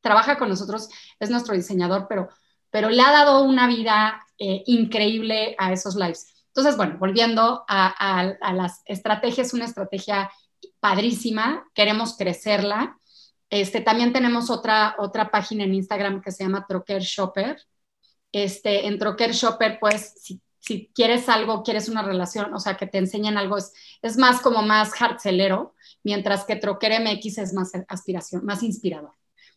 trabaja 0.00 0.36
con 0.36 0.48
nosotros, 0.48 0.88
es 1.18 1.30
nuestro 1.30 1.54
diseñador, 1.54 2.06
pero, 2.08 2.28
pero 2.70 2.90
le 2.90 3.02
ha 3.02 3.12
dado 3.12 3.44
una 3.44 3.66
vida 3.66 4.26
eh, 4.38 4.62
increíble 4.66 5.54
a 5.58 5.72
esos 5.72 5.94
lives. 5.94 6.32
Entonces, 6.48 6.76
bueno, 6.76 6.98
volviendo 6.98 7.64
a, 7.66 8.34
las 8.52 8.82
estrategias, 8.84 9.54
una 9.54 9.64
estrategia 9.64 10.30
padrísima, 10.80 11.64
queremos 11.72 12.16
crecerla. 12.16 12.98
Este, 13.48 13.80
también 13.80 14.12
tenemos 14.12 14.50
otra, 14.50 14.96
otra 14.98 15.30
página 15.30 15.64
en 15.64 15.74
Instagram 15.74 16.20
que 16.20 16.30
se 16.30 16.44
llama 16.44 16.66
Troquer 16.68 17.00
Shopper. 17.00 17.56
Este, 18.32 18.86
en 18.86 18.98
Troquer 18.98 19.32
Shopper, 19.32 19.78
pues, 19.80 20.14
si, 20.20 20.42
si, 20.62 20.90
quieres 20.94 21.28
algo, 21.28 21.62
quieres 21.62 21.88
una 21.88 22.02
relación, 22.02 22.54
o 22.54 22.60
sea, 22.60 22.76
que 22.76 22.86
te 22.86 22.98
enseñen 22.98 23.36
algo, 23.36 23.58
es, 23.58 23.72
es 24.00 24.16
más 24.16 24.40
como 24.40 24.62
más 24.62 24.92
hartcelero 25.00 25.74
mientras 26.04 26.44
que 26.44 26.56
Troquer 26.56 27.00
MX 27.00 27.38
es 27.38 27.52
más 27.52 27.72
aspiración, 27.88 28.44
más 28.44 28.62
inspirador. 28.62 29.12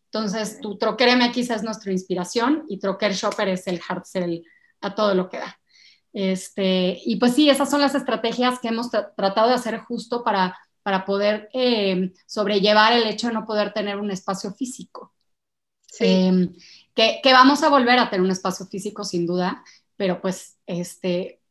Entonces, 0.06 0.60
tu 0.62 0.78
Troquer 0.78 1.15
MX 1.18 1.50
es 1.52 1.63
nuestra 1.63 1.91
inspiración 1.91 2.65
y 2.70 2.80
Troquer 2.80 3.13
Shopper 3.13 3.50
es 3.50 3.68
el 3.68 3.82
hard 3.88 4.04
sell 4.06 4.44
a 4.82 4.96
todo 4.96 5.13
lo 5.13 5.30
que 5.30 5.38
da. 5.38 5.60
Este, 6.13 7.00
y 7.06 7.18
pues 7.18 7.34
sí, 7.34 7.50
esas 7.50 7.70
son 7.70 7.82
las 7.82 7.94
estrategias 7.94 8.60
que 8.60 8.70
hemos 8.70 8.89
tratado 8.89 9.50
de 9.50 9.56
hacer 9.56 9.80
justo 9.80 10.24
para, 10.24 10.58
para 10.82 11.06
poder 11.06 11.50
eh, 11.54 12.13
sobrellevar 12.26 12.94
el 12.94 13.08
hecho 13.08 13.28
de 13.28 13.34
no 13.34 13.46
poder 13.46 13.74
tener 13.74 13.98
un 13.98 14.12
espacio 14.12 14.54
físico. 14.54 15.13
Em, 16.00 16.54
que, 16.94 17.20
que, 17.22 17.34
vamos 17.34 17.63
a 17.63 17.70
volver 17.70 18.00
a 18.00 18.10
tener 18.10 18.24
un 18.24 18.32
espacio 18.32 18.65
físico 18.65 19.04
sin 19.04 19.26
duda, 19.26 19.63
pero 19.97 20.21
pues 20.21 20.58
este, 20.65 21.41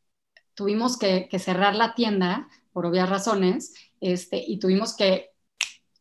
tuvimos 0.53 0.97
que, 0.97 1.27
cerrar 1.39 1.75
la 1.75 1.95
tienda 1.95 2.47
por 2.73 2.85
obvias 2.85 3.09
razones 3.09 3.73
este, 4.01 4.43
y 4.45 4.59
tuvimos 4.59 4.95
que 4.95 5.31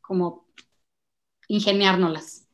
como 0.01 0.47
ingeniárnoslas. 1.49 2.47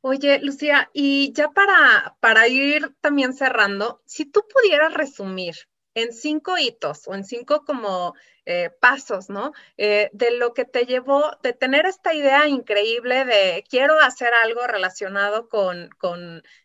Oye, 0.00 0.38
Lucía, 0.40 0.88
y 0.92 1.32
ya 1.32 1.50
para, 1.50 2.16
para 2.20 2.46
ir 2.46 2.94
también 3.00 3.34
cerrando, 3.34 4.02
si 4.06 4.24
tú 4.24 4.44
pudieras 4.52 4.94
resumir 4.94 5.56
en 5.96 6.12
cinco 6.12 6.58
hitos 6.58 7.08
o 7.08 7.14
en 7.14 7.24
cinco 7.24 7.64
como 7.64 8.14
eh, 8.44 8.70
pasos, 8.80 9.30
¿no? 9.30 9.52
Eh, 9.78 10.10
de 10.12 10.30
lo 10.36 10.52
que 10.52 10.66
te 10.66 10.84
llevó 10.84 11.24
de 11.42 11.54
tener 11.54 11.86
esta 11.86 12.12
idea 12.12 12.46
increíble 12.46 13.24
de 13.24 13.64
quiero 13.68 13.98
hacer 13.98 14.32
algo 14.44 14.66
relacionado 14.66 15.48
con, 15.48 15.90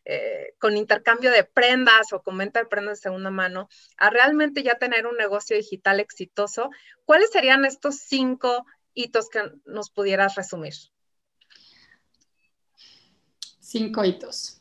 eh, 0.04 0.54
con 0.60 0.76
intercambio 0.76 1.32
de 1.32 1.46
prendas 1.46 2.12
o 2.12 2.22
con 2.22 2.38
venta 2.38 2.60
de 2.60 2.65
prendas 2.65 3.00
de 3.00 3.04
segunda 3.04 3.32
mano, 3.32 3.70
a 3.96 4.10
realmente 4.10 4.63
ya 4.63 4.76
tener 4.76 5.08
un 5.08 5.15
negocio 5.15 5.56
digital 5.56 6.02
exitoso, 6.02 6.70
¿cuáles 7.06 7.32
serían 7.32 7.63
estos 7.63 8.00
cinco 8.00 8.65
hitos 8.94 9.30
que 9.30 9.39
nos 9.63 9.89
pudieras 9.89 10.36
resumir? 10.36 10.74
Cinco 13.62 14.04
hitos. 14.04 14.60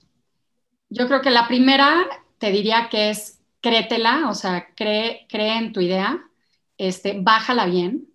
Yo 0.89 1.09
creo 1.09 1.23
que 1.23 1.31
la 1.31 1.49
primera 1.49 2.07
te 2.39 2.53
diría 2.53 2.89
que 2.89 3.11
es 3.11 3.40
créetela, 3.61 4.29
o 4.31 4.35
sea, 4.35 4.75
cree, 4.75 5.27
cree 5.29 5.59
en 5.59 5.73
tu 5.73 5.81
idea, 5.81 6.23
este, 6.79 7.21
bájala 7.21 7.67
bien, 7.67 8.09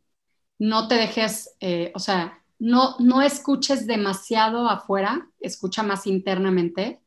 no 0.59 0.87
te 0.87 0.95
dejes, 0.95 1.55
eh, 1.59 1.91
o 1.95 1.99
sea, 1.99 2.43
no, 2.59 2.95
no 2.99 3.21
escuches 3.21 3.87
demasiado 3.87 4.69
afuera, 4.69 5.29
escucha 5.39 5.83
más 5.83 6.07
internamente, 6.07 7.01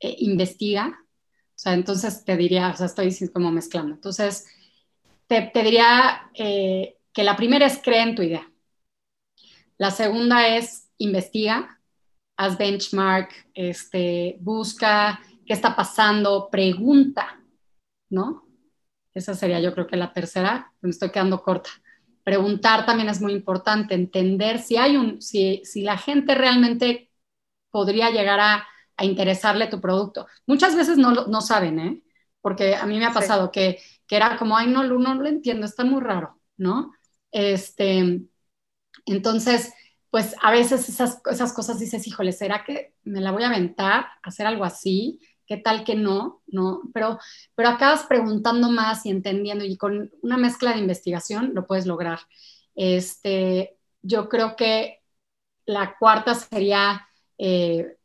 eh, 0.00 0.16
investiga. 0.18 0.98
O 1.54 1.58
sea, 1.62 1.74
entonces 1.74 2.24
te 2.24 2.36
diría, 2.36 2.70
o 2.70 2.76
sea, 2.76 2.86
estoy 2.86 3.14
como 3.32 3.50
mezclando. 3.50 3.94
Entonces, 3.94 4.46
te, 5.26 5.50
diría 5.54 6.30
eh, 6.34 6.98
que 7.12 7.24
la 7.24 7.36
primera 7.36 7.66
es 7.66 7.80
cree 7.82 8.02
en 8.02 8.14
tu 8.14 8.22
idea. 8.22 8.48
La 9.78 9.90
segunda 9.90 10.46
es 10.56 10.88
investiga 10.98 11.82
haz 12.36 12.58
benchmark, 12.58 13.30
este, 13.54 14.36
busca 14.40 15.20
qué 15.46 15.52
está 15.52 15.76
pasando, 15.76 16.48
pregunta, 16.50 17.40
¿no? 18.12 18.46
Esa 19.14 19.34
sería 19.34 19.60
yo 19.60 19.74
creo 19.74 19.86
que 19.86 19.96
la 19.96 20.12
tercera, 20.12 20.72
me 20.80 20.90
estoy 20.90 21.10
quedando 21.10 21.42
corta. 21.42 21.70
Preguntar 22.24 22.86
también 22.86 23.08
es 23.08 23.20
muy 23.20 23.32
importante, 23.32 23.94
entender 23.94 24.60
si 24.60 24.76
hay 24.76 24.96
un, 24.96 25.20
si, 25.20 25.62
si 25.64 25.82
la 25.82 25.98
gente 25.98 26.34
realmente 26.34 27.10
podría 27.70 28.10
llegar 28.10 28.38
a, 28.40 28.66
a, 28.96 29.04
interesarle 29.04 29.66
tu 29.66 29.80
producto. 29.80 30.26
Muchas 30.46 30.76
veces 30.76 30.98
no, 30.98 31.12
no 31.26 31.40
saben, 31.40 31.78
¿eh? 31.80 32.02
Porque 32.40 32.76
a 32.76 32.86
mí 32.86 32.98
me 32.98 33.06
ha 33.06 33.12
pasado 33.12 33.50
que, 33.50 33.78
que, 34.06 34.16
era 34.16 34.36
como, 34.36 34.56
ay, 34.56 34.68
no, 34.68 34.84
no 34.84 35.14
lo 35.14 35.26
entiendo, 35.28 35.66
está 35.66 35.84
muy 35.84 36.00
raro, 36.02 36.40
¿no? 36.56 36.92
Este, 37.30 38.22
entonces, 39.06 39.72
pues 40.10 40.34
a 40.42 40.50
veces 40.50 40.88
esas, 40.88 41.20
esas 41.30 41.52
cosas 41.52 41.78
dices, 41.78 42.06
híjole, 42.06 42.32
¿será 42.32 42.64
que 42.64 42.94
me 43.04 43.20
la 43.20 43.32
voy 43.32 43.44
a 43.44 43.48
aventar, 43.48 44.06
hacer 44.22 44.46
algo 44.46 44.64
así? 44.64 45.20
¿Qué 45.52 45.58
tal 45.58 45.84
que 45.84 45.94
no? 45.94 46.40
¿No? 46.46 46.80
Pero, 46.94 47.18
pero 47.54 47.68
acabas 47.68 48.04
preguntando 48.04 48.70
más 48.70 49.04
y 49.04 49.10
entendiendo 49.10 49.66
y 49.66 49.76
con 49.76 50.10
una 50.22 50.38
mezcla 50.38 50.72
de 50.72 50.78
investigación 50.78 51.52
lo 51.52 51.66
puedes 51.66 51.84
lograr. 51.84 52.20
Este, 52.74 53.76
yo 54.00 54.30
creo 54.30 54.56
que 54.56 55.02
la 55.66 55.94
cuarta 55.98 56.34
sería 56.34 57.06
eh, 57.36 57.98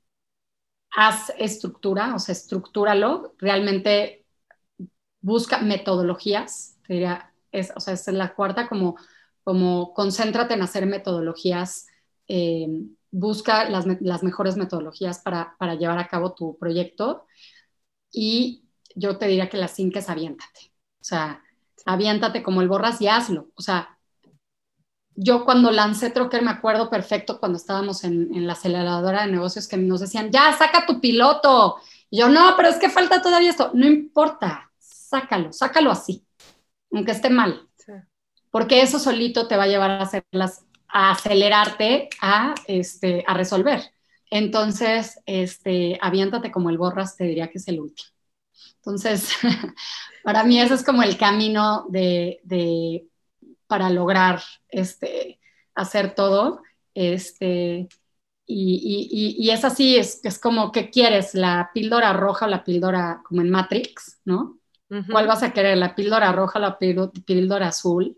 haz 0.91 1.31
estructura, 1.37 2.13
o 2.15 2.19
sea, 2.19 2.33
estructúralo, 2.33 3.33
realmente 3.37 4.25
busca 5.21 5.59
metodologías, 5.59 6.77
es, 7.53 7.71
o 7.77 7.79
sea, 7.79 7.93
es 7.93 8.07
la 8.09 8.35
cuarta 8.35 8.67
como, 8.67 8.97
como 9.45 9.93
concéntrate 9.93 10.53
en 10.55 10.63
hacer 10.63 10.85
metodologías 10.85 11.87
eh, 12.27 12.67
busca 13.17 13.67
las, 13.67 13.87
mejores 14.23 14.57
metodologías 14.57 15.19
para, 15.19 15.55
llevar 15.75 15.97
a 15.97 16.07
cabo 16.07 16.33
tu 16.33 16.55
proyecto 16.59 17.25
y 18.11 18.63
yo 18.95 19.17
te 19.17 19.27
diría 19.27 19.49
que 19.49 19.57
las 19.57 19.71
cinco 19.71 19.97
es 19.97 20.09
aviéntate. 20.09 20.71
O 21.01 21.03
sea, 21.03 21.41
aviéntate 21.85 22.43
como 22.43 22.61
el 22.61 22.67
borras 22.67 23.01
y 23.01 23.07
hazlo. 23.07 23.49
O 23.55 23.61
sea, 23.63 23.97
yo 25.15 25.45
cuando 25.45 25.71
lancé 25.71 26.11
Trocker 26.11 26.43
me 26.43 26.51
acuerdo 26.51 26.91
perfecto 26.91 27.39
cuando 27.39 27.57
estábamos 27.57 28.03
en, 28.03 28.45
la 28.45 28.53
aceleradora 28.53 29.25
de 29.25 29.31
negocios 29.31 29.67
que 29.67 29.77
nos 29.77 30.01
decían, 30.01 30.31
ya, 30.31 30.55
saca 30.55 30.85
tu 30.85 31.01
piloto. 31.01 31.77
Y 32.11 32.19
yo, 32.19 32.29
no, 32.29 32.53
pero 32.55 32.69
es 32.69 32.77
que 32.77 32.89
falta 32.89 33.21
todavía 33.21 33.49
esto. 33.49 33.71
No 33.73 33.87
importa, 33.87 34.71
sácalo, 34.77 35.51
sácalo 35.53 35.89
así, 35.89 36.23
aunque 36.91 37.13
esté 37.13 37.31
mal. 37.31 37.67
Porque 38.51 38.81
eso 38.81 38.99
solito 38.99 39.47
te 39.47 39.57
va 39.57 39.63
a 39.63 39.67
llevar 39.67 39.91
a 39.91 40.01
hacer 40.01 40.23
las 40.31 40.66
a 40.89 41.11
acelerarte 41.11 42.09
a, 42.21 42.55
este, 42.67 43.23
a 43.27 43.33
resolver. 43.33 43.81
Entonces, 44.29 45.19
este, 45.25 45.97
aviéntate 46.01 46.51
como 46.51 46.69
el 46.69 46.77
borras, 46.77 47.15
te 47.15 47.25
diría 47.25 47.47
que 47.47 47.57
es 47.59 47.67
el 47.67 47.79
último. 47.79 48.09
Entonces, 48.77 49.31
para 50.23 50.43
mí 50.43 50.59
ese 50.59 50.73
es 50.73 50.83
como 50.83 51.03
el 51.03 51.17
camino 51.17 51.85
de, 51.89 52.39
de 52.43 53.07
para 53.67 53.89
lograr 53.89 54.41
este, 54.69 55.39
hacer 55.75 56.15
todo. 56.15 56.61
Este, 56.93 57.87
y, 58.45 59.07
y, 59.11 59.45
y, 59.45 59.49
es 59.51 59.65
así, 59.65 59.97
es, 59.97 60.21
es, 60.23 60.39
como, 60.39 60.71
¿qué 60.71 60.89
quieres? 60.89 61.35
¿La 61.35 61.69
píldora 61.73 62.13
roja 62.13 62.45
o 62.45 62.49
la 62.49 62.63
píldora 62.63 63.21
como 63.25 63.41
en 63.41 63.49
Matrix? 63.49 64.19
¿No? 64.25 64.59
¿Cuál 65.11 65.27
vas 65.27 65.43
a 65.43 65.51
querer? 65.51 65.77
¿La 65.77 65.95
píldora 65.95 66.31
roja 66.31 66.59
o 66.59 66.61
la 66.61 66.77
píldora 66.79 67.67
azul? 67.67 68.17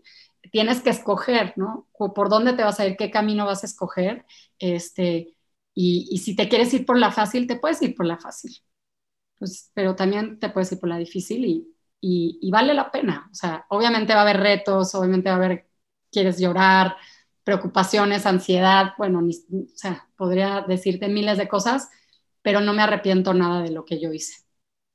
Tienes 0.50 0.80
que 0.82 0.90
escoger, 0.90 1.54
¿no? 1.56 1.88
Por 1.96 2.28
dónde 2.28 2.52
te 2.52 2.64
vas 2.64 2.80
a 2.80 2.86
ir, 2.86 2.96
qué 2.96 3.10
camino 3.10 3.46
vas 3.46 3.62
a 3.62 3.66
escoger, 3.66 4.24
este, 4.58 5.34
y, 5.74 6.18
si 6.18 6.36
te 6.36 6.48
quieres 6.48 6.72
ir 6.74 6.84
por 6.84 6.98
la 6.98 7.12
fácil, 7.12 7.46
te 7.46 7.56
puedes 7.56 7.80
ir 7.82 7.94
por 7.94 8.06
la 8.06 8.18
fácil, 8.18 8.56
pues, 9.38 9.70
pero 9.74 9.96
también 9.96 10.38
te 10.38 10.50
puedes 10.50 10.72
ir 10.72 10.80
por 10.80 10.88
la 10.88 10.98
difícil 10.98 11.44
y, 11.44 11.74
y, 12.00 12.50
vale 12.50 12.74
la 12.74 12.90
pena. 12.90 13.28
O 13.30 13.34
sea, 13.34 13.66
obviamente 13.68 14.12
va 14.14 14.20
a 14.20 14.22
haber 14.22 14.38
retos, 14.38 14.94
obviamente 14.94 15.30
va 15.30 15.36
a 15.36 15.38
haber, 15.38 15.70
quieres 16.10 16.38
llorar, 16.38 16.96
preocupaciones, 17.44 18.26
ansiedad, 18.26 18.92
bueno, 18.98 19.20
o 19.20 19.76
sea, 19.76 20.08
podría 20.16 20.62
decirte 20.62 21.08
miles 21.08 21.38
de 21.38 21.48
cosas, 21.48 21.88
pero 22.42 22.60
no 22.60 22.72
me 22.72 22.82
arrepiento 22.82 23.34
nada 23.34 23.62
de 23.62 23.70
lo 23.70 23.84
que 23.84 24.00
yo 24.00 24.12
hice. 24.12 24.44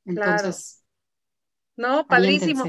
Entonces. 0.06 0.84
No, 1.76 2.08
padrísimo. 2.08 2.64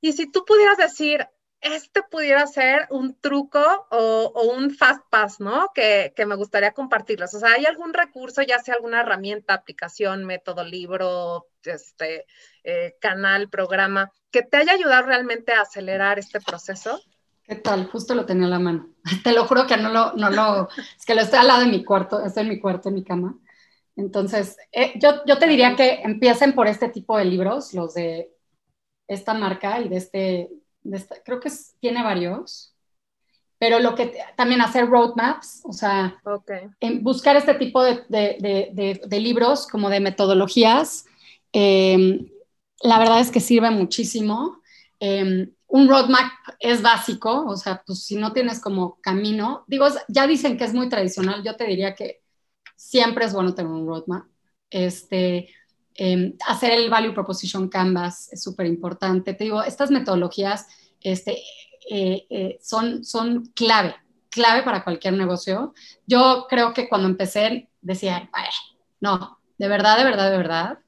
Y 0.00 0.12
si 0.12 0.30
tú 0.30 0.44
pudieras 0.44 0.76
decir 0.76 1.26
este 1.72 2.02
pudiera 2.02 2.46
ser 2.46 2.86
un 2.90 3.14
truco 3.20 3.60
o, 3.90 4.52
un 4.56 4.70
fast 4.70 5.02
pass, 5.10 5.40
¿no? 5.40 5.70
Que, 5.74 6.12
me 6.26 6.34
gustaría 6.34 6.72
compartirles. 6.72 7.34
O 7.34 7.40
sea, 7.40 7.52
¿hay 7.52 7.64
algún 7.66 7.94
recurso, 7.94 8.42
ya 8.42 8.58
sea 8.58 8.74
alguna 8.74 9.00
herramienta, 9.00 9.54
aplicación, 9.54 10.24
método, 10.24 10.64
libro, 10.64 11.46
este, 11.64 12.26
eh, 12.64 12.96
canal, 13.00 13.48
programa, 13.48 14.10
que 14.30 14.42
te 14.42 14.56
haya 14.56 14.72
ayudado 14.72 15.06
realmente 15.06 15.52
a 15.52 15.62
acelerar 15.62 16.18
este 16.18 16.40
proceso? 16.40 17.00
¿Qué 17.42 17.54
tal? 17.56 17.86
Justo 17.86 18.14
lo 18.14 18.26
tenía 18.26 18.44
en 18.44 18.50
la 18.50 18.58
mano. 18.58 18.94
Te 19.24 19.32
lo 19.32 19.46
juro 19.46 19.66
que 19.66 19.76
no 19.76 19.90
lo, 19.90 20.12
no 20.14 20.30
lo, 20.30 20.68
es 20.76 21.06
que 21.06 21.14
lo 21.14 21.20
estoy 21.20 21.38
al 21.38 21.46
lado 21.46 21.60
de 21.60 21.66
mi 21.66 21.84
cuarto, 21.84 22.24
estoy 22.24 22.42
en 22.42 22.48
mi 22.48 22.58
cuarto, 22.58 22.88
en 22.88 22.96
mi 22.96 23.04
cama. 23.04 23.38
Entonces, 23.94 24.56
eh, 24.72 24.92
yo, 24.96 25.24
yo 25.26 25.38
te 25.38 25.46
diría 25.46 25.74
que 25.76 26.02
empiecen 26.02 26.54
por 26.54 26.66
este 26.66 26.88
tipo 26.88 27.16
de 27.16 27.24
libros, 27.24 27.72
los 27.72 27.94
de 27.94 28.30
esta 29.08 29.32
marca 29.32 29.80
y 29.80 29.88
de 29.88 29.96
este 29.96 30.50
creo 31.24 31.40
que 31.40 31.50
tiene 31.80 32.02
varios, 32.02 32.74
pero 33.58 33.80
lo 33.80 33.94
que 33.94 34.18
también 34.36 34.60
hacer 34.60 34.86
roadmaps, 34.86 35.62
o 35.64 35.72
sea, 35.72 36.20
buscar 37.00 37.36
este 37.36 37.54
tipo 37.54 37.82
de, 37.82 39.08
libros 39.10 39.66
como 39.66 39.88
de 39.88 40.00
metodologías, 40.00 41.06
em, 41.52 42.28
la 42.82 42.98
verdad 42.98 43.20
es 43.20 43.30
que 43.30 43.40
sirve 43.40 43.70
muchísimo. 43.70 44.60
Em, 45.00 45.52
un 45.68 45.88
roadmap 45.88 46.30
es 46.60 46.82
básico, 46.82 47.46
o 47.46 47.56
sea, 47.56 47.82
pues 47.86 48.04
si 48.04 48.16
no 48.16 48.32
tienes 48.32 48.60
como 48.60 49.00
camino, 49.00 49.64
digo, 49.66 49.86
ya 50.08 50.26
dicen 50.26 50.56
que 50.58 50.64
es 50.64 50.74
muy 50.74 50.88
tradicional, 50.88 51.42
yo 51.42 51.56
te 51.56 51.64
diría 51.66 51.94
que 51.94 52.22
siempre 52.76 53.24
es 53.24 53.32
bueno 53.32 53.54
tener 53.54 53.72
un 53.72 53.86
roadmap. 53.86 54.26
Este, 54.70 55.48
Em, 55.98 56.34
hacer 56.46 56.72
el 56.72 56.90
Value 56.90 57.14
Proposition 57.14 57.68
Canvas 57.68 58.30
es 58.32 58.42
súper 58.42 58.66
importante. 58.66 59.34
Te 59.34 59.44
digo, 59.44 59.62
estas 59.62 59.90
metodologías 59.90 60.66
este, 61.00 61.38
eh, 61.90 62.26
eh, 62.28 62.58
son, 62.60 63.04
son 63.04 63.46
clave, 63.54 63.94
clave 64.28 64.62
para 64.62 64.84
cualquier 64.84 65.14
negocio. 65.14 65.72
Yo 66.06 66.46
creo 66.48 66.74
que 66.74 66.88
cuando 66.88 67.08
empecé 67.08 67.70
decía, 67.80 68.28
no, 69.00 69.38
de 69.56 69.68
verdad, 69.68 69.96
de 69.96 70.04
verdad, 70.04 70.30
de 70.30 70.36
verdad, 70.36 70.78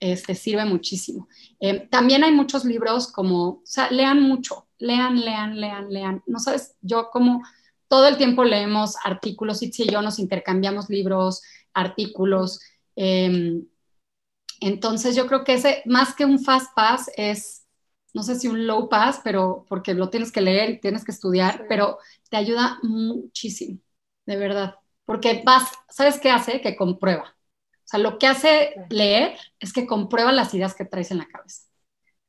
este, 0.00 0.34
sirve 0.34 0.64
muchísimo. 0.64 1.28
Eh, 1.60 1.86
también 1.90 2.24
hay 2.24 2.32
muchos 2.32 2.64
libros 2.64 3.12
como, 3.12 3.48
o 3.48 3.62
sea, 3.64 3.90
lean 3.90 4.20
mucho, 4.22 4.66
lean, 4.78 5.20
lean, 5.20 5.60
lean, 5.60 5.92
lean. 5.92 6.22
No 6.26 6.38
sabes, 6.38 6.74
yo 6.80 7.10
como 7.10 7.42
todo 7.88 8.08
el 8.08 8.16
tiempo 8.16 8.44
leemos 8.44 8.96
artículos, 9.04 9.62
Itzi 9.62 9.84
y 9.84 9.92
yo 9.92 10.02
nos 10.02 10.18
intercambiamos 10.18 10.88
libros, 10.90 11.42
artículos. 11.72 12.60
Em, 12.96 13.64
entonces 14.60 15.16
yo 15.16 15.26
creo 15.26 15.44
que 15.44 15.54
ese, 15.54 15.82
más 15.86 16.14
que 16.14 16.24
un 16.24 16.38
fast 16.42 16.74
pass, 16.74 17.10
es, 17.16 17.66
no 18.14 18.22
sé 18.22 18.36
si 18.36 18.48
un 18.48 18.66
low 18.66 18.88
pass, 18.88 19.20
pero 19.22 19.64
porque 19.68 19.94
lo 19.94 20.10
tienes 20.10 20.32
que 20.32 20.40
leer 20.40 20.70
y 20.70 20.80
tienes 20.80 21.04
que 21.04 21.12
estudiar, 21.12 21.66
pero 21.68 21.98
te 22.30 22.36
ayuda 22.36 22.78
muchísimo, 22.82 23.78
de 24.26 24.36
verdad. 24.36 24.76
Porque 25.04 25.42
vas, 25.44 25.70
¿sabes 25.88 26.18
qué 26.20 26.30
hace? 26.30 26.60
Que 26.60 26.76
comprueba. 26.76 27.36
O 27.86 27.88
sea, 27.88 28.00
lo 28.00 28.18
que 28.18 28.26
hace 28.26 28.74
leer 28.90 29.38
es 29.60 29.72
que 29.72 29.86
comprueba 29.86 30.32
las 30.32 30.52
ideas 30.54 30.74
que 30.74 30.84
traes 30.84 31.10
en 31.12 31.18
la 31.18 31.28
cabeza. 31.28 31.62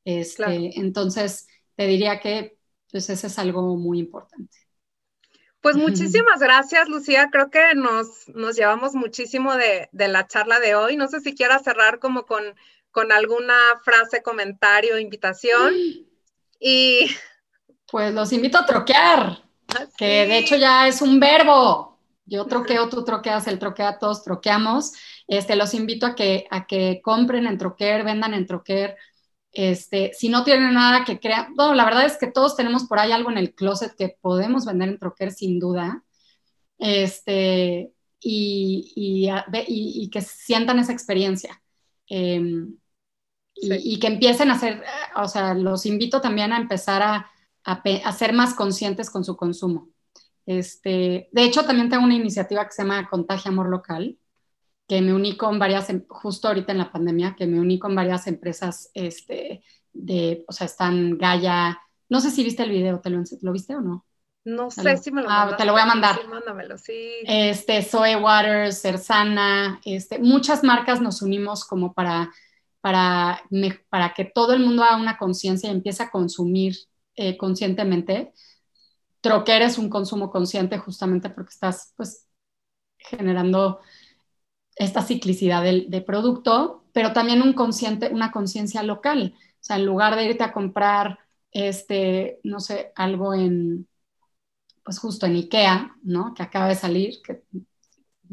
Este, 0.06 0.80
Entonces, 0.80 1.48
te 1.76 1.88
diría 1.88 2.20
que 2.20 2.58
pues, 2.92 3.10
ese 3.10 3.28
es 3.28 3.40
algo 3.40 3.76
muy 3.76 4.00
importante. 4.00 4.58
Pues 5.68 5.76
muchísimas 5.76 6.40
gracias, 6.40 6.88
Lucía. 6.88 7.28
Creo 7.30 7.50
que 7.50 7.76
nos, 7.76 8.30
nos 8.30 8.56
llevamos 8.56 8.96
muchísimo 8.96 9.54
de, 9.54 9.90
la 9.92 10.26
charla 10.26 10.62
de 10.62 10.76
hoy. 10.76 10.96
No 10.96 11.10
sé 11.10 11.20
si 11.20 11.36
quieras 11.36 11.64
cerrar 11.64 12.00
como 12.00 12.26
con, 12.26 12.42
con 12.90 13.12
alguna 13.12 13.54
frase, 13.84 14.24
comentario, 14.24 14.98
invitación. 14.98 15.74
Y... 16.58 17.08
Pues 17.92 18.14
los 18.14 18.32
invito 18.32 18.58
a 18.58 18.66
troquear, 18.66 19.44
ah, 19.70 19.86
que 19.98 20.26
de 20.26 20.38
hecho 20.38 20.56
ya 20.56 20.88
es 20.88 21.02
un 21.02 21.20
verbo. 21.20 22.00
Yo 22.26 22.46
troqueo, 22.46 22.88
tú 22.88 23.04
troqueas, 23.04 23.48
él 23.48 23.60
troquea, 23.60 23.98
todos 23.98 24.24
troqueamos. 24.24 24.94
Este, 25.28 25.58
los 25.58 25.74
invito 25.74 26.06
a 26.06 26.16
que, 26.16 26.48
a 26.50 26.66
que 26.66 27.02
compren 27.04 27.46
en 27.46 27.58
Troquer, 27.58 28.06
vendan 28.06 28.34
en 28.34 28.46
Troquer. 28.46 28.96
Este, 29.58 30.12
si 30.14 30.30
no 30.30 30.44
tienen 30.44 30.76
nada 30.76 31.04
que 31.04 31.20
crean, 31.20 31.56
no, 31.56 31.74
la 31.74 31.84
verdad 31.84 32.06
es 32.06 32.18
que 32.18 32.28
todos 32.28 32.56
tenemos 32.56 32.84
por 32.84 33.00
ahí 33.00 33.12
algo 33.12 33.32
en 33.32 33.40
el 33.40 33.56
closet 33.56 33.96
que 33.96 34.16
podemos 34.22 34.68
vender 34.68 34.90
en 34.90 35.00
Troquer 35.00 35.32
sin 35.32 35.58
duda. 35.58 36.04
Este, 36.78 37.92
y, 38.22 38.94
y, 38.96 40.10
que 40.12 40.22
sientan 40.22 40.78
esa 40.78 40.94
experiencia. 40.94 41.60
Em, 42.08 42.78
y, 43.56 43.98
que 43.98 44.06
empiecen 44.06 44.52
a 44.52 44.54
hacer, 44.54 44.84
o 45.16 45.28
sea, 45.28 45.56
los 45.56 45.88
invito 45.88 46.22
también 46.22 46.54
a 46.54 46.58
empezar 46.58 47.02
a, 47.02 47.32
a, 47.64 48.12
ser 48.12 48.34
más 48.34 48.54
conscientes 48.54 49.10
con 49.10 49.26
su 49.26 49.36
consumo. 49.36 49.90
Este, 50.46 51.30
de 51.32 51.44
hecho, 51.44 51.66
también 51.66 51.90
tengo 51.90 52.04
una 52.04 52.14
iniciativa 52.14 52.64
que 52.64 52.74
se 52.74 52.84
llama 52.84 53.10
Contagia 53.10 53.50
Amor 53.50 53.70
Local, 53.70 54.20
que 54.88 55.02
me 55.02 55.14
uní 55.14 55.36
con 55.36 55.60
varias, 55.60 55.90
em, 55.90 56.06
justo 56.08 56.48
ahorita 56.48 56.72
en 56.72 56.78
la 56.78 56.92
pandemia, 56.92 57.36
que 57.38 57.46
me 57.46 57.60
uní 57.60 57.78
con 57.78 57.94
varias 57.96 58.28
empresas, 58.28 58.90
este, 58.94 59.64
de, 59.94 60.46
o 60.48 60.54
sea, 60.54 60.66
están 60.66 61.18
Gaia, 61.18 61.80
no 62.10 62.22
sé 62.22 62.32
si 62.32 62.44
viste 62.44 62.64
el 62.64 62.72
video, 62.72 63.00
¿te 63.02 63.10
lo, 63.10 63.22
¿lo 63.42 63.52
viste 63.52 63.76
o 63.76 63.82
no? 63.82 64.06
No 64.46 64.72
sé 64.72 64.96
si 64.96 65.12
me 65.12 65.24
lo 65.24 65.30
ah, 65.30 65.56
Te 65.58 65.66
lo 65.66 65.74
voy 65.74 65.82
a 65.82 65.86
mandar. 65.86 66.16
Sí, 66.16 66.26
mándamelo, 66.26 66.78
sí. 66.78 67.12
Este, 67.26 67.84
Zoe 67.84 68.16
Waters, 68.16 68.82
Cersana, 68.82 69.82
este, 69.84 70.20
muchas 70.20 70.64
marcas 70.64 71.02
nos 71.02 71.22
unimos 71.22 71.66
como 71.66 71.94
para, 71.94 72.32
para, 72.80 73.42
para 73.90 74.14
que 74.14 74.24
todo 74.24 74.54
el 74.54 74.62
mundo 74.62 74.84
haga 74.84 74.96
una 74.96 75.18
conciencia 75.18 75.68
y 75.68 75.74
empiece 75.74 76.02
a 76.02 76.10
consumir 76.10 76.78
eh, 77.16 77.36
conscientemente. 77.36 78.32
Troquer 79.20 79.64
es 79.64 79.78
un 79.78 79.90
consumo 79.90 80.32
consciente 80.32 80.78
justamente 80.78 81.30
porque 81.30 81.50
estás, 81.50 81.94
pues, 81.98 82.26
generando 83.00 83.82
esta 84.78 85.02
ciclicidad 85.02 85.64
del, 85.64 85.90
de 85.90 86.02
producto, 86.02 86.84
pero 86.94 87.14
también 87.14 87.42
un 87.42 87.54
consciente, 87.54 88.10
una 88.10 88.32
conciencia 88.32 88.84
local. 88.84 89.34
O 89.38 89.64
sea, 89.64 89.78
en 89.78 89.86
lugar 89.86 90.16
de 90.16 90.26
irte 90.26 90.44
a 90.44 90.54
comprar, 90.54 91.20
este, 91.52 92.40
no 92.44 92.60
sé, 92.60 92.92
algo 92.96 93.34
en, 93.34 93.88
pues 94.84 95.00
justo 95.00 95.26
en 95.26 95.36
Ikea, 95.36 95.96
¿no? 96.04 96.34
Que 96.34 96.44
acaba 96.44 96.68
de 96.68 96.76
salir, 96.76 97.22
que 97.24 97.44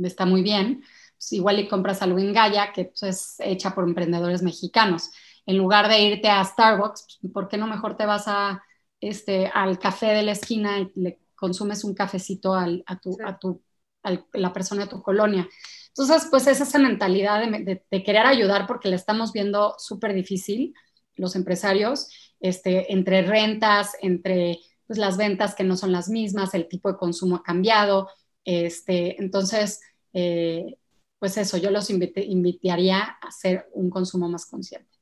está 0.03 0.27
muy 0.27 0.43
bien, 0.43 0.85
pues 1.17 1.33
igual 1.33 1.59
y 1.59 1.69
compras 1.69 2.03
algo 2.03 2.19
en 2.19 2.33
Gaia, 2.33 2.73
que 2.73 2.87
pues, 2.87 3.03
es 3.03 3.35
hecha 3.41 3.75
por 3.75 3.85
emprendedores 3.85 4.43
mexicanos. 4.43 5.11
En 5.47 5.59
lugar 5.59 5.89
de 5.89 6.01
irte 6.01 6.29
a 6.29 6.45
Starbucks, 6.45 7.19
pues, 7.21 7.33
¿por 7.33 7.49
qué 7.49 7.57
no 7.57 7.67
mejor 7.67 7.97
te 7.97 8.07
vas 8.07 8.25
a, 8.27 8.63
este, 9.01 9.51
al 9.53 9.79
café 9.79 10.07
de 10.07 10.23
la 10.23 10.33
esquina 10.33 10.79
y 10.81 10.93
le 10.95 11.21
consumes 11.35 11.85
un 11.85 11.95
cafecito 11.95 12.55
al, 12.55 12.85
a, 12.87 12.99
tu, 12.99 13.17
a, 13.25 13.39
tu, 13.39 13.63
a 14.03 14.13
la 14.35 14.53
persona 14.53 14.85
de 14.85 14.91
tu 14.91 15.03
colonia? 15.03 15.49
Entonces, 15.97 16.27
pues 16.29 16.49
es 16.49 16.61
esa 16.61 16.79
mentalidad 16.81 17.41
de, 17.49 18.03
querer 18.03 18.27
ayudar 18.27 18.67
porque 18.67 18.89
le 18.89 18.97
estamos 18.97 19.33
viendo 19.33 19.77
súper 19.79 20.13
difícil 20.13 20.75
los 21.15 21.37
empresarios, 21.37 22.09
este, 22.41 22.93
entre 22.93 23.23
rentas, 23.23 23.93
entre 24.03 24.59
pues, 24.89 24.99
las 24.99 25.17
ventas 25.17 25.55
que 25.55 25.63
no 25.63 25.77
son 25.77 25.93
las 25.93 26.09
mismas, 26.09 26.53
el 26.55 26.67
tipo 26.67 26.91
de 26.91 26.99
consumo 26.99 27.37
ha 27.37 27.43
cambiado. 27.45 28.11
Este, 28.45 29.23
entonces, 29.23 29.81
eh, 30.13 30.79
pues 31.21 31.37
eso, 31.37 31.59
yo 31.59 31.71
los 31.71 31.89
invitaría 31.91 32.99
a 32.99 33.29
hacer 33.29 33.69
un 33.73 33.89
consumo 33.89 34.29
más 34.29 34.47
consciente. 34.47 34.99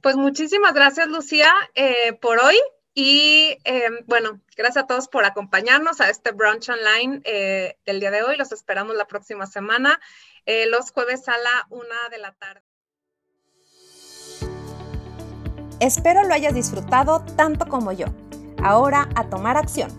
Pues 0.00 0.14
muchísimas 0.14 0.74
gracias, 0.74 1.08
Lucía, 1.08 1.52
eh, 1.74 2.12
por 2.12 2.38
hoy. 2.38 2.56
Y 2.94 3.58
eh, 3.64 3.90
bueno, 4.06 4.40
gracias 4.56 4.84
a 4.84 4.86
todos 4.86 5.08
por 5.08 5.24
acompañarnos 5.24 6.00
a 6.00 6.08
este 6.08 6.30
brunch 6.30 6.68
online 6.68 7.20
eh, 7.24 7.76
del 7.84 7.98
día 7.98 8.12
de 8.12 8.22
hoy. 8.22 8.36
Los 8.36 8.52
esperamos 8.52 8.96
la 8.96 9.06
próxima 9.06 9.46
semana, 9.46 10.00
eh, 10.46 10.66
los 10.66 10.92
jueves 10.92 11.28
a 11.28 11.36
la 11.36 11.66
una 11.70 12.08
de 12.10 12.18
la 12.18 12.32
tarde. 12.32 12.62
Espero 15.80 16.22
lo 16.22 16.32
hayas 16.32 16.54
disfrutado 16.54 17.24
tanto 17.36 17.66
como 17.66 17.90
yo. 17.90 18.06
Ahora 18.62 19.08
a 19.16 19.28
tomar 19.28 19.56
acción. 19.56 19.90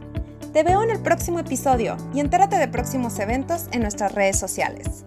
Te 0.54 0.64
veo 0.64 0.82
en 0.82 0.90
el 0.90 1.04
próximo 1.04 1.40
episodio 1.40 1.98
y 2.14 2.22
entérate 2.22 2.58
de 2.58 2.70
próximos 2.70 3.20
eventos 3.20 3.68
en 3.74 3.82
nuestras 3.82 4.14
redes 4.14 4.40
sociales. 4.40 5.04